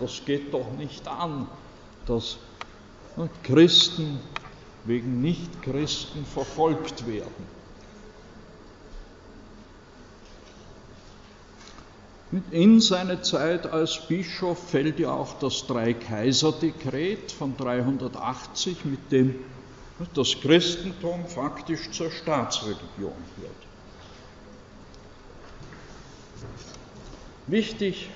Das 0.00 0.24
geht 0.24 0.54
doch 0.54 0.70
nicht 0.78 1.08
an, 1.08 1.48
dass 2.06 2.36
Christen 3.42 4.20
wegen 4.84 5.20
Nichtchristen 5.20 6.24
verfolgt 6.24 7.06
werden. 7.06 7.61
In 12.50 12.80
seine 12.80 13.20
Zeit 13.20 13.66
als 13.66 14.08
Bischof 14.08 14.70
fällt 14.70 14.98
ja 14.98 15.12
auch 15.12 15.38
das 15.38 15.66
Dreikaiser-Dekret 15.66 17.30
von 17.30 17.58
380, 17.58 18.86
mit 18.86 19.12
dem 19.12 19.34
das 20.14 20.40
Christentum 20.40 21.26
faktisch 21.26 21.90
zur 21.90 22.10
Staatsreligion 22.10 23.12
wird. 23.36 23.52
Wichtig, 27.48 28.08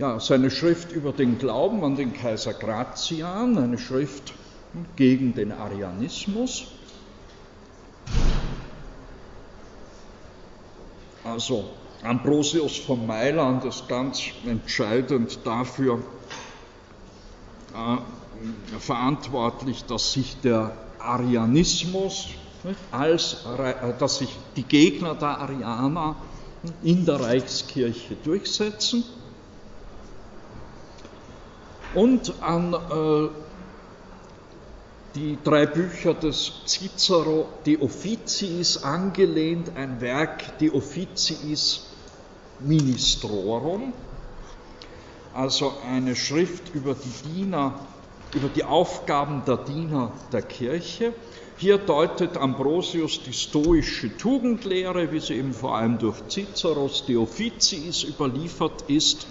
ja, 0.00 0.18
seine 0.18 0.50
Schrift 0.50 0.90
über 0.90 1.12
den 1.12 1.38
Glauben 1.38 1.84
an 1.84 1.94
den 1.94 2.12
Kaiser 2.12 2.52
Gratian, 2.52 3.56
eine 3.58 3.78
Schrift 3.78 4.34
gegen 4.96 5.34
den 5.34 5.52
Arianismus, 5.52 6.66
Also 11.24 11.64
Ambrosius 12.02 12.78
von 12.78 13.06
Mailand 13.06 13.64
ist 13.64 13.88
ganz 13.88 14.20
entscheidend 14.44 15.38
dafür 15.44 16.00
äh, 17.74 18.78
verantwortlich, 18.78 19.84
dass 19.84 20.12
sich 20.12 20.36
der 20.40 20.72
Arianismus 20.98 22.28
als, 22.90 23.44
äh, 23.56 23.92
dass 23.98 24.18
sich 24.18 24.36
die 24.56 24.64
Gegner 24.64 25.14
der 25.14 25.38
Arianer 25.38 26.16
in 26.82 27.06
der 27.06 27.20
Reichskirche 27.20 28.16
durchsetzen. 28.24 29.04
Und 31.94 32.32
an 32.40 32.72
äh, 32.74 33.28
die 35.14 35.36
drei 35.44 35.66
Bücher 35.66 36.14
des 36.14 36.52
Cicero, 36.66 37.46
De 37.66 37.78
Officiis, 37.78 38.82
angelehnt, 38.82 39.76
ein 39.76 40.00
Werk 40.00 40.58
De 40.58 40.70
Officiis 40.70 41.86
Ministrorum, 42.60 43.92
also 45.34 45.72
eine 45.90 46.14
Schrift 46.16 46.74
über 46.74 46.94
die 46.94 47.34
Diener, 47.34 47.74
über 48.34 48.48
die 48.48 48.64
Aufgaben 48.64 49.42
der 49.46 49.58
Diener 49.58 50.12
der 50.32 50.42
Kirche. 50.42 51.12
Hier 51.58 51.78
deutet 51.78 52.36
Ambrosius 52.36 53.22
die 53.24 53.32
stoische 53.32 54.16
Tugendlehre, 54.16 55.12
wie 55.12 55.20
sie 55.20 55.34
eben 55.34 55.52
vor 55.52 55.76
allem 55.76 55.98
durch 55.98 56.16
Ciceros 56.28 57.04
De 57.06 57.16
Officiis 57.16 58.04
überliefert 58.04 58.84
ist, 58.88 59.26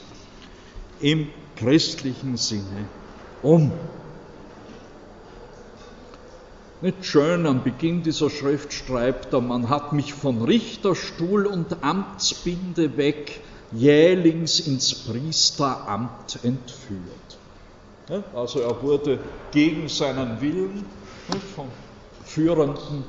im 0.99 1.27
christlichen 1.55 2.37
Sinne 2.37 2.85
um. 3.41 3.71
Nicht 6.83 7.05
schön, 7.05 7.45
am 7.45 7.63
Beginn 7.63 8.01
dieser 8.01 8.31
Schrift 8.31 8.73
schreibt 8.73 9.33
er, 9.33 9.41
man 9.41 9.69
hat 9.69 9.93
mich 9.93 10.15
von 10.15 10.41
Richterstuhl 10.41 11.45
und 11.45 11.83
Amtsbinde 11.83 12.97
weg 12.97 13.39
jählings 13.71 14.59
ins 14.59 14.95
Priesteramt 15.05 16.39
entführt. 16.41 18.23
Also 18.33 18.61
er 18.61 18.81
wurde 18.81 19.19
gegen 19.51 19.89
seinen 19.89 20.41
Willen 20.41 20.83
vom 21.55 21.67
führenden, 22.25 23.03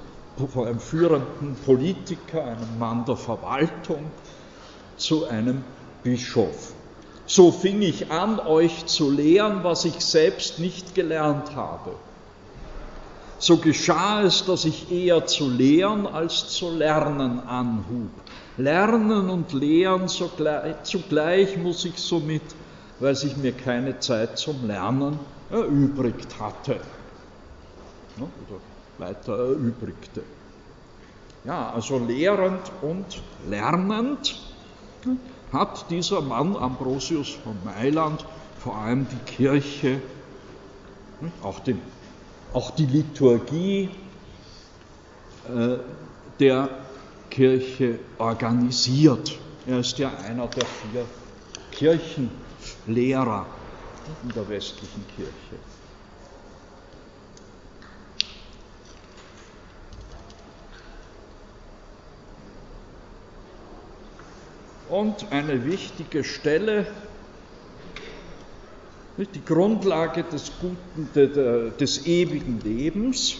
von 0.52 0.66
einem 0.66 0.78
führenden 0.78 1.54
Politiker, 1.64 2.44
einem 2.44 2.78
Mann 2.78 3.06
der 3.06 3.16
Verwaltung, 3.16 4.04
zu 4.98 5.24
einem 5.28 5.64
Bischof. 6.04 6.74
So 7.24 7.50
fing 7.50 7.80
ich 7.80 8.10
an, 8.10 8.38
euch 8.38 8.84
zu 8.84 9.10
lehren, 9.10 9.64
was 9.64 9.86
ich 9.86 9.98
selbst 10.04 10.58
nicht 10.58 10.94
gelernt 10.94 11.56
habe 11.56 11.92
so 13.42 13.56
geschah 13.56 14.22
es, 14.22 14.44
dass 14.44 14.64
ich 14.64 14.92
eher 14.92 15.26
zu 15.26 15.50
lehren 15.50 16.06
als 16.06 16.48
zu 16.48 16.70
lernen 16.70 17.40
anhub. 17.40 18.10
Lernen 18.56 19.28
und 19.30 19.52
lehren 19.52 20.06
zugleich 20.08 21.56
muss 21.56 21.84
ich 21.84 21.98
somit, 21.98 22.42
weil 23.00 23.16
sich 23.16 23.36
mir 23.36 23.50
keine 23.52 23.98
Zeit 23.98 24.38
zum 24.38 24.64
Lernen 24.68 25.18
erübrigt 25.50 26.38
hatte. 26.38 26.78
Oder 28.16 28.60
weiter 28.98 29.36
erübrigte. 29.36 30.22
Ja, 31.44 31.72
also 31.72 31.98
lehrend 31.98 32.70
und 32.80 33.22
lernend 33.48 34.38
hat 35.52 35.90
dieser 35.90 36.20
Mann 36.20 36.54
Ambrosius 36.54 37.30
von 37.42 37.56
Mailand 37.64 38.24
vor 38.60 38.76
allem 38.76 39.08
die 39.10 39.32
Kirche, 39.32 40.00
auch 41.42 41.58
den 41.58 41.80
auch 42.54 42.70
die 42.72 42.86
Liturgie 42.86 43.90
äh, 45.48 45.76
der 46.38 46.68
Kirche 47.30 47.98
organisiert. 48.18 49.38
Er 49.66 49.78
ist 49.78 49.98
ja 49.98 50.10
einer 50.28 50.46
der 50.48 50.66
vier 50.66 51.06
Kirchenlehrer 51.70 53.46
in 54.22 54.28
der 54.30 54.48
westlichen 54.48 55.04
Kirche. 55.16 55.32
Und 64.88 65.32
eine 65.32 65.64
wichtige 65.64 66.22
Stelle 66.22 66.86
die 69.16 69.44
Grundlage 69.44 70.24
des, 70.24 70.52
guten, 70.58 71.12
des 71.12 72.06
ewigen 72.06 72.60
Lebens, 72.60 73.36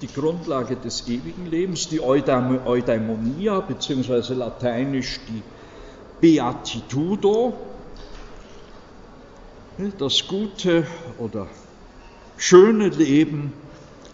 die 0.00 0.06
Grundlage 0.08 0.76
des 0.76 1.06
ewigen 1.08 1.46
Lebens, 1.46 1.88
die 1.88 2.00
Eudaimonia, 2.00 3.60
beziehungsweise 3.60 4.34
lateinisch 4.34 5.20
die 5.28 5.42
Beatitudo, 6.20 7.54
das 9.98 10.26
gute 10.26 10.86
oder 11.18 11.48
schöne 12.36 12.88
Leben 12.88 13.52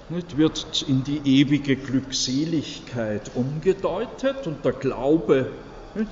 wird 0.09 0.83
in 0.83 1.05
die 1.05 1.41
ewige 1.41 1.77
Glückseligkeit 1.77 3.31
umgedeutet 3.37 4.47
und 4.47 4.65
der 4.65 4.73
Glaube 4.73 5.53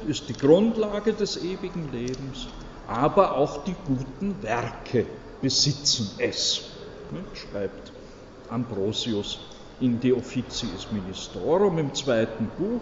ist 0.06 0.28
die 0.28 0.34
Grundlage 0.34 1.14
des 1.14 1.42
ewigen 1.42 1.90
Lebens 1.90 2.46
aber 2.88 3.36
auch 3.36 3.64
die 3.64 3.76
guten 3.86 4.42
Werke 4.42 5.06
besitzen 5.40 6.10
es, 6.18 6.62
ne, 7.12 7.20
schreibt 7.34 7.92
Ambrosius 8.48 9.38
in 9.78 10.00
De 10.00 10.12
Officiis 10.12 10.90
Ministrorum 10.90 11.78
im 11.78 11.94
zweiten 11.94 12.48
Buch. 12.58 12.80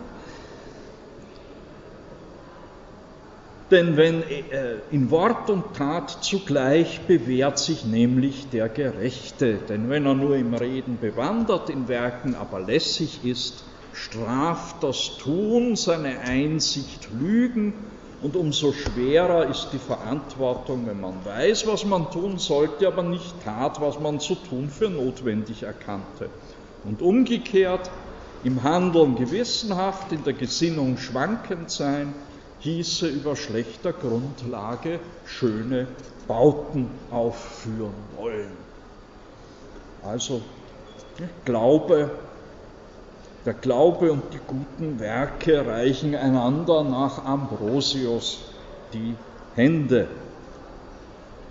Denn 3.70 3.96
wenn 3.96 4.22
äh, 4.22 4.76
in 4.92 5.10
Wort 5.10 5.50
und 5.50 5.74
Tat 5.74 6.22
zugleich 6.22 7.00
bewährt 7.08 7.58
sich 7.58 7.84
nämlich 7.84 8.48
der 8.50 8.68
Gerechte, 8.68 9.54
denn 9.68 9.90
wenn 9.90 10.06
er 10.06 10.14
nur 10.14 10.36
im 10.36 10.54
Reden 10.54 10.98
bewandert, 11.00 11.68
in 11.68 11.88
Werken 11.88 12.36
aber 12.36 12.60
lässig 12.60 13.24
ist, 13.24 13.64
straft 13.92 14.84
das 14.84 15.18
Tun 15.18 15.74
seine 15.74 16.20
Einsicht 16.20 17.08
Lügen 17.10 17.74
und 18.26 18.34
umso 18.34 18.72
schwerer 18.72 19.48
ist 19.48 19.68
die 19.72 19.78
Verantwortung, 19.78 20.84
wenn 20.88 21.00
man 21.00 21.24
weiß, 21.24 21.64
was 21.68 21.84
man 21.84 22.10
tun 22.10 22.38
sollte, 22.38 22.88
aber 22.88 23.04
nicht 23.04 23.44
tat, 23.44 23.80
was 23.80 24.00
man 24.00 24.18
zu 24.18 24.34
tun 24.34 24.68
für 24.68 24.90
notwendig 24.90 25.62
erkannte. 25.62 26.28
Und 26.82 27.02
umgekehrt, 27.02 27.88
im 28.42 28.64
Handeln 28.64 29.14
gewissenhaft, 29.14 30.10
in 30.10 30.24
der 30.24 30.32
Gesinnung 30.32 30.98
schwankend 30.98 31.70
sein, 31.70 32.14
hieße 32.58 33.06
über 33.06 33.36
schlechter 33.36 33.92
Grundlage 33.92 34.98
schöne 35.24 35.86
Bauten 36.26 36.90
aufführen 37.12 37.94
wollen. 38.16 38.50
Also 40.02 40.42
Glaube 41.44 42.10
Der 43.46 43.54
Glaube 43.54 44.10
und 44.10 44.34
die 44.34 44.40
guten 44.44 44.98
Werke 44.98 45.64
reichen 45.64 46.16
einander 46.16 46.82
nach 46.82 47.24
Ambrosius 47.24 48.40
die 48.92 49.14
Hände. 49.54 50.08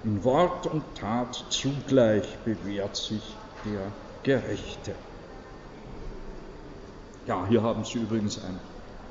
In 0.03 0.21
Wort 0.25 0.67
und 0.67 0.83
Tat 0.99 1.45
zugleich 1.51 2.27
bewährt 2.43 2.97
sich 2.97 3.37
der 3.63 3.93
Gerechte. 4.23 4.93
Ja, 7.27 7.47
hier 7.47 7.63
haben 7.63 7.85
Sie 7.85 7.99
übrigens 7.99 8.43
ein 8.43 8.59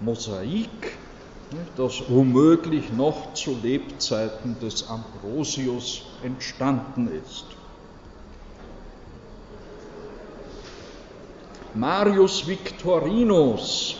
Mosaik, 0.01 0.99
das 1.78 2.03
womöglich 2.11 2.93
noch 2.93 3.32
zu 3.32 3.57
Lebzeiten 3.62 4.61
des 4.61 4.87
Ambrosius 4.91 6.03
entstanden 6.22 7.09
ist. 7.09 7.47
Marius 11.75 12.47
Victorinus, 12.47 13.97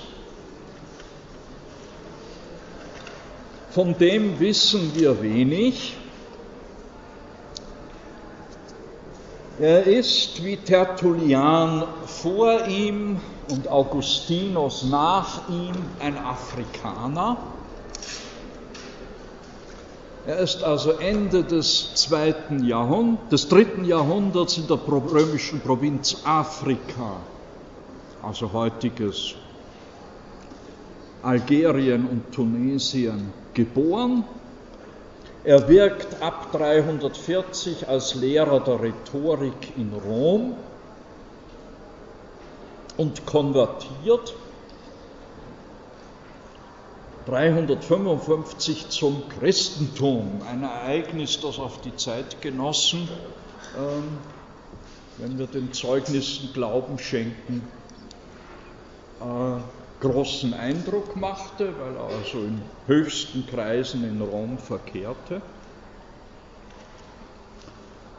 von 3.71 3.99
dem 3.99 4.39
wissen 4.39 4.95
wir 4.95 5.21
wenig. 5.21 5.97
Er 9.59 9.85
ist 9.85 10.45
wie 10.45 10.57
Tertullian 10.57 11.83
vor 12.07 12.67
ihm 12.67 13.21
und 13.49 13.67
Augustinus 13.67 14.85
nach 14.85 15.49
ihm 15.49 15.75
ein 15.99 16.17
Afrikaner. 16.17 17.37
Er 20.27 20.39
ist 20.39 20.63
also 20.63 20.93
Ende 20.93 21.43
des 21.43 21.95
zweiten 21.97 22.65
Jahrhunderts, 22.65 23.31
des 23.31 23.49
dritten 23.49 23.85
Jahrhunderts 23.85 24.59
in 24.59 24.69
der 24.69 24.79
römischen 24.87 25.61
Provinz 25.61 26.17
Afrika 26.25 27.17
also 28.25 28.53
heutiges 28.53 29.35
Algerien 31.23 32.07
und 32.07 32.33
Tunesien, 32.33 33.33
geboren. 33.55 34.25
Er 35.45 35.69
wirkt 35.69 36.23
ab 36.23 36.53
340 36.53 37.89
als 37.89 38.15
Lehrer 38.15 38.61
der 38.61 38.81
Rhetorik 38.81 39.77
in 39.77 39.93
Rom 39.93 40.55
und 42.97 43.27
konvertiert 43.27 44.35
355 47.27 48.91
zum 48.91 49.23
Christentum, 49.31 50.43
ein 50.51 50.63
Ereignis, 50.63 51.41
das 51.41 51.59
auf 51.59 51.81
die 51.81 51.97
Zeitgenossen, 51.97 53.09
ähm, 53.79 54.19
wenn 55.17 55.39
wir 55.39 55.47
den 55.47 55.73
Zeugnissen 55.73 56.53
Glauben 56.53 56.99
schenken, 56.99 57.63
großen 60.01 60.55
Eindruck 60.55 61.17
machte, 61.17 61.73
weil 61.79 61.97
er 61.97 62.17
also 62.19 62.39
in 62.39 62.61
höchsten 62.87 63.47
Kreisen 63.47 64.05
in 64.05 64.21
Rom 64.21 64.59
verkehrte. 64.59 65.41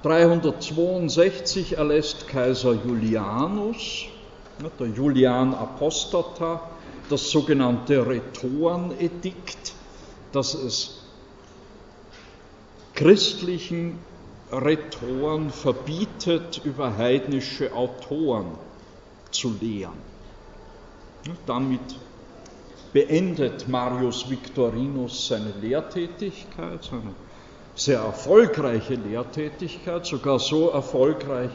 362 0.01 1.77
erlässt 1.77 2.27
Kaiser 2.27 2.73
Julianus, 2.73 4.05
der 4.79 4.87
Julian 4.87 5.53
Apostata, 5.53 6.61
das 7.09 7.29
sogenannte 7.29 8.05
Rhetorenedikt, 8.05 9.73
das 10.31 10.53
es 10.53 11.01
christlichen 12.93 13.99
Rhetoren 14.51 15.49
verbietet, 15.49 16.61
über 16.63 16.97
heidnische 16.97 17.73
Autoren 17.73 18.45
zu 19.31 19.55
lehren. 19.59 20.14
Damit 21.45 21.79
beendet 22.93 23.67
Marius 23.67 24.29
Victorinus 24.29 25.27
seine 25.27 25.53
Lehrtätigkeit, 25.59 26.83
seine 26.83 27.13
sehr 27.75 27.99
erfolgreiche 27.99 28.95
Lehrtätigkeit, 28.95 30.05
sogar 30.05 30.39
so 30.39 30.69
erfolgreich, 30.69 31.49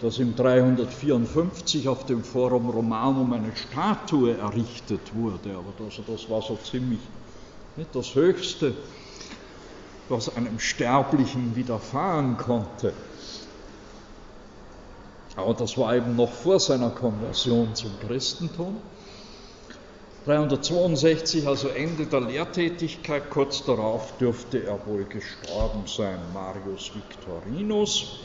dass 0.00 0.18
im 0.18 0.36
354 0.36 1.88
auf 1.88 2.04
dem 2.04 2.22
Forum 2.22 2.68
Romanum 2.68 3.32
eine 3.32 3.52
Statue 3.56 4.36
errichtet 4.36 5.14
wurde. 5.14 5.50
Aber 5.56 5.72
das, 5.78 6.00
das 6.06 6.28
war 6.28 6.42
so 6.42 6.56
ziemlich 6.56 7.00
nicht 7.76 7.94
das 7.94 8.14
Höchste, 8.14 8.74
was 10.08 10.36
einem 10.36 10.58
Sterblichen 10.58 11.56
widerfahren 11.56 12.36
konnte. 12.36 12.92
Aber 15.36 15.54
das 15.54 15.76
war 15.78 15.96
eben 15.96 16.14
noch 16.14 16.30
vor 16.30 16.60
seiner 16.60 16.90
Konversion 16.90 17.74
zum 17.74 17.90
Christentum. 18.06 18.76
362, 20.24 21.46
also 21.46 21.68
Ende 21.68 22.06
der 22.06 22.20
Lehrtätigkeit, 22.20 23.28
kurz 23.30 23.64
darauf 23.64 24.16
dürfte 24.16 24.64
er 24.64 24.86
wohl 24.86 25.04
gestorben 25.04 25.86
sein, 25.86 26.18
Marius 26.32 26.92
Victorinus. 26.94 28.20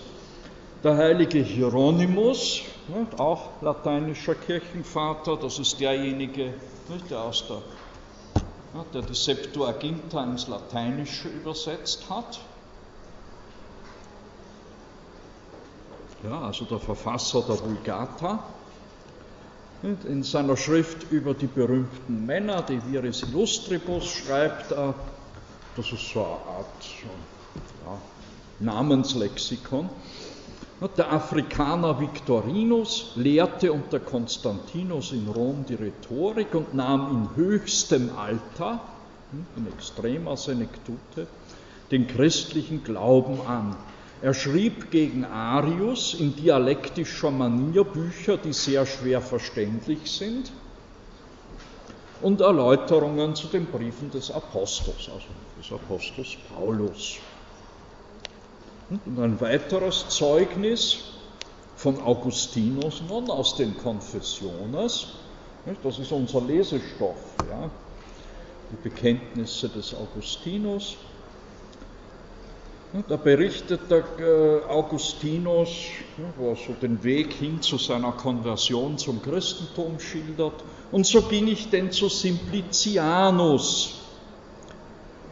Der 0.81 0.95
heilige 0.95 1.39
Hieronymus, 1.39 2.61
auch 3.17 3.61
lateinischer 3.61 4.35
Kirchenvater, 4.35 5.35
das 5.35 5.59
ist 5.59 5.79
derjenige, 5.81 6.53
der 7.09 7.21
aus 7.21 7.45
der 7.47 7.61
der 8.93 9.01
die 9.01 9.15
Septuaginta 9.15 10.23
ins 10.23 10.47
Lateinische 10.47 11.27
übersetzt 11.27 12.09
hat. 12.09 12.39
Ja, 16.23 16.41
also 16.41 16.65
der 16.65 16.79
Verfasser 16.79 17.41
der 17.41 17.59
Vulgata. 17.59 18.43
In 19.81 20.23
seiner 20.23 20.57
Schrift 20.57 21.09
über 21.09 21.33
die 21.33 21.47
berühmten 21.47 22.25
Männer, 22.25 22.63
die 22.63 22.81
Viris 22.85 23.23
Illustribus, 23.23 24.05
schreibt 24.07 24.73
er, 24.73 24.93
das 25.77 25.93
ist 25.93 26.09
so 26.09 26.19
eine 26.19 26.35
Art 26.57 26.85
ja, 27.85 28.01
Namenslexikon. 28.59 29.89
Der 30.97 31.13
Afrikaner 31.13 31.97
Victorinus 31.97 33.13
lehrte 33.15 33.71
unter 33.71 34.01
Konstantinus 34.01 35.13
in 35.13 35.29
Rom 35.29 35.65
die 35.65 35.75
Rhetorik 35.75 36.53
und 36.55 36.73
nahm 36.73 37.11
in 37.11 37.35
höchstem 37.37 38.11
Alter, 38.17 38.81
in 39.55 39.65
extremer 39.65 40.35
Senektute, 40.35 41.27
den 41.89 42.05
christlichen 42.07 42.83
Glauben 42.83 43.39
an. 43.47 43.77
Er 44.21 44.33
schrieb 44.33 44.91
gegen 44.91 45.23
Arius 45.23 46.13
in 46.13 46.35
dialektischer 46.35 47.31
Manier 47.31 47.85
Bücher, 47.85 48.37
die 48.37 48.51
sehr 48.51 48.85
schwer 48.85 49.21
verständlich 49.21 50.11
sind, 50.11 50.51
und 52.21 52.41
Erläuterungen 52.41 53.33
zu 53.33 53.47
den 53.47 53.65
Briefen 53.65 54.11
des 54.11 54.29
Apostels, 54.29 55.09
also 55.09 55.27
des 55.57 55.71
Apostels 55.71 56.35
Paulus. 56.53 57.17
Und 58.89 59.19
ein 59.19 59.39
weiteres 59.39 60.09
Zeugnis 60.09 60.97
von 61.77 62.01
Augustinus 62.01 63.01
nun 63.07 63.29
aus 63.29 63.55
den 63.55 63.77
Confessiones, 63.77 65.07
das 65.81 65.99
ist 65.99 66.11
unser 66.11 66.41
Lesestoff, 66.41 67.35
ja, 67.49 67.69
die 68.71 68.89
Bekenntnisse 68.89 69.69
des 69.69 69.93
Augustinus. 69.93 70.97
Da 73.07 73.17
berichtet 73.17 73.81
der 73.91 74.03
äh, 74.19 74.63
Augustinus, 74.67 75.69
wo 76.37 76.49
er 76.49 76.55
so 76.55 76.73
den 76.73 77.03
Weg 77.03 77.33
hin 77.33 77.61
zu 77.61 77.77
seiner 77.77 78.13
Konversion 78.13 78.97
zum 78.97 79.21
Christentum 79.21 79.99
schildert. 79.99 80.63
Und 80.91 81.05
so 81.05 81.21
ging 81.21 81.47
ich 81.47 81.69
denn 81.69 81.91
zu 81.91 82.09
Simplicianus. 82.09 83.99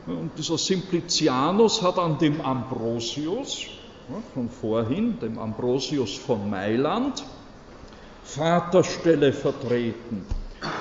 Und 0.06 0.32
dieser 0.38 0.60
Simplicianus 0.60 1.82
hat 1.82 1.98
an 1.98 2.20
dem 2.20 2.42
Ambrosius 2.42 3.66
von 4.36 4.50
vorhin, 4.50 5.20
dem 5.20 5.40
Ambrosius 5.40 6.16
von 6.16 6.48
Mailand, 6.52 7.24
Vaterstelle 8.24 9.34
vertreten. 9.34 10.28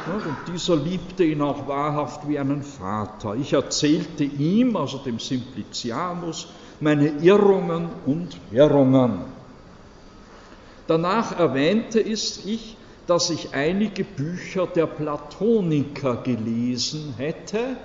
Und 0.06 0.54
dieser 0.54 0.76
liebte 0.76 1.24
ihn 1.24 1.40
auch 1.40 1.66
wahrhaft 1.66 2.28
wie 2.28 2.38
einen 2.38 2.62
Vater. 2.62 3.34
Ich 3.34 3.54
erzählte 3.54 4.24
ihm, 4.24 4.76
also 4.76 4.98
dem 4.98 5.18
Simplicianus, 5.18 6.48
meine 6.80 7.08
Irrungen 7.22 7.88
und 8.04 8.36
Wirrungen. 8.50 9.20
Danach 10.86 11.38
erwähnte 11.38 12.00
ich, 12.00 12.76
dass 13.06 13.30
ich 13.30 13.54
einige 13.54 14.04
Bücher 14.04 14.66
der 14.66 14.86
Platoniker 14.86 16.16
gelesen 16.16 17.14
hätte, 17.16 17.76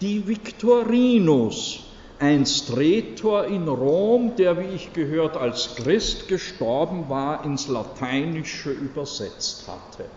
die 0.00 0.26
Victorinus, 0.26 1.80
einst 2.18 2.76
Rhetor 2.76 3.44
in 3.46 3.68
Rom, 3.68 4.36
der, 4.36 4.58
wie 4.58 4.74
ich 4.74 4.92
gehört, 4.92 5.36
als 5.36 5.76
Christ 5.76 6.28
gestorben 6.28 7.08
war, 7.08 7.44
ins 7.44 7.68
Lateinische 7.68 8.70
übersetzt 8.70 9.68
hatte. 9.68 10.08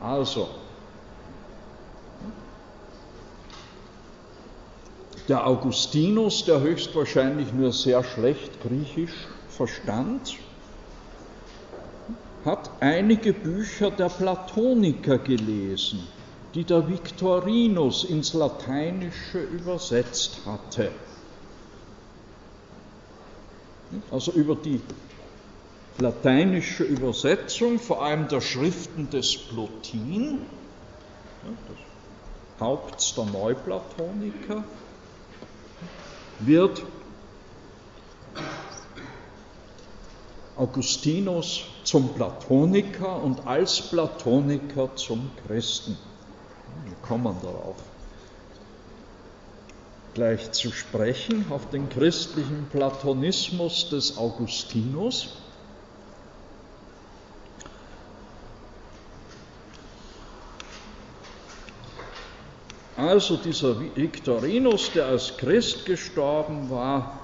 Also, 0.00 0.48
der 5.30 5.46
Augustinus, 5.46 6.44
der 6.44 6.60
höchstwahrscheinlich 6.60 7.52
nur 7.52 7.72
sehr 7.72 8.02
schlecht 8.02 8.60
Griechisch 8.62 9.28
verstand, 9.48 10.36
hat 12.44 12.68
einige 12.80 13.32
Bücher 13.32 13.92
der 13.92 14.08
Platoniker 14.08 15.18
gelesen, 15.18 16.00
die 16.54 16.64
der 16.64 16.88
Victorinus 16.88 18.02
ins 18.02 18.34
Lateinische 18.34 19.38
übersetzt 19.38 20.40
hatte. 20.46 20.90
Also 24.10 24.32
über 24.32 24.56
die 24.56 24.80
lateinische 25.98 26.82
Übersetzung, 26.82 27.78
vor 27.78 28.02
allem 28.02 28.26
der 28.26 28.40
Schriften 28.40 29.08
des 29.10 29.36
Plotin, 29.48 30.40
des 31.68 31.78
Haupts 32.58 33.14
der 33.14 33.26
Neuplatoniker, 33.26 34.64
wird 36.40 36.82
Augustinus 40.56 41.62
zum 41.84 42.12
Platoniker 42.14 43.22
und 43.22 43.46
als 43.46 43.80
Platoniker 43.80 44.94
zum 44.96 45.30
Christen. 45.46 45.96
Wir 46.84 46.96
kommen 47.00 47.34
darauf 47.42 47.76
gleich 50.12 50.52
zu 50.52 50.70
sprechen, 50.70 51.46
auf 51.50 51.70
den 51.70 51.88
christlichen 51.88 52.66
Platonismus 52.70 53.88
des 53.88 54.18
Augustinus. 54.18 55.36
Also 63.00 63.38
dieser 63.38 63.76
Victorinus, 63.96 64.90
der 64.92 65.06
als 65.06 65.38
Christ 65.38 65.86
gestorben 65.86 66.68
war, 66.68 67.18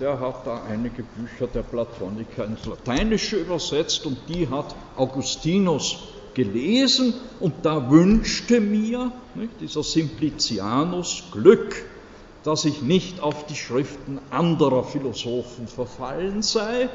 der 0.00 0.18
hat 0.18 0.46
da 0.46 0.62
einige 0.62 1.02
Bücher 1.02 1.46
der 1.46 1.62
Platoniker 1.62 2.46
ins 2.46 2.64
Lateinische 2.64 3.36
übersetzt 3.36 4.06
und 4.06 4.16
die 4.30 4.48
hat 4.48 4.74
Augustinus 4.96 5.98
gelesen 6.32 7.12
und 7.38 7.52
da 7.66 7.90
wünschte 7.90 8.60
mir 8.62 9.12
dieser 9.60 9.82
Simplicianus 9.82 11.24
Glück, 11.32 11.84
dass 12.42 12.64
ich 12.64 12.80
nicht 12.80 13.20
auf 13.20 13.44
die 13.46 13.56
Schriften 13.56 14.18
anderer 14.30 14.84
Philosophen 14.84 15.68
verfallen 15.68 16.40
sei, 16.40 16.88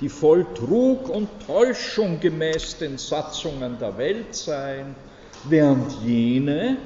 die 0.00 0.08
voll 0.08 0.46
Trug 0.54 1.08
und 1.08 1.28
Täuschung 1.48 2.20
gemäß 2.20 2.78
den 2.78 2.96
Satzungen 2.96 3.78
der 3.80 3.98
Welt 3.98 4.36
seien, 4.36 4.94
während 5.42 5.90
jene, 6.04 6.76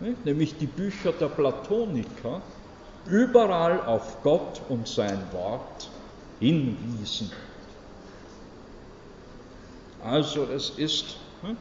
nämlich 0.00 0.58
die 0.58 0.66
Bücher 0.66 1.12
der 1.12 1.28
Platoniker, 1.28 2.42
überall 3.06 3.80
auf 3.86 4.22
Gott 4.22 4.60
und 4.68 4.88
sein 4.88 5.20
Wort 5.32 5.90
hinwiesen. 6.38 7.30
Also 10.02 10.44
es 10.44 10.70
ist 10.70 11.16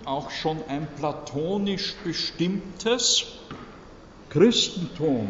auch 0.05 0.29
schon 0.29 0.57
ein 0.67 0.88
platonisch 0.95 1.95
bestimmtes 2.03 3.25
Christentum, 4.29 5.29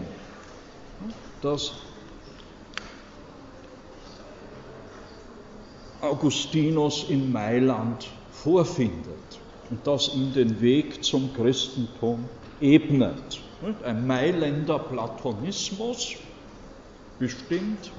das 1.41 1.71
Augustinus 6.01 7.09
in 7.09 7.31
Mailand 7.31 8.07
vorfindet 8.31 9.39
und 9.69 9.85
das 9.85 10.13
ihm 10.13 10.33
den 10.33 10.61
Weg 10.61 11.03
zum 11.03 11.33
Christentum 11.33 12.29
ebnet. 12.59 13.41
Ein 13.83 14.05
Mailänder 14.05 14.79
Platonismus, 14.79 16.15
bestimmt 17.19 17.91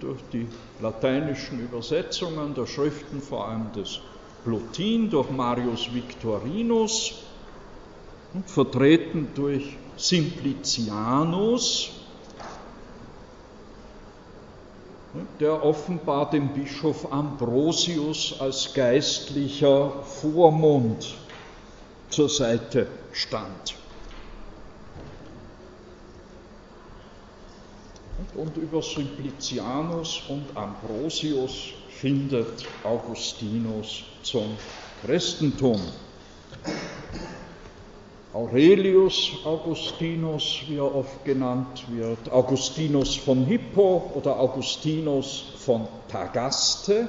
durch 0.00 0.22
die 0.32 0.48
lateinischen 0.80 1.60
Übersetzungen 1.60 2.54
der 2.54 2.66
Schriften, 2.66 3.20
vor 3.20 3.48
allem 3.48 3.72
des 3.72 4.00
Plotin, 4.44 5.08
durch 5.10 5.30
Marius 5.30 5.94
Victorinus, 5.94 7.22
vertreten 8.46 9.28
durch 9.34 9.76
Simplicianus, 9.96 11.90
der 15.38 15.62
offenbar 15.62 16.30
dem 16.30 16.48
Bischof 16.54 17.12
Ambrosius 17.12 18.40
als 18.40 18.72
geistlicher 18.74 19.90
Vormund 20.02 21.14
zur 22.08 22.28
Seite 22.28 22.86
stand. 23.12 23.74
Und 28.34 28.56
über 28.56 28.82
Simplicianus 28.82 30.22
und 30.28 30.56
Ambrosius 30.56 31.70
findet 31.90 32.64
Augustinus 32.84 34.04
zum 34.22 34.56
Christentum. 35.04 35.80
Aurelius 38.32 39.32
Augustinus, 39.44 40.62
wie 40.66 40.76
er 40.76 40.94
oft 40.94 41.22
genannt 41.24 41.84
wird, 41.90 42.30
Augustinus 42.30 43.14
von 43.16 43.44
Hippo 43.44 44.10
oder 44.14 44.40
Augustinus 44.40 45.52
von 45.58 45.86
Tagaste. 46.08 47.08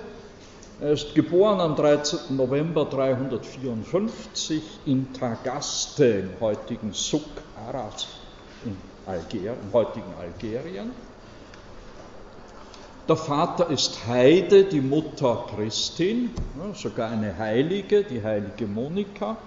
Er 0.83 0.91
ist 0.91 1.15
geboren 1.15 1.61
am 1.61 1.77
13. 1.77 2.35
November 2.35 2.83
354 2.83 4.61
in 4.85 5.13
Tagaste, 5.13 6.05
im 6.05 6.31
heutigen 6.41 6.91
Suk 6.91 7.23
Arad, 7.55 8.05
in 8.65 8.75
Alger, 9.05 9.53
im 9.53 9.71
heutigen 9.71 10.13
Algerien. 10.19 10.91
Der 13.07 13.15
Vater 13.15 13.69
ist 13.69 14.05
Heide, 14.07 14.65
die 14.65 14.81
Mutter 14.81 15.45
Christin, 15.55 16.31
sogar 16.73 17.11
eine 17.11 17.37
Heilige, 17.37 18.03
die 18.03 18.21
heilige 18.21 18.67
Monika. 18.67 19.37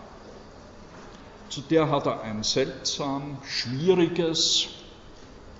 Zu 1.51 1.61
der 1.61 1.91
hat 1.91 2.07
er 2.07 2.23
ein 2.23 2.45
seltsam 2.45 3.37
schwieriges, 3.45 4.69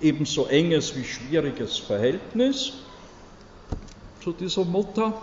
ebenso 0.01 0.47
enges 0.47 0.95
wie 0.95 1.03
schwieriges 1.03 1.77
Verhältnis 1.77 2.73
zu 4.23 4.31
dieser 4.31 4.65
Mutter. 4.65 5.13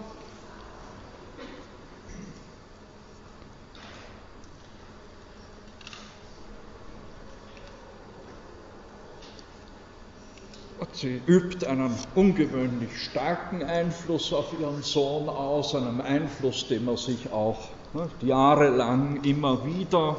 Sie 10.95 11.20
übt 11.26 11.66
einen 11.66 11.92
ungewöhnlich 12.14 12.97
starken 12.97 13.64
Einfluss 13.64 14.32
auf 14.32 14.55
ihren 14.61 14.82
Sohn 14.82 15.28
aus, 15.28 15.74
einen 15.74 16.01
Einfluss, 16.01 16.68
dem 16.68 16.86
er 16.86 16.97
sich 16.97 17.32
auch 17.32 17.59
ne, 17.95 18.09
jahrelang 18.20 19.24
immer 19.24 19.66
wieder 19.66 20.16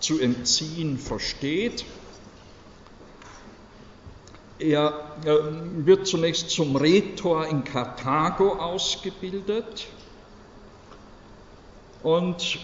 zu 0.00 0.18
entziehen 0.18 0.96
versteht. 0.96 1.84
Er 4.58 5.12
äh, 5.26 5.84
wird 5.84 6.06
zunächst 6.06 6.50
zum 6.50 6.76
Rhetor 6.76 7.46
in 7.46 7.64
Karthago 7.64 8.54
ausgebildet 8.54 9.88
und 12.02 12.58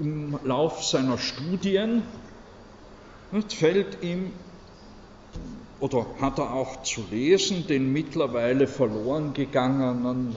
im 0.00 0.38
Lauf 0.44 0.82
seiner 0.82 1.18
Studien 1.18 2.04
fällt 3.48 4.02
ihm 4.02 4.32
oder 5.80 6.06
hat 6.20 6.38
er 6.38 6.52
auch 6.52 6.82
zu 6.82 7.04
lesen 7.10 7.66
den 7.66 7.92
mittlerweile 7.92 8.66
verloren 8.66 9.32
gegangenen 9.32 10.36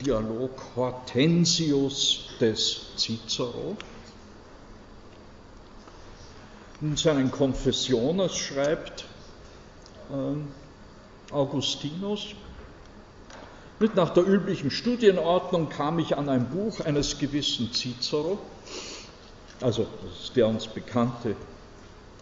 Dialog 0.00 0.60
Hortensius 0.74 2.30
des 2.40 2.86
Cicero. 2.96 3.76
In 6.80 6.96
seinen 6.96 7.30
Konfessionen 7.30 8.28
schreibt 8.28 9.04
äh, 10.10 11.32
Augustinus, 11.32 12.34
mit 13.78 13.94
nach 13.94 14.10
der 14.10 14.26
üblichen 14.26 14.70
Studienordnung 14.70 15.68
kam 15.68 16.00
ich 16.00 16.16
an 16.16 16.28
ein 16.28 16.48
Buch 16.48 16.80
eines 16.80 17.18
gewissen 17.18 17.72
Cicero, 17.72 18.38
also 19.60 19.86
das 20.04 20.24
ist 20.24 20.36
der 20.36 20.48
uns 20.48 20.66
bekannte, 20.66 21.36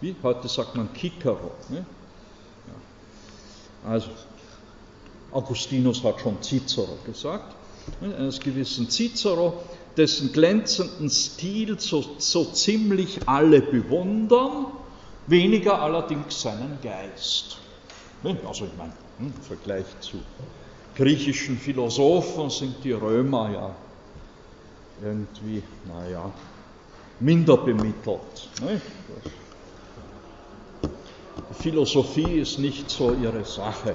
wie 0.03 0.15
heute 0.23 0.49
sagt 0.49 0.77
man 0.77 0.91
Cicero, 0.95 1.53
ne? 1.71 1.87
Also, 3.87 4.11
Augustinus 5.33 6.03
hat 6.05 6.21
schon 6.21 6.43
Cicero 6.43 6.99
gesagt, 7.07 7.55
ne, 8.01 8.15
eines 8.15 8.41
gewissen 8.41 8.91
Cicero, 8.91 9.63
dessen 9.97 10.33
glänzenden 10.33 11.11
Stil 11.11 11.79
so, 11.79 12.05
so 12.19 12.45
ziemlich 12.47 13.21
alle 13.27 13.61
bewundern, 13.61 14.67
weniger 15.27 15.81
allerdings 15.81 16.41
seinen 16.41 16.79
Geist. 16.83 17.59
Ne, 18.23 18.37
also 18.47 18.67
ich 18.67 18.77
meine, 18.77 18.93
hm, 19.19 19.33
im 19.35 19.43
Vergleich 19.43 19.87
zu 20.01 20.21
griechischen 20.95 21.57
Philosophen 21.57 22.51
sind 22.51 22.85
die 22.85 22.93
Römer 22.93 23.51
ja 23.51 23.77
irgendwie, 25.03 25.63
naja, 25.89 26.31
minder 27.21 27.57
bemittelt. 27.57 28.51
Ne? 28.61 28.81
Philosophie 31.53 32.39
ist 32.39 32.59
nicht 32.59 32.91
so 32.91 33.15
ihre 33.15 33.45
Sache. 33.45 33.95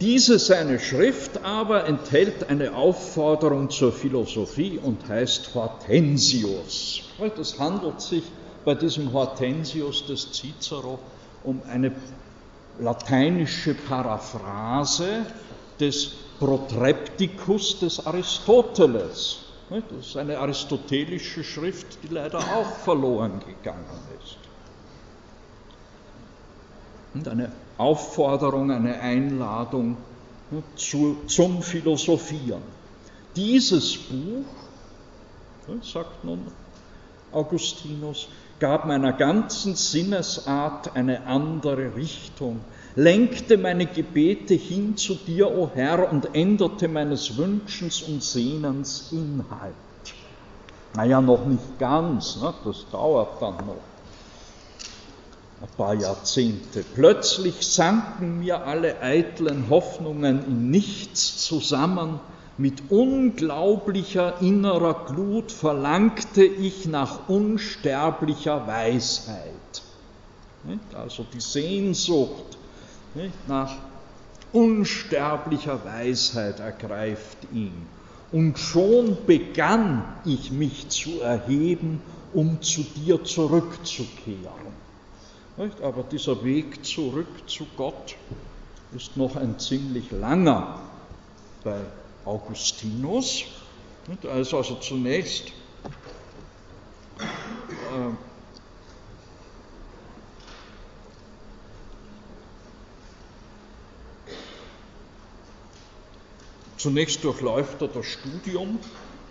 Diese 0.00 0.40
seine 0.40 0.80
Schrift 0.80 1.44
aber 1.44 1.86
enthält 1.86 2.50
eine 2.50 2.74
Aufforderung 2.74 3.70
zur 3.70 3.92
Philosophie 3.92 4.78
und 4.82 5.08
heißt 5.08 5.54
Hortensius. 5.54 7.02
Es 7.38 7.58
handelt 7.60 8.00
sich 8.00 8.24
bei 8.64 8.74
diesem 8.74 9.12
Hortensius 9.12 10.04
des 10.06 10.32
Cicero 10.32 10.98
um 11.44 11.62
eine 11.68 11.92
lateinische 12.80 13.74
Paraphrase 13.74 15.24
des 15.78 16.10
Protrepticus 16.40 17.78
des 17.78 18.04
Aristoteles. 18.04 19.41
Das 19.80 20.06
ist 20.08 20.16
eine 20.16 20.38
aristotelische 20.38 21.42
Schrift, 21.42 21.98
die 22.02 22.08
leider 22.08 22.38
auch 22.38 22.76
verloren 22.76 23.40
gegangen 23.40 23.84
ist. 24.22 24.36
Und 27.14 27.28
eine 27.28 27.52
Aufforderung, 27.78 28.70
eine 28.70 29.00
Einladung 29.00 29.96
zu, 30.76 31.22
zum 31.26 31.62
Philosophieren. 31.62 32.62
Dieses 33.34 33.96
Buch, 33.96 34.44
sagt 35.82 36.24
nun 36.24 36.46
Augustinus, 37.32 38.28
gab 38.58 38.84
meiner 38.84 39.12
ganzen 39.14 39.74
Sinnesart 39.74 40.94
eine 40.94 41.26
andere 41.26 41.96
Richtung, 41.96 42.60
lenkte 42.94 43.56
meine 43.56 43.86
Gebete 43.86 44.54
hin 44.54 44.96
zu 44.96 45.14
dir, 45.14 45.50
o 45.50 45.64
oh 45.64 45.70
Herr, 45.74 46.12
und 46.12 46.34
änderte 46.34 46.88
meines 46.88 47.36
Wünschens 47.36 48.02
und 48.02 48.22
Sehnens 48.22 49.12
Inhalt. 49.12 49.74
Naja, 50.94 51.20
noch 51.20 51.46
nicht 51.46 51.78
ganz, 51.78 52.36
ne? 52.36 52.52
das 52.64 52.84
dauert 52.90 53.40
dann 53.40 53.56
noch 53.56 53.76
ein 55.62 55.68
paar 55.76 55.94
Jahrzehnte. 55.94 56.84
Plötzlich 56.94 57.66
sanken 57.66 58.40
mir 58.40 58.66
alle 58.66 59.00
eitlen 59.00 59.70
Hoffnungen 59.70 60.44
in 60.44 60.70
nichts 60.70 61.38
zusammen. 61.38 62.20
Mit 62.58 62.90
unglaublicher 62.90 64.42
innerer 64.42 65.06
Glut 65.06 65.50
verlangte 65.50 66.44
ich 66.44 66.86
nach 66.86 67.28
unsterblicher 67.28 68.66
Weisheit. 68.66 69.82
Also 70.94 71.24
die 71.32 71.40
Sehnsucht 71.40 72.51
nach 73.46 73.76
unsterblicher 74.52 75.84
Weisheit 75.84 76.60
ergreift 76.60 77.38
ihn. 77.52 77.86
Und 78.30 78.58
schon 78.58 79.18
begann 79.26 80.04
ich 80.24 80.50
mich 80.50 80.88
zu 80.88 81.20
erheben, 81.20 82.00
um 82.32 82.62
zu 82.62 82.82
dir 82.82 83.24
zurückzukehren. 83.24 84.72
Aber 85.82 86.02
dieser 86.02 86.42
Weg 86.44 86.84
zurück 86.84 87.28
zu 87.46 87.66
Gott 87.76 88.16
ist 88.96 89.16
noch 89.16 89.36
ein 89.36 89.58
ziemlich 89.58 90.10
langer 90.10 90.80
bei 91.62 91.78
Augustinus. 92.24 93.44
Also, 94.30 94.56
also 94.56 94.74
zunächst 94.76 95.48
äh, 97.18 98.12
Zunächst 106.82 107.22
durchläuft 107.22 107.80
er 107.80 107.86
das 107.86 108.06
Studium 108.06 108.76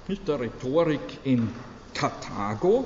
mit 0.07 0.25
der 0.25 0.39
Rhetorik 0.39 1.01
in 1.25 1.51
Karthago, 1.93 2.85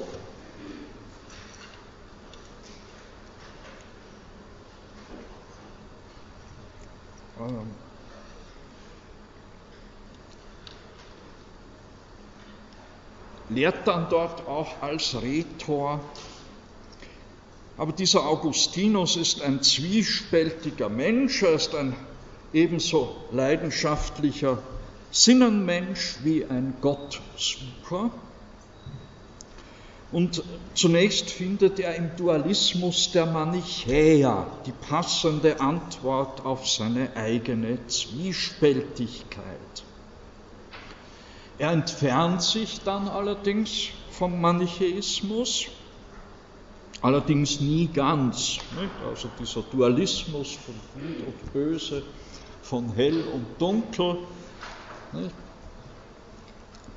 Ähm. 7.40 7.68
lehrt 13.50 13.88
dann 13.88 14.10
dort 14.10 14.48
auch 14.48 14.82
als 14.82 15.22
Rhetor. 15.22 16.00
Aber 17.78 17.92
dieser 17.92 18.26
Augustinus 18.26 19.16
ist 19.16 19.44
ein 19.44 19.62
zwiespältiger 19.62 20.90
Mensch, 20.90 21.44
er 21.44 21.54
ist 21.54 21.76
ein 21.76 21.96
ebenso 22.56 23.16
leidenschaftlicher 23.32 24.58
Sinnenmensch 25.12 26.18
wie 26.24 26.46
ein 26.46 26.74
Gottsucher. 26.82 28.10
Und 30.12 30.44
zunächst 30.74 31.30
findet 31.30 31.80
er 31.80 31.96
im 31.96 32.16
Dualismus 32.16 33.12
der 33.12 33.26
Manichäer 33.26 34.48
die 34.66 34.72
passende 34.72 35.60
Antwort 35.60 36.46
auf 36.46 36.68
seine 36.68 37.16
eigene 37.16 37.86
Zwiespältigkeit. 37.88 39.84
Er 41.58 41.72
entfernt 41.72 42.42
sich 42.42 42.82
dann 42.82 43.08
allerdings 43.08 43.88
vom 44.12 44.40
Manichäismus, 44.40 45.68
allerdings 47.02 47.60
nie 47.60 47.88
ganz. 47.88 48.60
Nicht? 48.80 48.92
Also 49.10 49.30
dieser 49.40 49.64
Dualismus 49.64 50.58
von 50.66 50.76
Gut 50.94 51.28
und 51.28 51.54
Böse, 51.54 52.04
von 52.66 52.94
Hell 52.94 53.22
und 53.22 53.62
Dunkel, 53.62 54.18
nicht? 55.14 55.36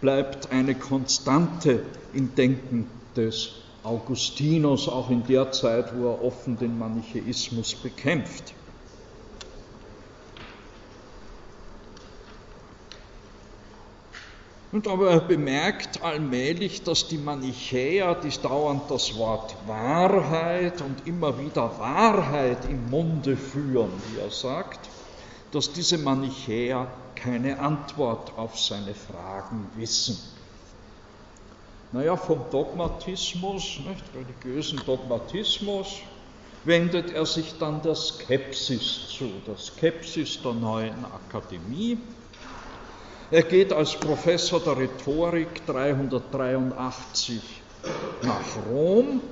bleibt 0.01 0.51
eine 0.51 0.75
Konstante 0.75 1.83
im 2.15 2.35
Denken 2.35 2.91
des 3.15 3.51
Augustinus, 3.83 4.89
auch 4.89 5.11
in 5.11 5.27
der 5.27 5.53
Zeit, 5.53 5.95
wo 5.97 6.07
er 6.07 6.25
offen 6.25 6.57
den 6.57 6.79
Manichäismus 6.79 7.75
bekämpft. 7.75 8.55
Und 14.73 14.87
aber 14.87 15.11
er 15.11 15.21
bemerkt 15.21 16.03
allmählich, 16.03 16.83
dass 16.83 17.09
die 17.09 17.19
Manichäer, 17.19 18.15
die 18.15 18.31
dauernd 18.43 18.91
das 18.91 19.17
Wort 19.17 19.57
Wahrheit 19.67 20.83
und 20.83 21.07
immer 21.07 21.39
wieder 21.39 21.79
Wahrheit 21.79 22.65
im 22.67 22.89
Munde 22.91 23.37
führen, 23.37 23.93
wie 24.07 24.19
er 24.19 24.31
sagt, 24.31 24.91
dass 25.53 25.73
diese 25.73 25.99
Manichäer 25.99 26.87
keine 27.15 27.59
Antwort 27.59 28.37
auf 28.37 28.59
seine 28.59 28.95
Fragen 28.95 29.69
wissen. 29.77 30.19
Naja, 31.91 32.17
vom 32.17 32.45
Dogmatismus, 32.51 33.81
nicht, 33.89 34.05
religiösen 34.15 34.81
Dogmatismus, 34.85 36.01
wendet 36.65 37.13
er 37.13 37.25
sich 37.25 37.57
dann 37.59 37.81
der 37.81 37.95
Skepsis 37.95 39.09
zu, 39.09 39.31
der 39.47 39.57
Skepsis 39.57 40.43
der 40.43 40.53
neuen 40.53 41.05
Akademie. 41.07 41.99
Er 43.31 43.43
geht 43.43 43.73
als 43.73 43.95
Professor 43.95 44.61
der 44.61 44.77
Rhetorik 44.77 45.67
383 45.67 47.41
nach 48.23 48.67
Rom 48.71 49.23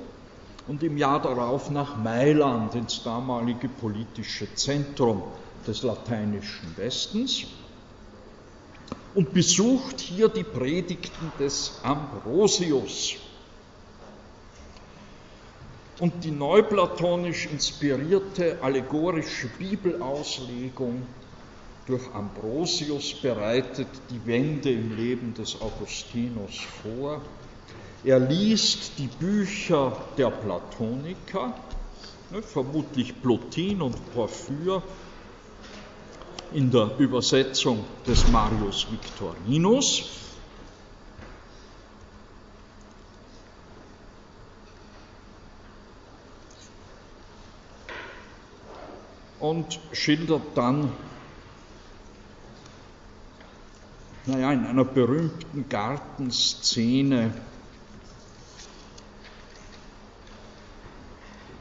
und 0.67 0.81
im 0.81 0.97
Jahr 0.97 1.21
darauf 1.21 1.69
nach 1.69 1.95
Mailand, 1.97 2.73
ins 2.75 3.03
damalige 3.03 3.69
politische 3.69 4.53
Zentrum 4.55 5.23
des 5.65 5.83
lateinischen 5.83 6.75
Westens 6.75 7.45
und 9.13 9.33
besucht 9.33 9.99
hier 9.99 10.29
die 10.29 10.43
Predigten 10.43 11.31
des 11.39 11.79
Ambrosius. 11.83 13.15
Und 15.99 16.23
die 16.23 16.31
neuplatonisch 16.31 17.47
inspirierte 17.47 18.59
allegorische 18.61 19.47
Bibelauslegung 19.57 21.01
durch 21.87 22.03
Ambrosius 22.13 23.13
bereitet 23.15 23.87
die 24.11 24.23
Wende 24.27 24.71
im 24.71 24.95
Leben 24.95 25.33
des 25.33 25.59
Augustinus 25.61 26.59
vor. 26.83 27.21
Er 28.03 28.19
liest 28.19 28.99
die 28.99 29.07
Bücher 29.07 29.97
der 30.17 30.29
Platoniker, 30.29 31.55
ne, 32.29 32.43
vermutlich 32.43 33.19
Plotin 33.21 33.81
und 33.81 34.13
Porphyr, 34.13 34.83
in 36.53 36.71
der 36.71 36.97
Übersetzung 36.97 37.85
des 38.05 38.27
Marius 38.29 38.87
Victorinus. 38.91 40.09
Und 49.39 49.79
schildert 49.91 50.41
dann, 50.55 50.91
naja, 54.25 54.51
in 54.51 54.65
einer 54.65 54.83
berühmten 54.83 55.69
Gartenszene 55.69 57.33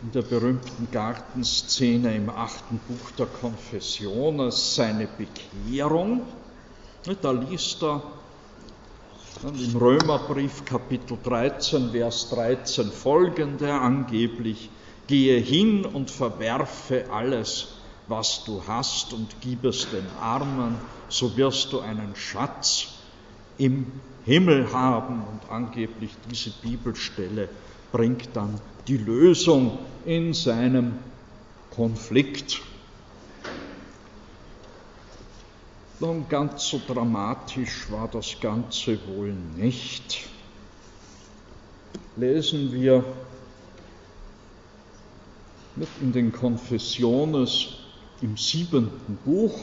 in 0.02 0.12
der 0.12 0.22
berühmten 0.22 0.90
Gartenszene 0.90 2.14
im 2.14 2.28
achten 2.28 2.78
Buch 2.78 3.10
der 3.12 3.26
Konfession 3.26 4.50
seine 4.50 5.06
Bekehrung. 5.06 6.22
Da 7.22 7.30
liest 7.30 7.82
er 7.82 8.02
im 9.42 9.76
Römerbrief 9.76 10.64
Kapitel 10.64 11.18
13, 11.22 11.90
Vers 11.90 12.30
13 12.30 12.90
folgende 12.90 13.72
angeblich, 13.72 14.70
gehe 15.06 15.38
hin 15.38 15.84
und 15.84 16.10
verwerfe 16.10 17.06
alles, 17.10 17.68
was 18.08 18.44
du 18.44 18.62
hast 18.66 19.12
und 19.12 19.36
gib 19.40 19.64
es 19.64 19.88
den 19.90 20.06
Armen, 20.20 20.76
so 21.08 21.36
wirst 21.36 21.72
du 21.72 21.80
einen 21.80 22.14
Schatz 22.16 22.88
im 23.58 23.86
Himmel 24.24 24.72
haben. 24.72 25.22
Und 25.22 25.50
angeblich 25.50 26.10
diese 26.30 26.50
Bibelstelle 26.50 27.48
bringt 27.92 28.28
dann 28.34 28.60
die 28.88 28.96
Lösung 28.96 29.78
in 30.04 30.32
seinem 30.32 30.98
Konflikt. 31.70 32.62
Nun, 35.98 36.28
ganz 36.28 36.68
so 36.68 36.80
dramatisch 36.86 37.90
war 37.90 38.08
das 38.08 38.38
Ganze 38.40 38.98
wohl 39.08 39.32
nicht. 39.56 40.28
Lesen 42.16 42.72
wir 42.72 43.02
mit 45.74 45.88
in 46.00 46.12
den 46.12 46.32
Konfessiones 46.32 47.68
im 48.20 48.36
siebenten 48.36 49.16
Buch. 49.24 49.58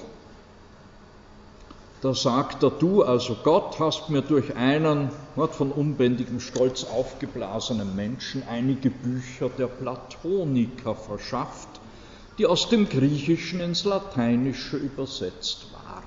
Da 2.04 2.14
sagt 2.14 2.64
er, 2.64 2.70
du, 2.70 3.02
also 3.02 3.38
Gott, 3.46 3.80
hast 3.80 4.10
mir 4.10 4.22
durch 4.22 4.58
einen 4.58 5.10
von 5.52 5.72
unbändigem 5.72 6.42
Stolz 6.42 6.84
aufgeblasenen 6.84 7.96
Menschen 7.96 8.44
einige 8.46 8.90
Bücher 8.90 9.48
der 9.48 9.68
Platoniker 9.68 10.96
verschafft, 10.96 11.70
die 12.38 12.46
aus 12.46 12.68
dem 12.68 12.90
Griechischen 12.90 13.62
ins 13.62 13.86
Lateinische 13.86 14.76
übersetzt 14.76 15.68
waren. 15.72 16.04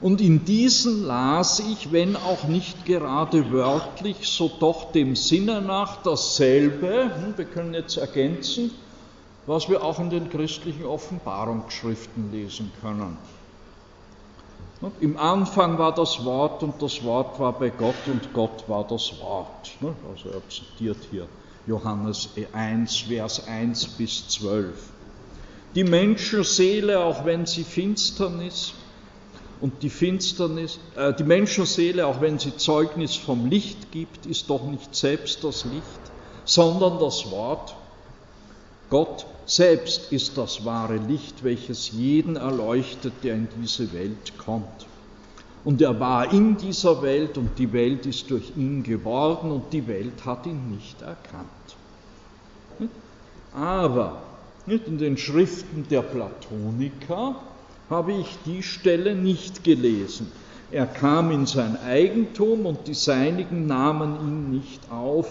Und 0.00 0.22
in 0.22 0.46
diesen 0.46 1.04
las 1.04 1.60
ich, 1.60 1.92
wenn 1.92 2.16
auch 2.16 2.44
nicht 2.44 2.86
gerade 2.86 3.52
wörtlich, 3.52 4.28
so 4.28 4.50
doch 4.60 4.92
dem 4.92 5.14
Sinne 5.14 5.60
nach 5.60 6.02
dasselbe, 6.02 7.10
hm, 7.14 7.34
wir 7.36 7.44
können 7.44 7.74
jetzt 7.74 7.98
ergänzen, 7.98 8.70
was 9.50 9.68
wir 9.68 9.82
auch 9.82 9.98
in 9.98 10.10
den 10.10 10.30
christlichen 10.30 10.84
Offenbarungsschriften 10.84 12.30
lesen 12.30 12.70
können. 12.80 13.18
Im 15.00 15.16
Anfang 15.16 15.76
war 15.76 15.92
das 15.92 16.24
Wort 16.24 16.62
und 16.62 16.80
das 16.80 17.02
Wort 17.02 17.40
war 17.40 17.52
bei 17.58 17.70
Gott 17.70 17.96
und 18.06 18.32
Gott 18.32 18.68
war 18.68 18.86
das 18.86 19.12
Wort. 19.20 19.72
Also 20.08 20.28
er 20.28 20.48
zitiert 20.48 20.98
hier 21.10 21.26
Johannes 21.66 22.28
1, 22.52 22.96
Vers 23.00 23.48
1 23.48 23.86
bis 23.98 24.28
12. 24.28 24.72
Die 25.74 25.82
Menschenseele, 25.82 27.00
auch 27.00 27.24
wenn 27.24 27.44
sie 27.44 27.64
Finsternis 27.64 28.74
und 29.60 29.82
die 29.82 29.90
Finsternis, 29.90 30.78
äh, 30.94 31.12
die 31.12 31.24
Menschenseele, 31.24 32.06
auch 32.06 32.20
wenn 32.20 32.38
sie 32.38 32.56
Zeugnis 32.56 33.16
vom 33.16 33.46
Licht 33.46 33.90
gibt, 33.90 34.26
ist 34.26 34.48
doch 34.48 34.62
nicht 34.62 34.94
selbst 34.94 35.42
das 35.42 35.64
Licht, 35.64 36.00
sondern 36.44 37.00
das 37.00 37.28
Wort. 37.32 37.74
Gott 38.90 39.24
selbst 39.46 40.12
ist 40.12 40.36
das 40.36 40.64
wahre 40.64 40.96
Licht, 40.96 41.42
welches 41.44 41.92
jeden 41.92 42.36
erleuchtet, 42.36 43.12
der 43.22 43.34
in 43.34 43.48
diese 43.60 43.92
Welt 43.92 44.36
kommt. 44.36 44.86
Und 45.64 45.80
er 45.80 45.98
war 46.00 46.32
in 46.32 46.56
dieser 46.56 47.02
Welt 47.02 47.38
und 47.38 47.58
die 47.58 47.72
Welt 47.72 48.06
ist 48.06 48.30
durch 48.30 48.52
ihn 48.56 48.82
geworden 48.82 49.50
und 49.50 49.72
die 49.72 49.86
Welt 49.86 50.24
hat 50.24 50.46
ihn 50.46 50.70
nicht 50.70 51.02
erkannt. 51.02 51.46
Aber 53.52 54.22
in 54.66 54.98
den 54.98 55.16
Schriften 55.16 55.86
der 55.90 56.02
Platoniker 56.02 57.36
habe 57.88 58.12
ich 58.12 58.38
die 58.46 58.62
Stelle 58.62 59.14
nicht 59.14 59.64
gelesen. 59.64 60.30
Er 60.70 60.86
kam 60.86 61.32
in 61.32 61.46
sein 61.46 61.76
Eigentum 61.84 62.64
und 62.66 62.86
die 62.86 62.94
Seinigen 62.94 63.66
nahmen 63.66 64.16
ihn 64.20 64.50
nicht 64.50 64.80
auf. 64.90 65.28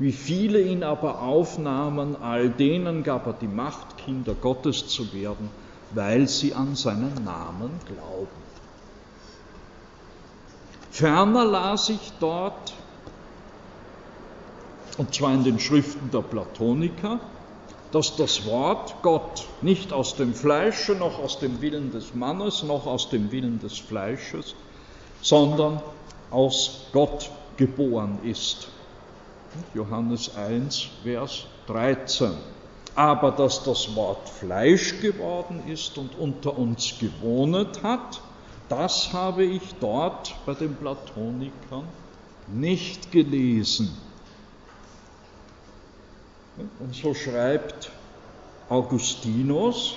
Wie 0.00 0.12
viele 0.12 0.62
ihn 0.62 0.82
aber 0.82 1.20
aufnahmen, 1.20 2.16
all 2.22 2.48
denen 2.48 3.02
gab 3.02 3.26
er 3.26 3.34
die 3.34 3.46
Macht, 3.46 3.98
Kinder 3.98 4.32
Gottes 4.32 4.88
zu 4.88 5.12
werden, 5.12 5.50
weil 5.90 6.26
sie 6.26 6.54
an 6.54 6.74
seinen 6.74 7.22
Namen 7.22 7.70
glauben. 7.84 8.40
Ferner 10.90 11.44
las 11.44 11.90
ich 11.90 12.12
dort, 12.18 12.72
und 14.96 15.14
zwar 15.14 15.34
in 15.34 15.44
den 15.44 15.60
Schriften 15.60 16.10
der 16.10 16.22
Platoniker, 16.22 17.20
dass 17.92 18.16
das 18.16 18.46
Wort 18.46 18.94
Gott 19.02 19.46
nicht 19.60 19.92
aus 19.92 20.16
dem 20.16 20.32
Fleische, 20.32 20.92
noch 20.92 21.18
aus 21.18 21.40
dem 21.40 21.60
Willen 21.60 21.92
des 21.92 22.14
Mannes, 22.14 22.62
noch 22.62 22.86
aus 22.86 23.10
dem 23.10 23.30
Willen 23.32 23.60
des 23.60 23.76
Fleisches, 23.76 24.54
sondern 25.20 25.82
aus 26.30 26.86
Gott 26.94 27.30
geboren 27.58 28.18
ist. 28.22 28.68
Johannes 29.74 30.36
1, 30.36 30.88
Vers 31.02 31.46
13. 31.66 32.32
Aber 32.94 33.30
dass 33.30 33.62
das 33.64 33.94
Wort 33.94 34.28
Fleisch 34.28 35.00
geworden 35.00 35.62
ist 35.68 35.96
und 35.96 36.18
unter 36.18 36.58
uns 36.58 36.98
gewohnet 36.98 37.82
hat, 37.82 38.20
das 38.68 39.12
habe 39.12 39.44
ich 39.44 39.62
dort 39.80 40.34
bei 40.46 40.54
den 40.54 40.74
Platonikern 40.76 41.84
nicht 42.48 43.10
gelesen. 43.12 43.90
Und 46.78 46.94
so 46.94 47.14
schreibt 47.14 47.90
Augustinus 48.68 49.96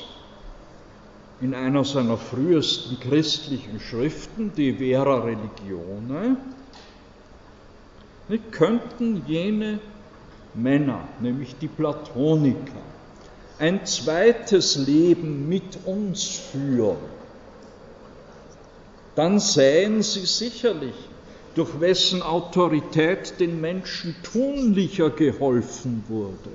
in 1.41 1.53
einer 1.53 1.83
seiner 1.83 2.17
frühesten 2.17 2.99
christlichen 2.99 3.79
Schriften, 3.79 4.53
De 4.55 4.77
Vera 4.77 5.19
Religione, 5.19 6.37
könnten 8.39 9.23
jene 9.27 9.79
Männer, 10.53 11.07
nämlich 11.19 11.55
die 11.59 11.67
Platoniker, 11.67 12.81
ein 13.59 13.85
zweites 13.85 14.75
Leben 14.75 15.47
mit 15.47 15.79
uns 15.85 16.23
führen, 16.23 16.97
dann 19.15 19.39
sähen 19.39 20.01
sie 20.01 20.25
sicherlich, 20.25 20.95
durch 21.55 21.79
wessen 21.79 22.23
Autorität 22.23 23.39
den 23.39 23.61
Menschen 23.61 24.15
tunlicher 24.23 25.11
geholfen 25.11 26.03
wurde. 26.07 26.49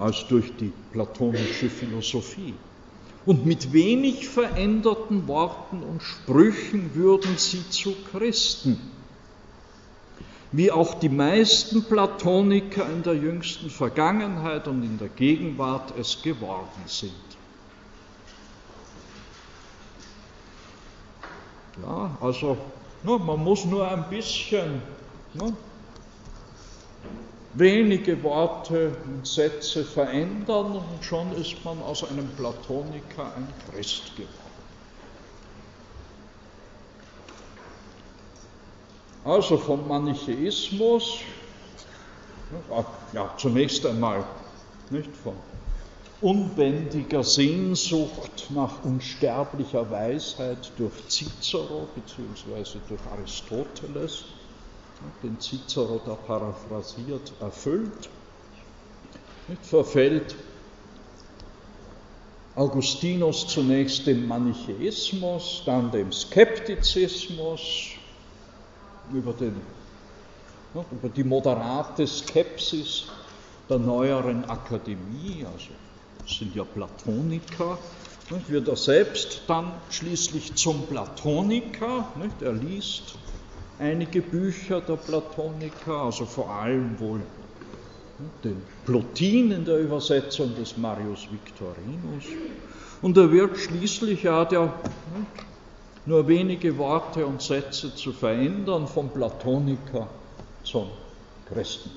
als 0.00 0.26
durch 0.28 0.52
die 0.56 0.72
platonische 0.92 1.68
Philosophie. 1.68 2.54
Und 3.26 3.44
mit 3.44 3.72
wenig 3.72 4.28
veränderten 4.28 5.28
Worten 5.28 5.82
und 5.82 6.02
Sprüchen 6.02 6.94
würden 6.94 7.36
sie 7.36 7.68
zu 7.68 7.94
Christen, 8.10 8.80
wie 10.52 10.70
auch 10.70 10.94
die 10.94 11.10
meisten 11.10 11.84
Platoniker 11.84 12.88
in 12.88 13.02
der 13.02 13.14
jüngsten 13.14 13.68
Vergangenheit 13.70 14.66
und 14.68 14.82
in 14.82 14.98
der 14.98 15.08
Gegenwart 15.08 15.92
es 15.98 16.22
geworden 16.22 16.82
sind. 16.86 17.12
Ja, 21.82 22.16
also 22.20 22.56
no, 23.02 23.18
man 23.18 23.42
muss 23.42 23.64
nur 23.64 23.88
ein 23.88 24.08
bisschen 24.10 24.82
no, 25.34 25.52
wenige 27.54 28.22
Worte 28.22 28.96
und 29.04 29.26
Sätze 29.26 29.84
verändern 29.84 30.76
und 30.76 31.04
schon 31.04 31.32
ist 31.32 31.64
man 31.64 31.82
aus 31.82 32.08
einem 32.08 32.28
Platoniker 32.36 33.32
ein 33.36 33.48
Christ 33.70 34.16
geworden. 34.16 34.34
Also 39.24 39.58
vom 39.58 39.86
Manichäismus, 39.86 41.18
ja, 43.12 43.34
zunächst 43.36 43.84
einmal 43.84 44.24
nicht 44.88 45.14
von 45.16 45.34
unbändiger 46.20 47.22
Sehnsucht 47.22 48.46
nach 48.50 48.84
unsterblicher 48.84 49.90
Weisheit 49.90 50.72
durch 50.76 50.92
Cicero 51.08 51.88
bzw. 51.94 52.78
durch 52.88 53.00
Aristoteles, 53.12 54.24
den 55.22 55.38
Cicero 55.40 56.00
da 56.04 56.14
paraphrasiert, 56.14 57.32
erfüllt, 57.40 58.08
verfällt. 59.62 60.36
Augustinus 62.56 63.46
zunächst 63.46 64.06
dem 64.06 64.26
Manichäismus, 64.26 65.62
dann 65.64 65.90
dem 65.90 66.12
Skeptizismus, 66.12 67.90
über, 69.12 69.32
den, 69.32 69.54
über 70.74 71.08
die 71.08 71.24
moderate 71.24 72.06
Skepsis 72.06 73.06
der 73.68 73.78
neueren 73.78 74.44
Akademie, 74.46 75.46
also 75.46 75.70
sind 76.26 76.54
ja 76.54 76.64
Platoniker, 76.64 77.78
wird 78.48 78.68
er 78.68 78.76
selbst 78.76 79.42
dann 79.46 79.72
schließlich 79.90 80.54
zum 80.54 80.86
Platoniker, 80.86 82.12
er 82.40 82.52
liest 82.52 83.14
einige 83.80 84.20
Bücher 84.20 84.80
der 84.80 84.96
Platoniker, 84.96 86.02
also 86.02 86.26
vor 86.26 86.50
allem 86.50 87.00
wohl 87.00 87.22
den 88.44 88.62
Plotin 88.84 89.50
in 89.50 89.64
der 89.64 89.78
Übersetzung 89.78 90.54
des 90.54 90.76
Marius 90.76 91.26
Victorinus. 91.32 92.24
Und 93.00 93.16
er 93.16 93.32
wird 93.32 93.56
schließlich, 93.56 94.24
er 94.26 94.36
hat 94.36 94.52
ja 94.52 94.72
nur 96.04 96.28
wenige 96.28 96.76
Worte 96.76 97.26
und 97.26 97.40
Sätze 97.40 97.94
zu 97.94 98.12
verändern, 98.12 98.86
vom 98.86 99.08
Platoniker 99.08 100.06
zum 100.62 100.88
Christen. 101.46 101.90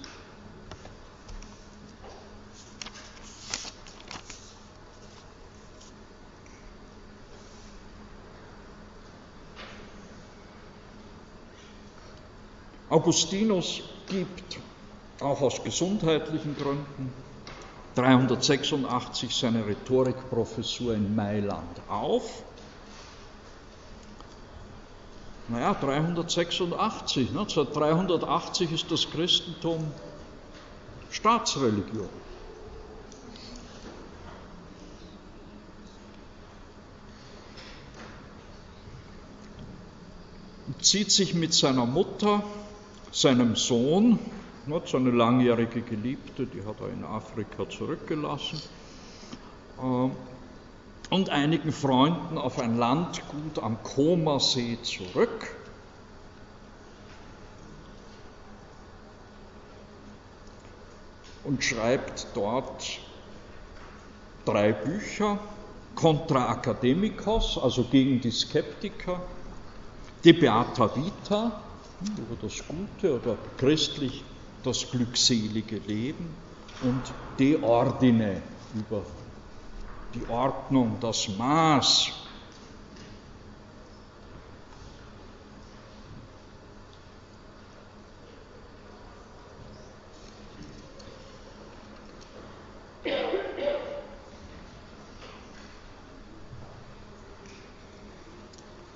Augustinus 12.94 13.82
gibt 14.08 14.60
auch 15.20 15.42
aus 15.42 15.64
gesundheitlichen 15.64 16.56
Gründen 16.56 17.12
386 17.96 19.36
seine 19.36 19.66
Rhetorikprofessur 19.66 20.94
in 20.94 21.16
Mailand 21.16 21.82
auf. 21.90 22.44
Naja, 25.48 25.74
386, 25.74 27.32
ne? 27.32 27.48
seit 27.50 27.76
380 27.76 28.72
ist 28.72 28.92
das 28.92 29.10
Christentum 29.10 29.92
Staatsreligion. 31.10 32.10
Und 40.68 40.86
zieht 40.86 41.12
sich 41.12 41.34
mit 41.34 41.56
seiner 41.56 41.88
Mutter 41.88 42.44
seinem 43.14 43.56
Sohn, 43.56 44.20
seine 44.86 45.12
langjährige 45.12 45.82
Geliebte, 45.82 46.48
die 46.48 46.66
hat 46.66 46.82
er 46.82 46.90
in 46.90 47.06
Afrika 47.06 47.70
zurückgelassen, 47.70 48.60
äh, 49.78 50.10
und 51.14 51.30
einigen 51.30 51.72
Freunden 51.72 52.40
auf 52.40 52.60
ein 52.60 52.78
Landgut 52.78 53.60
am 53.62 53.84
Komersee 53.84 54.80
zurück. 54.82 55.56
Und 61.44 61.64
schreibt 61.64 62.28
dort 62.34 63.00
drei 64.46 64.72
Bücher, 64.72 65.38
Contra 65.94 66.52
Academicos, 66.52 67.60
also 67.62 67.84
gegen 67.84 68.20
die 68.20 68.32
Skeptiker, 68.32 69.22
De 70.24 70.34
Beata 70.34 70.96
Vita, 70.96 71.63
über 72.18 72.36
das 72.42 72.64
Gute 72.68 73.16
oder 73.16 73.38
christlich 73.58 74.24
das 74.64 74.90
glückselige 74.90 75.78
Leben 75.78 76.30
und 76.82 77.14
De 77.40 77.62
Ordine 77.62 78.42
über 78.76 79.04
die 80.14 80.30
Ordnung, 80.30 80.98
das 81.00 81.28
Maß. 81.38 82.12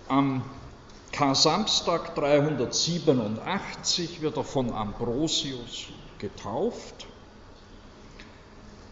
Am 0.10 0.42
Kar-Samstag 1.18 2.14
387 2.14 4.22
wird 4.22 4.38
er 4.38 4.44
von 4.44 4.72
Ambrosius 4.72 5.88
getauft, 6.20 7.08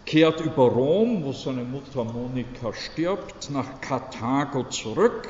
kehrt 0.07 0.41
über 0.41 0.63
Rom, 0.63 1.23
wo 1.23 1.33
seine 1.33 1.63
Mutter 1.63 2.03
Monika 2.03 2.73
stirbt, 2.73 3.51
nach 3.51 3.79
Karthago 3.79 4.63
zurück, 4.69 5.29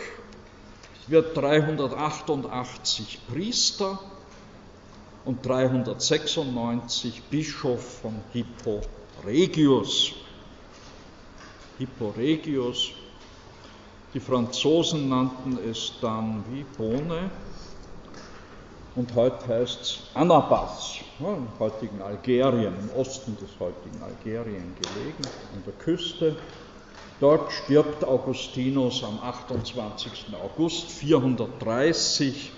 wird 1.08 1.36
388 1.36 3.20
Priester 3.28 4.00
und 5.26 5.46
396 5.46 7.24
Bischof 7.24 8.00
von 8.04 8.22
Hippo 8.32 8.80
Regius. 9.26 10.14
Hippo 11.78 12.12
Regius 12.12 12.92
die 14.16 14.22
Franzosen 14.22 15.10
nannten 15.10 15.60
es 15.70 15.92
dann 16.00 16.46
wie 16.50 16.64
Bohne 16.64 17.30
und 18.96 19.14
heute 19.14 19.46
heißt 19.46 19.82
es 19.82 20.00
Anabas, 20.14 21.00
ja, 21.20 21.34
im 21.34 21.50
heutigen 21.60 22.02
Algerien, 22.02 22.74
im 22.80 22.90
Osten 22.92 23.36
des 23.36 23.60
heutigen 23.60 24.02
Algerien 24.02 24.74
gelegen, 24.74 25.26
an 25.54 25.64
der 25.66 25.74
Küste. 25.74 26.38
Dort 27.20 27.52
stirbt 27.52 28.06
Augustinus 28.06 29.04
am 29.04 29.20
28. 29.22 30.34
August 30.42 30.92
430 30.92 32.54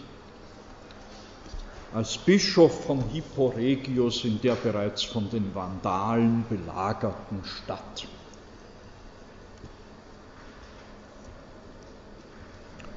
als 1.92 2.20
Bischof 2.20 2.86
von 2.86 3.02
Hippo 3.10 3.48
Regius 3.48 4.24
in 4.26 4.40
der 4.42 4.56
bereits 4.58 5.02
von 5.02 5.28
den 5.32 5.56
Vandalen 5.56 6.46
belagerten 6.48 7.44
Stadt. 7.44 8.08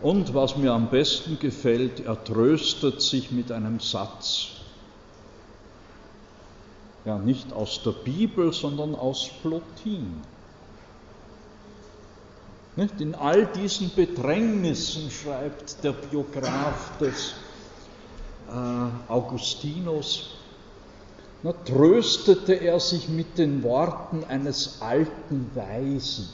Und 0.02 0.32
was 0.34 0.56
mir 0.56 0.72
am 0.72 0.88
besten 0.88 1.38
gefällt, 1.38 2.00
er 2.00 2.22
tröstet 2.24 3.02
sich 3.02 3.30
mit 3.30 3.52
einem 3.52 3.80
Satz. 3.80 4.48
Ja, 7.04 7.18
nicht 7.18 7.52
aus 7.52 7.82
der 7.82 7.92
Bibel, 7.92 8.52
sondern 8.52 8.94
aus 8.94 9.28
Plotin. 9.42 10.22
Nicht? 12.76 13.00
In 13.00 13.14
all 13.14 13.46
diesen 13.46 13.90
Bedrängnissen, 13.94 15.10
schreibt 15.10 15.82
der 15.84 15.92
Biograf 15.92 16.96
des 16.98 17.34
äh, 18.48 19.12
Augustinus, 19.12 20.30
na, 21.42 21.52
tröstete 21.52 22.54
er 22.54 22.80
sich 22.80 23.08
mit 23.08 23.38
den 23.38 23.62
Worten 23.62 24.24
eines 24.24 24.80
alten 24.80 25.50
Weisen. 25.54 26.28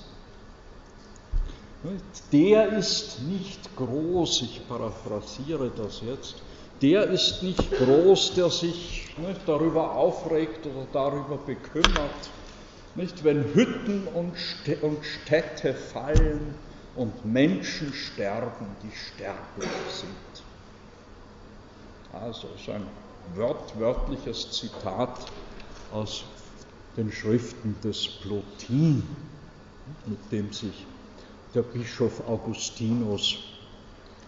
Der 2.32 2.72
ist 2.76 3.20
nicht 3.22 3.76
groß, 3.76 4.42
ich 4.42 4.68
paraphrasiere 4.68 5.70
das 5.70 6.00
jetzt, 6.00 6.42
der 6.82 7.04
ist 7.04 7.42
nicht 7.42 7.70
groß, 7.70 8.34
der 8.34 8.50
sich 8.50 9.14
nicht, 9.18 9.40
darüber 9.46 9.94
aufregt 9.94 10.66
oder 10.66 10.86
darüber 10.92 11.38
bekümmert, 11.38 12.30
nicht, 12.94 13.24
wenn 13.24 13.54
Hütten 13.54 14.08
und, 14.08 14.36
Städte 14.36 15.74
fallen 15.74 16.54
und 16.96 17.24
Menschen 17.24 17.92
sterben, 17.92 18.66
die 18.82 18.90
sterblich 18.90 19.70
sind. 19.88 20.44
Also 22.12 22.48
so 22.64 22.72
ein 22.72 22.86
wörtliches 23.34 24.50
Zitat 24.52 25.26
aus 25.92 26.24
den 26.96 27.12
Schriften 27.12 27.76
des 27.82 28.08
Plotin, 28.22 29.02
mit 30.06 30.32
dem 30.32 30.52
sich 30.52 30.86
der 31.56 31.62
Bischof 31.62 32.20
Augustinus 32.28 33.38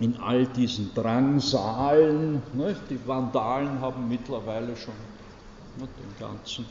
in 0.00 0.16
all 0.18 0.46
diesen 0.46 0.94
Drangsalen. 0.94 2.42
Ne, 2.54 2.74
die 2.88 2.98
Vandalen 3.06 3.80
haben 3.82 4.08
mittlerweile 4.08 4.74
schon 4.74 4.94
ne, 5.78 5.86
den 5.86 6.18
ganzen, 6.18 6.64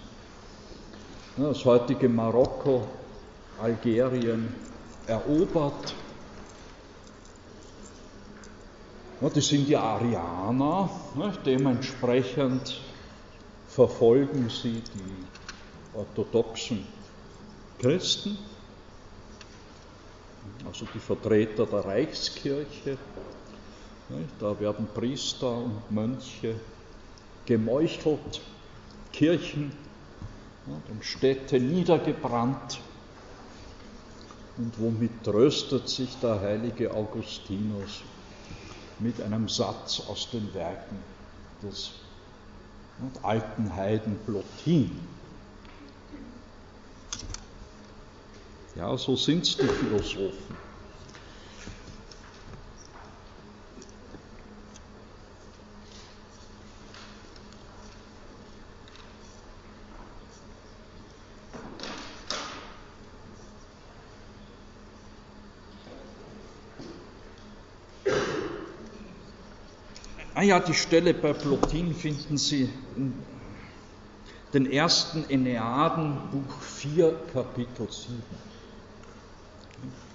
ne, 1.38 1.50
das 1.50 1.64
heutige 1.64 2.10
Marokko, 2.10 2.88
Algerien 3.62 4.48
erobert. 5.06 5.94
Ne, 9.22 9.30
die 9.30 9.42
sind 9.42 9.70
ja 9.70 9.82
Arianer, 9.82 10.90
ne, 11.16 11.34
dementsprechend 11.46 12.82
verfolgen 13.68 14.50
sie 14.50 14.82
die 14.82 15.98
orthodoxen 15.98 16.84
Christen 17.78 18.40
also 20.68 20.86
die 20.94 21.00
Vertreter 21.00 21.66
der 21.66 21.86
Reichskirche. 21.86 22.98
Da 24.40 24.60
werden 24.60 24.88
Priester 24.94 25.58
und 25.58 25.92
Mönche 25.92 26.56
gemeuchelt, 27.46 28.42
Kirchen 29.14 29.72
und 30.66 31.04
Städte 31.04 31.60
niedergebrannt. 31.60 32.80
Und 34.58 34.80
womit 34.80 35.24
tröstet 35.24 35.88
sich 35.88 36.20
der 36.20 36.42
heilige 36.42 36.94
Augustinus? 36.94 38.02
Mit 39.00 39.22
einem 39.22 39.48
Satz 39.48 40.02
aus 40.10 40.32
den 40.32 40.52
Werken 40.54 40.98
des 41.62 41.92
alten 43.22 43.76
Heiden 43.76 44.18
Plotin. 44.26 44.92
Ja, 48.78 48.96
so 48.96 49.16
sind 49.16 49.60
die 49.60 49.66
Philosophen. 49.66 50.56
Ah 70.36 70.44
ja, 70.44 70.60
die 70.60 70.76
Stelle 70.76 71.16
bei 71.16 71.34
Plotin 71.34 71.96
finden 71.96 72.38
Sie 72.38 72.70
in 72.96 73.12
den 74.54 74.72
ersten 74.72 75.28
Enneaden, 75.32 76.30
Buch 76.32 76.62
4, 76.62 77.12
Kapitel 77.34 77.92
7. 77.92 78.24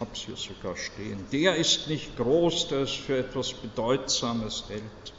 Habe 0.01 0.11
es 0.13 0.21
hier 0.21 0.37
sogar 0.37 0.77
stehen. 0.77 1.25
Der 1.33 1.57
ist 1.57 1.89
nicht 1.89 2.17
groß, 2.17 2.69
der 2.69 2.81
es 2.81 2.93
für 2.93 3.19
etwas 3.19 3.53
Bedeutsames 3.53 4.65
hält, 4.69 5.13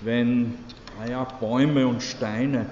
wenn 0.00 0.58
naja, 0.98 1.24
Bäume 1.24 1.86
und 1.86 2.02
Steine, 2.02 2.70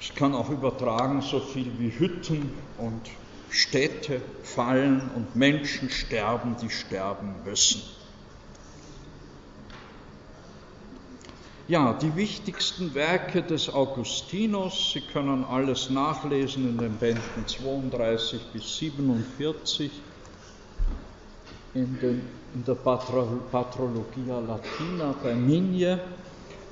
es 0.00 0.14
kann 0.14 0.34
auch 0.34 0.48
übertragen 0.48 1.20
so 1.20 1.40
viel 1.40 1.78
wie 1.78 1.90
Hütten 1.98 2.52
und 2.78 3.02
Städte 3.50 4.22
fallen 4.42 5.10
und 5.14 5.36
Menschen 5.36 5.90
sterben, 5.90 6.56
die 6.62 6.70
sterben 6.70 7.34
müssen. 7.44 7.82
Ja, 11.70 11.92
die 11.92 12.16
wichtigsten 12.16 12.94
Werke 12.94 13.44
des 13.44 13.72
Augustinus, 13.72 14.90
Sie 14.92 15.02
können 15.02 15.44
alles 15.44 15.88
nachlesen 15.88 16.68
in 16.68 16.78
den 16.78 16.96
Bänden 16.96 17.46
32 17.46 18.40
bis 18.52 18.76
47 18.78 19.92
in, 21.74 22.00
den, 22.00 22.22
in 22.54 22.64
der 22.64 22.74
Patrologia 22.74 24.40
Latina 24.40 25.14
bei 25.22 25.32
Migne. 25.36 26.00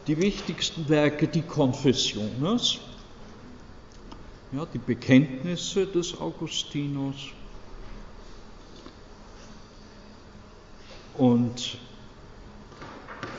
Die 0.09 0.21
wichtigsten 0.21 0.89
Werke, 0.89 1.29
die 1.29 1.43
Confessiones, 1.43 2.81
ja, 4.51 4.67
die 4.67 4.79
Bekenntnisse 4.79 5.87
des 5.87 6.21
Augustinus 6.21 7.29
und 11.17 11.79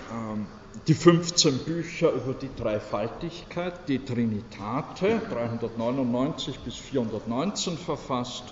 ähm, 0.09 0.47
die 0.89 0.95
15 0.95 1.59
Bücher 1.59 2.11
über 2.13 2.33
die 2.33 2.49
Dreifaltigkeit, 2.57 3.87
die 3.87 4.03
Trinitate, 4.03 5.21
399 5.29 6.57
bis 6.61 6.77
419 6.77 7.77
verfasst, 7.77 8.45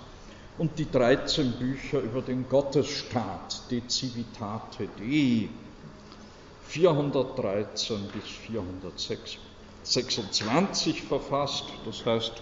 und 0.60 0.78
die 0.78 0.88
13 0.90 1.54
Bücher 1.54 2.00
über 2.00 2.22
den 2.22 2.48
Gottesstaat, 2.48 3.64
De 3.72 3.82
Civitate 3.90 4.88
Dei, 5.00 5.50
413 6.62 7.98
bis 8.14 8.30
426 8.30 11.02
verfasst, 11.02 11.66
das 11.86 12.06
heißt, 12.06 12.34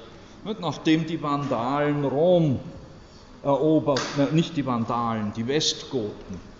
nachdem 0.59 1.07
die 1.07 1.23
Vandalen 1.23 2.03
Rom 2.03 2.59
erobert, 3.41 4.01
nicht 4.33 4.57
die 4.57 4.65
Vandalen, 4.65 5.31
die 5.37 5.47
Westgoten 5.47 6.54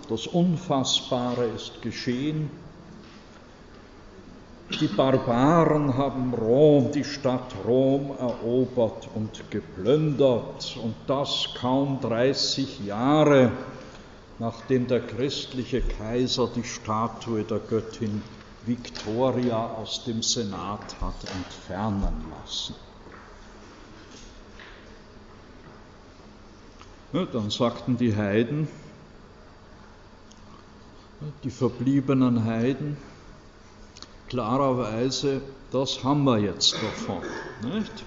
das 0.00 0.26
Unfassbare 0.26 1.46
ist 1.46 1.82
geschehen. 1.82 2.50
Die 4.80 4.86
Barbaren 4.86 5.96
haben 5.96 6.32
Rom, 6.32 6.90
die 6.92 7.04
Stadt 7.04 7.54
Rom 7.66 8.12
erobert 8.18 9.08
und 9.14 9.50
geplündert 9.50 10.76
und 10.82 10.94
das 11.06 11.48
kaum 11.60 12.00
30 12.00 12.86
Jahre 12.86 13.52
nachdem 14.42 14.88
der 14.88 15.00
christliche 15.00 15.80
Kaiser 15.80 16.50
die 16.52 16.64
Statue 16.64 17.44
der 17.44 17.60
Göttin 17.60 18.22
Victoria 18.66 19.74
aus 19.74 20.04
dem 20.04 20.20
Senat 20.20 21.00
hat 21.00 21.14
entfernen 21.32 22.24
lassen. 22.28 22.74
Ja, 27.12 27.24
dann 27.26 27.50
sagten 27.50 27.96
die 27.96 28.16
Heiden, 28.16 28.66
die 31.44 31.50
verbliebenen 31.50 32.44
Heiden, 32.44 32.96
klarerweise, 34.28 35.42
das 35.70 36.02
haben 36.04 36.24
wir 36.24 36.38
jetzt 36.38 36.74
davon. 36.74 37.22
Nicht? 37.62 38.04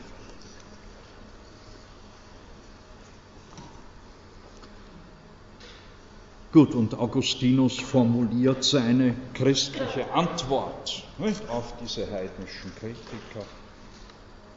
Gut, 6.55 6.73
und 6.73 6.97
Augustinus 6.97 7.77
formuliert 7.79 8.63
seine 8.63 9.13
christliche 9.33 10.09
Antwort 10.13 11.03
nicht, 11.17 11.49
auf 11.49 11.73
diese 11.81 12.09
heidnischen 12.09 12.73
Kritiker 12.79 13.45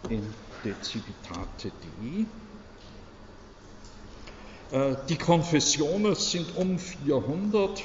in 0.08 0.22
De 0.64 0.74
Civitate 0.80 1.72
Dei. 2.00 2.26
Äh, 4.70 4.96
die 5.08 5.16
Konfessionen 5.16 6.14
sind 6.14 6.56
um 6.56 6.78
400 6.78 7.82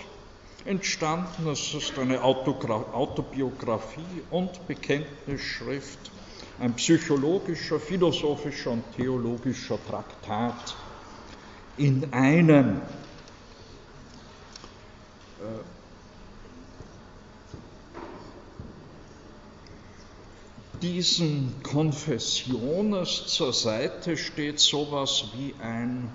entstanden. 0.65 1.47
Es 1.47 1.73
ist 1.73 1.97
eine 1.97 2.23
Autobiografie 2.23 4.23
und 4.29 4.67
Bekenntnisschrift, 4.67 6.11
ein 6.59 6.75
psychologischer, 6.75 7.79
philosophischer 7.79 8.71
und 8.71 8.83
theologischer 8.95 9.79
Traktat 9.87 10.75
in 11.77 12.13
einem. 12.13 12.81
Äh, 15.39 15.63
diesen 20.81 21.63
Konfessiones 21.63 23.27
zur 23.27 23.53
Seite 23.53 24.17
steht 24.17 24.59
sowas 24.59 25.27
wie 25.33 25.55
ein 25.61 26.11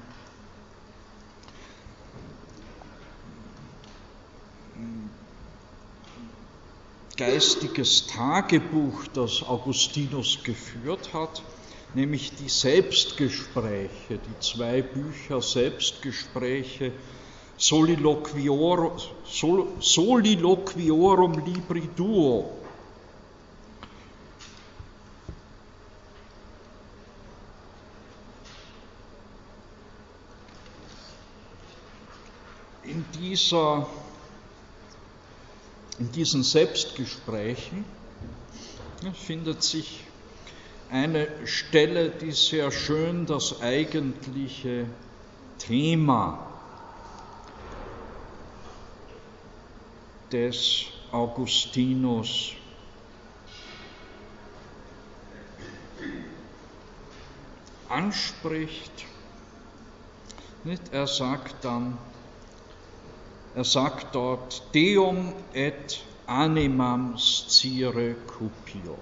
geistiges 7.16 8.06
Tagebuch, 8.06 9.06
das 9.12 9.42
Augustinus 9.42 10.42
geführt 10.44 11.12
hat, 11.12 11.42
nämlich 11.94 12.36
die 12.36 12.48
Selbstgespräche, 12.48 14.18
die 14.18 14.40
zwei 14.40 14.82
Bücher 14.82 15.42
Selbstgespräche 15.42 16.92
Soliloquiorum, 17.56 18.92
Libri 21.44 21.88
Duo. 21.96 22.52
In 32.84 33.04
dieser 33.20 33.88
in 35.98 36.12
diesen 36.12 36.42
Selbstgesprächen 36.42 37.84
findet 39.14 39.62
sich 39.62 40.04
eine 40.90 41.28
Stelle, 41.46 42.10
die 42.10 42.32
sehr 42.32 42.70
schön 42.70 43.26
das 43.26 43.60
eigentliche 43.60 44.86
Thema 45.58 46.46
des 50.32 50.86
Augustinus 51.10 52.52
anspricht. 57.88 59.06
Er 60.92 61.06
sagt 61.06 61.64
dann, 61.64 61.98
er 63.58 63.64
sagt 63.64 64.14
dort, 64.14 64.62
Deum 64.72 65.32
et 65.52 66.00
animam 66.26 67.18
scire 67.18 68.14
cupio. 68.28 68.96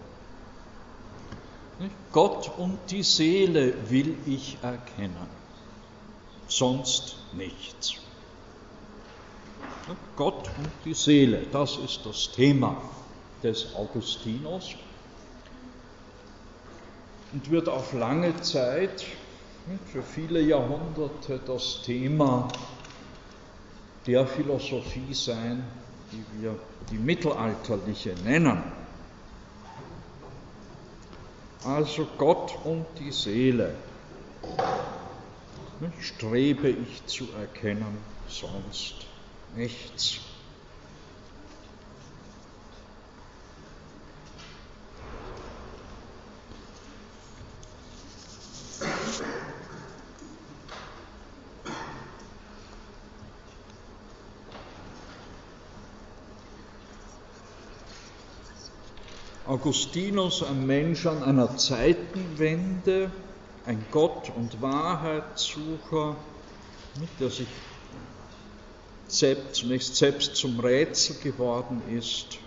Gott 2.10 2.50
und 2.56 2.78
die 2.88 3.02
Seele 3.02 3.74
will 3.90 4.16
ich 4.24 4.56
erkennen, 4.62 5.28
sonst 6.48 7.16
nichts. 7.34 7.96
Gott 10.16 10.48
und 10.56 10.70
die 10.86 10.94
Seele, 10.94 11.42
das 11.52 11.76
ist 11.76 12.06
das 12.06 12.32
Thema 12.32 12.80
des 13.42 13.74
Augustinus 13.74 14.74
und 17.34 17.50
wird 17.50 17.68
auf 17.68 17.92
lange 17.92 18.34
Zeit, 18.40 19.04
für 19.92 20.02
viele 20.02 20.40
Jahrhunderte, 20.40 21.40
das 21.46 21.82
Thema 21.82 22.48
der 24.06 24.26
Philosophie 24.26 25.12
sein, 25.12 25.64
die 26.12 26.24
wir 26.40 26.56
die 26.90 26.98
mittelalterliche 26.98 28.14
nennen. 28.24 28.62
Also 31.64 32.06
Gott 32.16 32.56
und 32.64 32.86
die 32.98 33.10
Seele 33.10 33.74
strebe 36.00 36.68
ich 36.68 37.04
zu 37.06 37.26
erkennen, 37.38 37.98
sonst 38.28 38.94
nichts. 39.56 40.20
Augustinus 59.66 60.44
ein 60.44 60.64
Mensch 60.64 61.06
an 61.06 61.24
einer 61.24 61.56
Zeitenwende, 61.56 63.10
ein 63.64 63.84
Gott- 63.90 64.30
und 64.36 64.62
Wahrheitssucher, 64.62 66.14
der 67.18 67.30
sich 67.30 67.48
selbst, 69.08 69.56
zunächst 69.56 69.96
selbst 69.96 70.36
zum 70.36 70.60
Rätsel 70.60 71.16
geworden 71.16 71.82
ist 71.90 72.38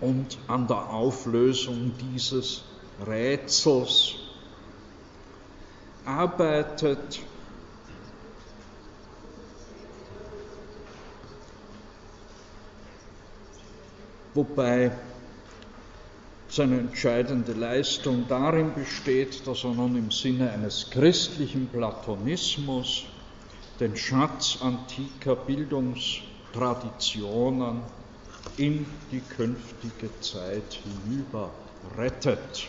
und 0.00 0.38
an 0.46 0.66
der 0.68 0.88
Auflösung 0.88 1.92
dieses 2.00 2.62
Rätsels 3.06 4.14
arbeitet. 6.06 7.20
Wobei 14.32 14.90
seine 16.54 16.78
entscheidende 16.78 17.52
Leistung 17.52 18.26
darin 18.28 18.72
besteht, 18.74 19.44
dass 19.46 19.64
er 19.64 19.72
nun 19.72 19.96
im 19.96 20.12
Sinne 20.12 20.52
eines 20.52 20.88
christlichen 20.90 21.68
Platonismus 21.68 23.04
den 23.80 23.96
Schatz 23.96 24.58
antiker 24.60 25.34
Bildungstraditionen 25.34 27.80
in 28.56 28.86
die 29.10 29.22
künftige 29.36 30.08
Zeit 30.20 30.78
hinüber 30.84 31.50
rettet. 31.98 32.68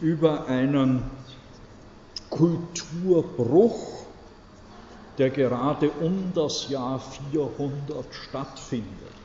Über 0.00 0.46
einen 0.46 1.02
Kulturbruch, 2.30 4.04
der 5.18 5.30
gerade 5.30 5.90
um 5.90 6.30
das 6.32 6.68
Jahr 6.68 7.00
400 7.32 8.04
stattfindet. 8.28 9.23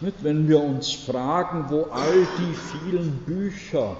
Wenn 0.00 0.46
wir 0.48 0.60
uns 0.60 0.92
fragen, 0.92 1.66
wo 1.70 1.84
all 1.90 2.24
die 2.38 2.54
vielen 2.54 3.18
Bücher 3.24 3.96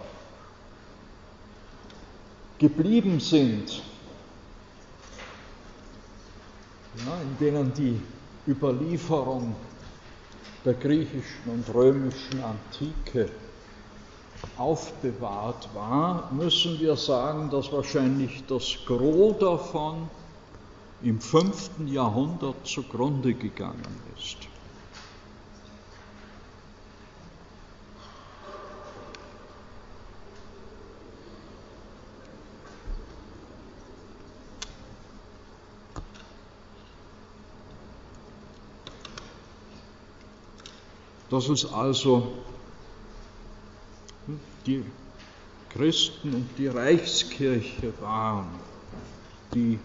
geblieben 2.58 3.18
sind, 3.18 3.82
ja, 7.04 7.20
in 7.20 7.36
denen 7.38 7.72
die 7.74 8.00
Überlieferung 8.46 9.56
der 10.64 10.74
griechischen 10.74 11.50
und 11.50 11.72
römischen 11.74 12.42
Antike 12.42 13.30
aufbewahrt 14.56 15.68
war, 15.74 16.32
müssen 16.32 16.78
wir 16.78 16.96
sagen, 16.96 17.50
dass 17.50 17.72
wahrscheinlich 17.72 18.44
das 18.46 18.76
Gros 18.86 19.38
davon 19.38 20.08
im 21.02 21.20
fünften 21.20 21.88
Jahrhundert 21.88 22.66
zugrunde 22.66 23.34
gegangen 23.34 24.00
ist. 24.16 24.47
Dass 41.30 41.48
es 41.48 41.64
also 41.66 42.32
die 44.66 44.84
Christen 45.70 46.34
und 46.34 46.48
die 46.58 46.68
Reichskirche 46.68 47.92
waren, 48.00 48.48
die 49.54 49.78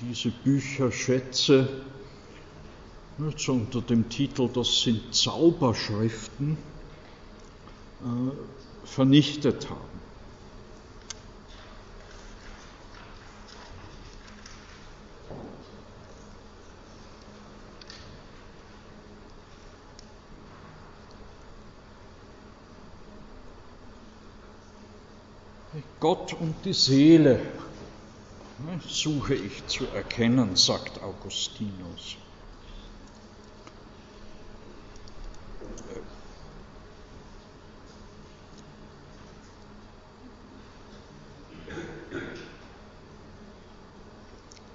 diese 0.00 0.30
Bücherschätze 0.30 1.68
so 3.36 3.52
unter 3.52 3.80
dem 3.80 4.08
Titel 4.08 4.48
Das 4.52 4.82
sind 4.82 5.14
Zauberschriften 5.14 6.58
äh, 8.02 8.86
vernichtet 8.86 9.70
haben. 9.70 9.95
Gott 26.00 26.32
und 26.34 26.54
die 26.64 26.72
Seele 26.72 27.40
ne, 28.58 28.80
suche 28.86 29.34
ich 29.34 29.66
zu 29.66 29.86
erkennen, 29.94 30.56
sagt 30.56 31.02
Augustinus. 31.02 32.16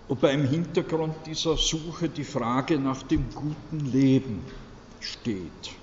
Wobei 0.08 0.34
im 0.34 0.46
Hintergrund 0.46 1.16
dieser 1.26 1.56
Suche 1.56 2.10
die 2.10 2.26
Frage 2.26 2.78
nach 2.78 3.02
dem 3.04 3.34
guten 3.34 3.80
Leben 3.92 4.44
steht. 5.00 5.81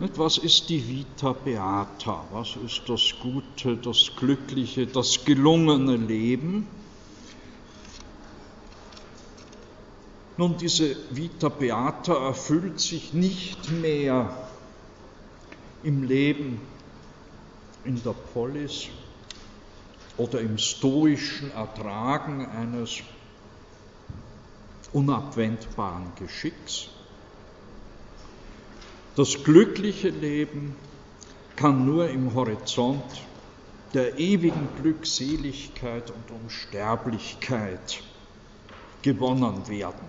Was 0.00 0.38
ist 0.38 0.68
die 0.68 0.86
Vita 0.86 1.32
Beata? 1.32 2.24
Was 2.30 2.54
ist 2.54 2.82
das 2.88 3.14
gute, 3.20 3.76
das 3.76 4.12
glückliche, 4.16 4.86
das 4.86 5.24
gelungene 5.24 5.96
Leben? 5.96 6.68
Nun, 10.36 10.56
diese 10.56 10.96
Vita 11.10 11.48
Beata 11.48 12.14
erfüllt 12.14 12.78
sich 12.78 13.12
nicht 13.12 13.72
mehr 13.72 14.48
im 15.82 16.04
Leben 16.04 16.60
in 17.82 18.00
der 18.04 18.12
Polis 18.12 18.86
oder 20.16 20.40
im 20.40 20.58
stoischen 20.58 21.50
Ertragen 21.50 22.46
eines 22.46 23.00
unabwendbaren 24.92 26.12
Geschicks, 26.14 26.88
das 29.18 29.42
glückliche 29.42 30.10
Leben 30.10 30.76
kann 31.56 31.84
nur 31.84 32.08
im 32.08 32.34
Horizont 32.34 33.02
der 33.92 34.16
ewigen 34.16 34.68
Glückseligkeit 34.80 36.12
und 36.12 36.42
Unsterblichkeit 36.44 38.00
gewonnen 39.02 39.66
werden. 39.66 40.08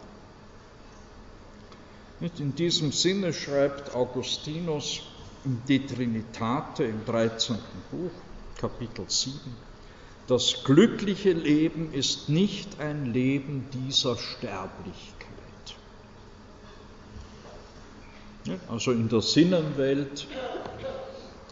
In 2.38 2.54
diesem 2.54 2.92
Sinne 2.92 3.34
schreibt 3.34 3.96
Augustinus 3.96 5.02
im 5.44 5.60
De 5.68 5.80
Trinitate 5.88 6.84
im 6.84 7.04
13. 7.04 7.58
Buch, 7.90 8.12
Kapitel 8.60 9.06
7, 9.08 9.40
das 10.28 10.64
glückliche 10.64 11.32
Leben 11.32 11.94
ist 11.94 12.30
nicht 12.30 12.80
ein 12.80 13.12
Leben 13.12 13.66
dieser 13.74 14.18
Sterblichkeit. 14.18 15.19
Also 18.70 18.92
in 18.92 19.10
der 19.10 19.22
Sinnenwelt, 19.22 20.28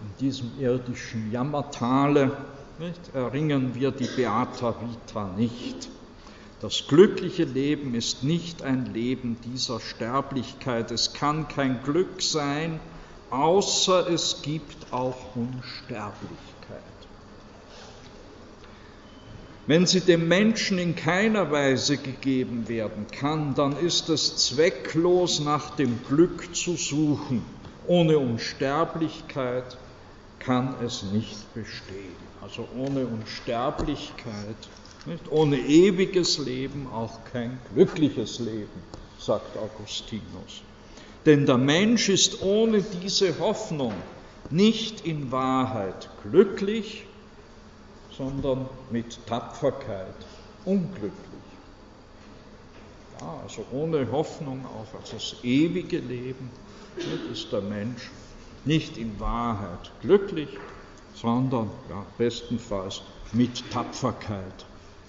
in 0.02 0.18
diesem 0.20 0.60
irdischen 0.60 1.32
Jammertale, 1.32 2.32
nicht, 2.80 3.16
erringen 3.16 3.74
wir 3.74 3.92
die 3.92 4.08
Beata 4.16 4.76
Vita 4.80 5.34
nicht. 5.36 5.90
Das 6.60 6.88
glückliche 6.88 7.44
Leben 7.44 7.94
ist 7.96 8.24
nicht 8.24 8.64
ein 8.64 8.94
Leben 8.94 9.38
dieser 9.42 9.80
Sterblichkeit. 9.80 10.92
Es 10.92 11.14
kann 11.14 11.48
kein 11.48 11.84
Glück 11.84 12.22
sein, 12.22 12.80
außer 13.30 14.10
es 14.10 14.42
gibt 14.42 14.92
auch 14.92 15.36
Unsterblichkeit. 15.36 16.57
Wenn 19.68 19.86
sie 19.86 20.00
dem 20.00 20.30
Menschen 20.30 20.78
in 20.78 20.96
keiner 20.96 21.52
Weise 21.52 21.98
gegeben 21.98 22.70
werden 22.70 23.06
kann, 23.12 23.54
dann 23.54 23.78
ist 23.78 24.08
es 24.08 24.38
zwecklos 24.38 25.42
nach 25.42 25.76
dem 25.76 26.00
Glück 26.08 26.56
zu 26.56 26.78
suchen. 26.78 27.44
Ohne 27.86 28.18
Unsterblichkeit 28.18 29.78
kann 30.40 30.76
es 30.86 31.04
nicht 31.12 31.54
bestehen. 31.54 32.16
Also 32.42 32.66
ohne 32.78 33.06
Unsterblichkeit, 33.08 34.56
nicht? 35.06 35.30
ohne 35.30 35.58
ewiges 35.58 36.38
Leben 36.38 36.88
auch 36.88 37.20
kein 37.34 37.60
glückliches 37.74 38.40
Leben, 38.40 38.82
sagt 39.20 39.58
Augustinus. 39.58 40.62
Denn 41.26 41.46
der 41.46 41.58
Mensch 41.58 42.08
ist 42.08 42.42
ohne 42.42 42.82
diese 43.04 43.38
Hoffnung 43.40 43.92
nicht 44.50 45.06
in 45.06 45.30
Wahrheit 45.30 46.08
glücklich, 46.24 47.07
sondern 48.18 48.68
mit 48.92 49.26
Tapferkeit 49.28 50.16
unglücklich. 50.66 51.22
Ja, 53.20 53.42
also 53.44 53.64
ohne 53.72 54.12
Hoffnung 54.12 54.66
auf 54.66 54.88
das 55.12 55.36
ewige 55.44 56.00
Leben 56.00 56.50
ist 57.32 57.52
der 57.52 57.62
Mensch 57.62 58.12
nicht 58.66 58.98
in 58.98 59.20
Wahrheit 59.20 59.92
glücklich, 60.02 60.50
sondern 61.14 61.70
ja, 61.90 62.06
bestenfalls 62.18 63.02
mit 63.34 63.72
Tapferkeit 63.72 64.66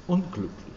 unglücklich. 0.06 0.67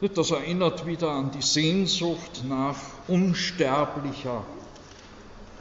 Das 0.00 0.30
erinnert 0.30 0.86
wieder 0.86 1.10
an 1.10 1.32
die 1.32 1.42
Sehnsucht 1.42 2.44
nach 2.44 2.78
unsterblicher 3.08 4.46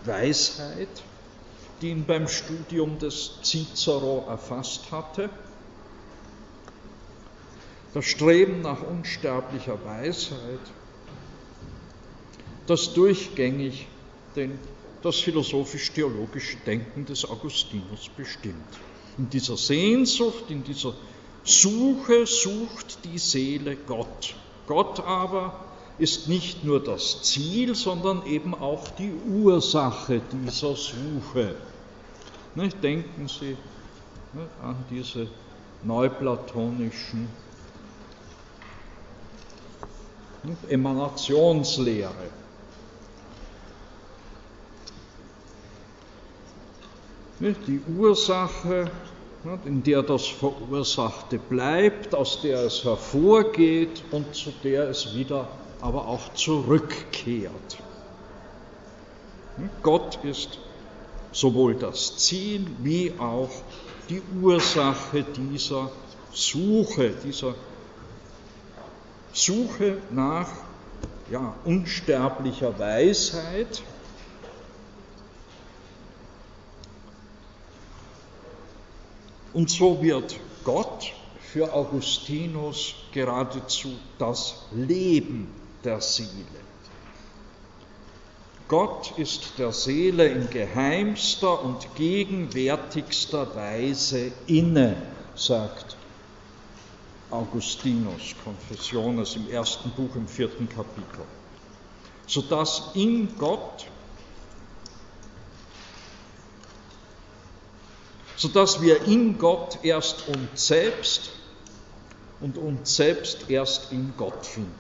Weisheit, 0.06 1.04
die 1.82 1.90
ihn 1.90 2.06
beim 2.06 2.28
Studium 2.28 3.00
des 3.00 3.40
Cicero 3.44 4.26
erfasst 4.28 4.92
hatte. 4.92 5.32
Das 7.96 8.06
Streben 8.06 8.62
nach 8.62 8.84
unsterblicher 8.84 9.84
Weisheit, 9.84 10.60
das 12.68 12.94
durchgängig 12.94 13.88
den, 14.36 14.60
das 15.02 15.20
philosophisch-theologische 15.20 16.58
Denken 16.58 17.08
des 17.08 17.28
Augustinus 17.28 18.08
bestimmt. 18.16 18.78
In 19.18 19.32
dieser 19.32 19.58
Sehnsucht, 19.58 20.52
in 20.52 20.64
dieser 20.64 20.94
Suche 21.48 22.26
sucht 22.26 23.06
die 23.06 23.18
Seele 23.18 23.78
Gott. 23.78 24.36
Gott 24.68 25.00
aber 25.00 25.58
ist 25.98 26.28
nicht 26.28 26.66
nur 26.66 26.84
das 26.84 27.24
Ziel, 27.24 27.74
sondern 27.74 28.26
eben 28.26 28.54
auch 28.54 28.90
die 28.90 29.14
Ursache 29.30 30.22
dieser 30.32 30.76
Suche. 30.76 31.56
Denken 32.84 33.28
Sie 33.28 33.56
an 34.62 34.76
diese 34.90 35.28
neuplatonischen 35.84 37.30
Emanationslehre. 40.68 42.12
Die 47.40 47.82
Ursache 47.96 48.92
in 49.66 49.84
der 49.84 50.04
das 50.04 50.28
Verursachte 50.28 51.38
bleibt, 51.38 52.14
aus 52.14 52.42
der 52.42 52.64
es 52.64 52.84
hervorgeht 52.84 54.04
und 54.12 54.36
zu 54.36 54.52
der 54.64 54.90
es 54.90 55.16
wieder 55.16 55.48
aber 55.82 56.08
auch 56.08 56.34
zurückkehrt. 56.34 57.78
Gott 59.82 60.20
ist 60.24 60.60
sowohl 61.32 61.76
das 61.76 62.18
Ziel 62.18 62.68
wie 62.80 63.14
auch 63.20 63.50
die 64.10 64.22
Ursache 64.42 65.24
dieser 65.24 65.92
Suche, 66.32 67.12
dieser 67.24 67.56
Suche 69.34 69.98
nach 70.12 70.50
ja, 71.32 71.56
unsterblicher 71.66 72.78
Weisheit, 72.80 73.82
Und 79.54 79.70
so 79.70 80.02
wird 80.02 80.36
Gott 80.64 81.14
für 81.40 81.74
Augustinus 81.74 82.94
geradezu 83.12 83.90
das 84.20 84.66
Leben 84.74 85.48
der 85.84 86.02
Seele. 86.02 86.68
Gott 88.68 89.18
ist 89.18 89.58
der 89.58 89.72
Seele 89.72 90.28
in 90.28 90.50
geheimster 90.50 91.64
und 91.64 91.96
gegenwärtigster 91.96 93.56
Weise 93.56 94.32
inne, 94.46 94.98
sagt 95.36 95.96
Augustinus 97.30 98.36
Confessiones 98.44 99.38
im 99.38 99.50
ersten 99.50 99.90
Buch 99.92 100.16
im 100.16 100.28
vierten 100.28 100.68
Kapitel, 100.68 101.24
sodass 102.26 102.92
in 102.94 103.38
Gott 103.38 103.86
sodass 108.38 108.82
wir 108.82 109.04
in 109.04 109.38
Gott 109.38 109.80
erst 109.84 110.28
uns 110.30 110.68
selbst 110.68 111.32
und 112.40 112.58
uns 112.58 112.96
selbst 112.96 113.50
erst 113.50 113.92
in 113.92 114.14
Gott 114.16 114.46
finden. 114.46 114.72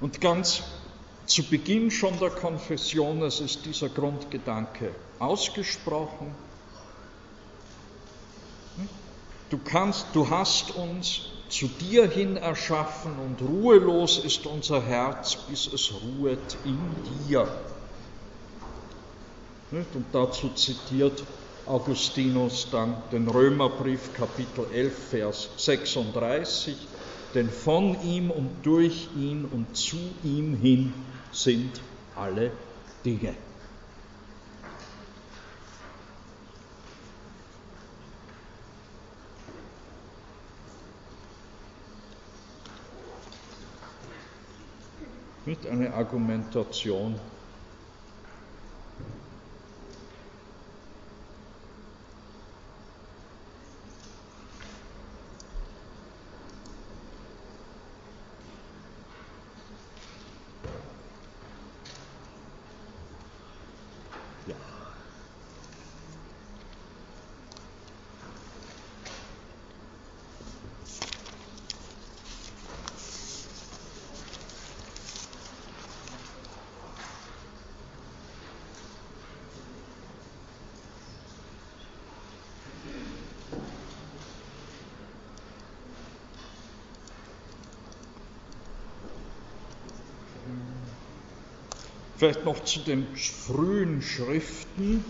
Und 0.00 0.20
ganz 0.20 0.62
zu 1.26 1.42
Beginn 1.44 1.90
schon 1.90 2.18
der 2.18 2.30
Konfession 2.30 3.22
ist 3.22 3.64
dieser 3.64 3.88
Grundgedanke 3.88 4.94
ausgesprochen. 5.18 6.34
Du 9.48 9.58
kannst, 9.58 10.06
du 10.12 10.28
hast 10.28 10.72
uns 10.72 11.22
zu 11.48 11.68
dir 11.68 12.10
hin 12.10 12.36
erschaffen 12.36 13.12
und 13.18 13.40
ruhelos 13.40 14.18
ist 14.18 14.44
unser 14.46 14.82
Herz, 14.82 15.36
bis 15.48 15.66
es 15.66 15.92
ruhet 15.92 16.58
in 16.64 16.78
dir. 17.26 17.48
Und 19.74 20.04
dazu 20.12 20.50
zitiert 20.50 21.24
Augustinus 21.66 22.68
dann 22.70 23.02
den 23.10 23.26
Römerbrief 23.26 24.12
Kapitel 24.12 24.66
11, 24.72 25.08
Vers 25.08 25.48
36, 25.56 26.76
denn 27.34 27.50
von 27.50 28.00
ihm 28.04 28.30
und 28.30 28.50
durch 28.62 29.08
ihn 29.16 29.44
und 29.44 29.76
zu 29.76 29.96
ihm 30.22 30.54
hin 30.54 30.92
sind 31.32 31.80
alle 32.14 32.52
Dinge. 33.04 33.34
Mit 45.44 45.66
einer 45.66 45.94
Argumentation 45.94 47.18
Vielleicht 92.24 92.46
noch 92.46 92.64
zu 92.64 92.78
den 92.78 93.06
frühen 93.14 94.00
Schriften. 94.00 95.04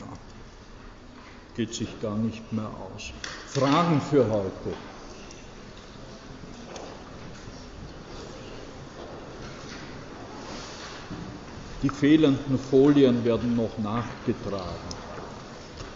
Ja, 0.00 0.06
geht 1.54 1.74
sich 1.74 2.00
gar 2.00 2.16
nicht 2.16 2.54
mehr 2.54 2.70
aus. 2.94 3.12
Fragen 3.48 4.00
für 4.00 4.26
heute. 4.30 4.74
Die 11.82 11.90
fehlenden 11.90 12.58
Folien 12.58 13.22
werden 13.22 13.54
noch 13.54 13.76
nachgetragen. 13.76 14.88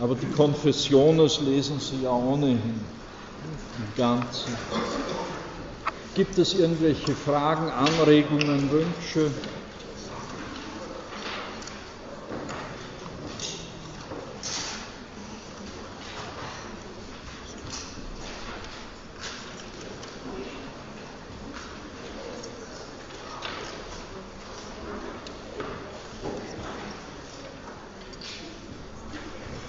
Aber 0.00 0.16
die 0.16 0.30
Konfessiones 0.36 1.40
lesen 1.40 1.80
Sie 1.80 2.02
ja 2.02 2.10
ohnehin 2.10 2.58
im 2.58 3.96
Ganzen. 3.96 4.52
Gibt 6.16 6.38
es 6.38 6.54
irgendwelche 6.54 7.14
Fragen, 7.14 7.68
Anregungen, 7.68 8.70
Wünsche? 8.70 9.30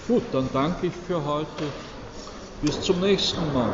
Gut, 0.07 0.23
dann 0.31 0.49
danke 0.53 0.87
ich 0.87 0.93
für 0.95 1.21
heute. 1.25 1.73
Bis 2.61 2.81
zum 2.81 3.01
nächsten 3.01 3.51
Mal. 3.51 3.73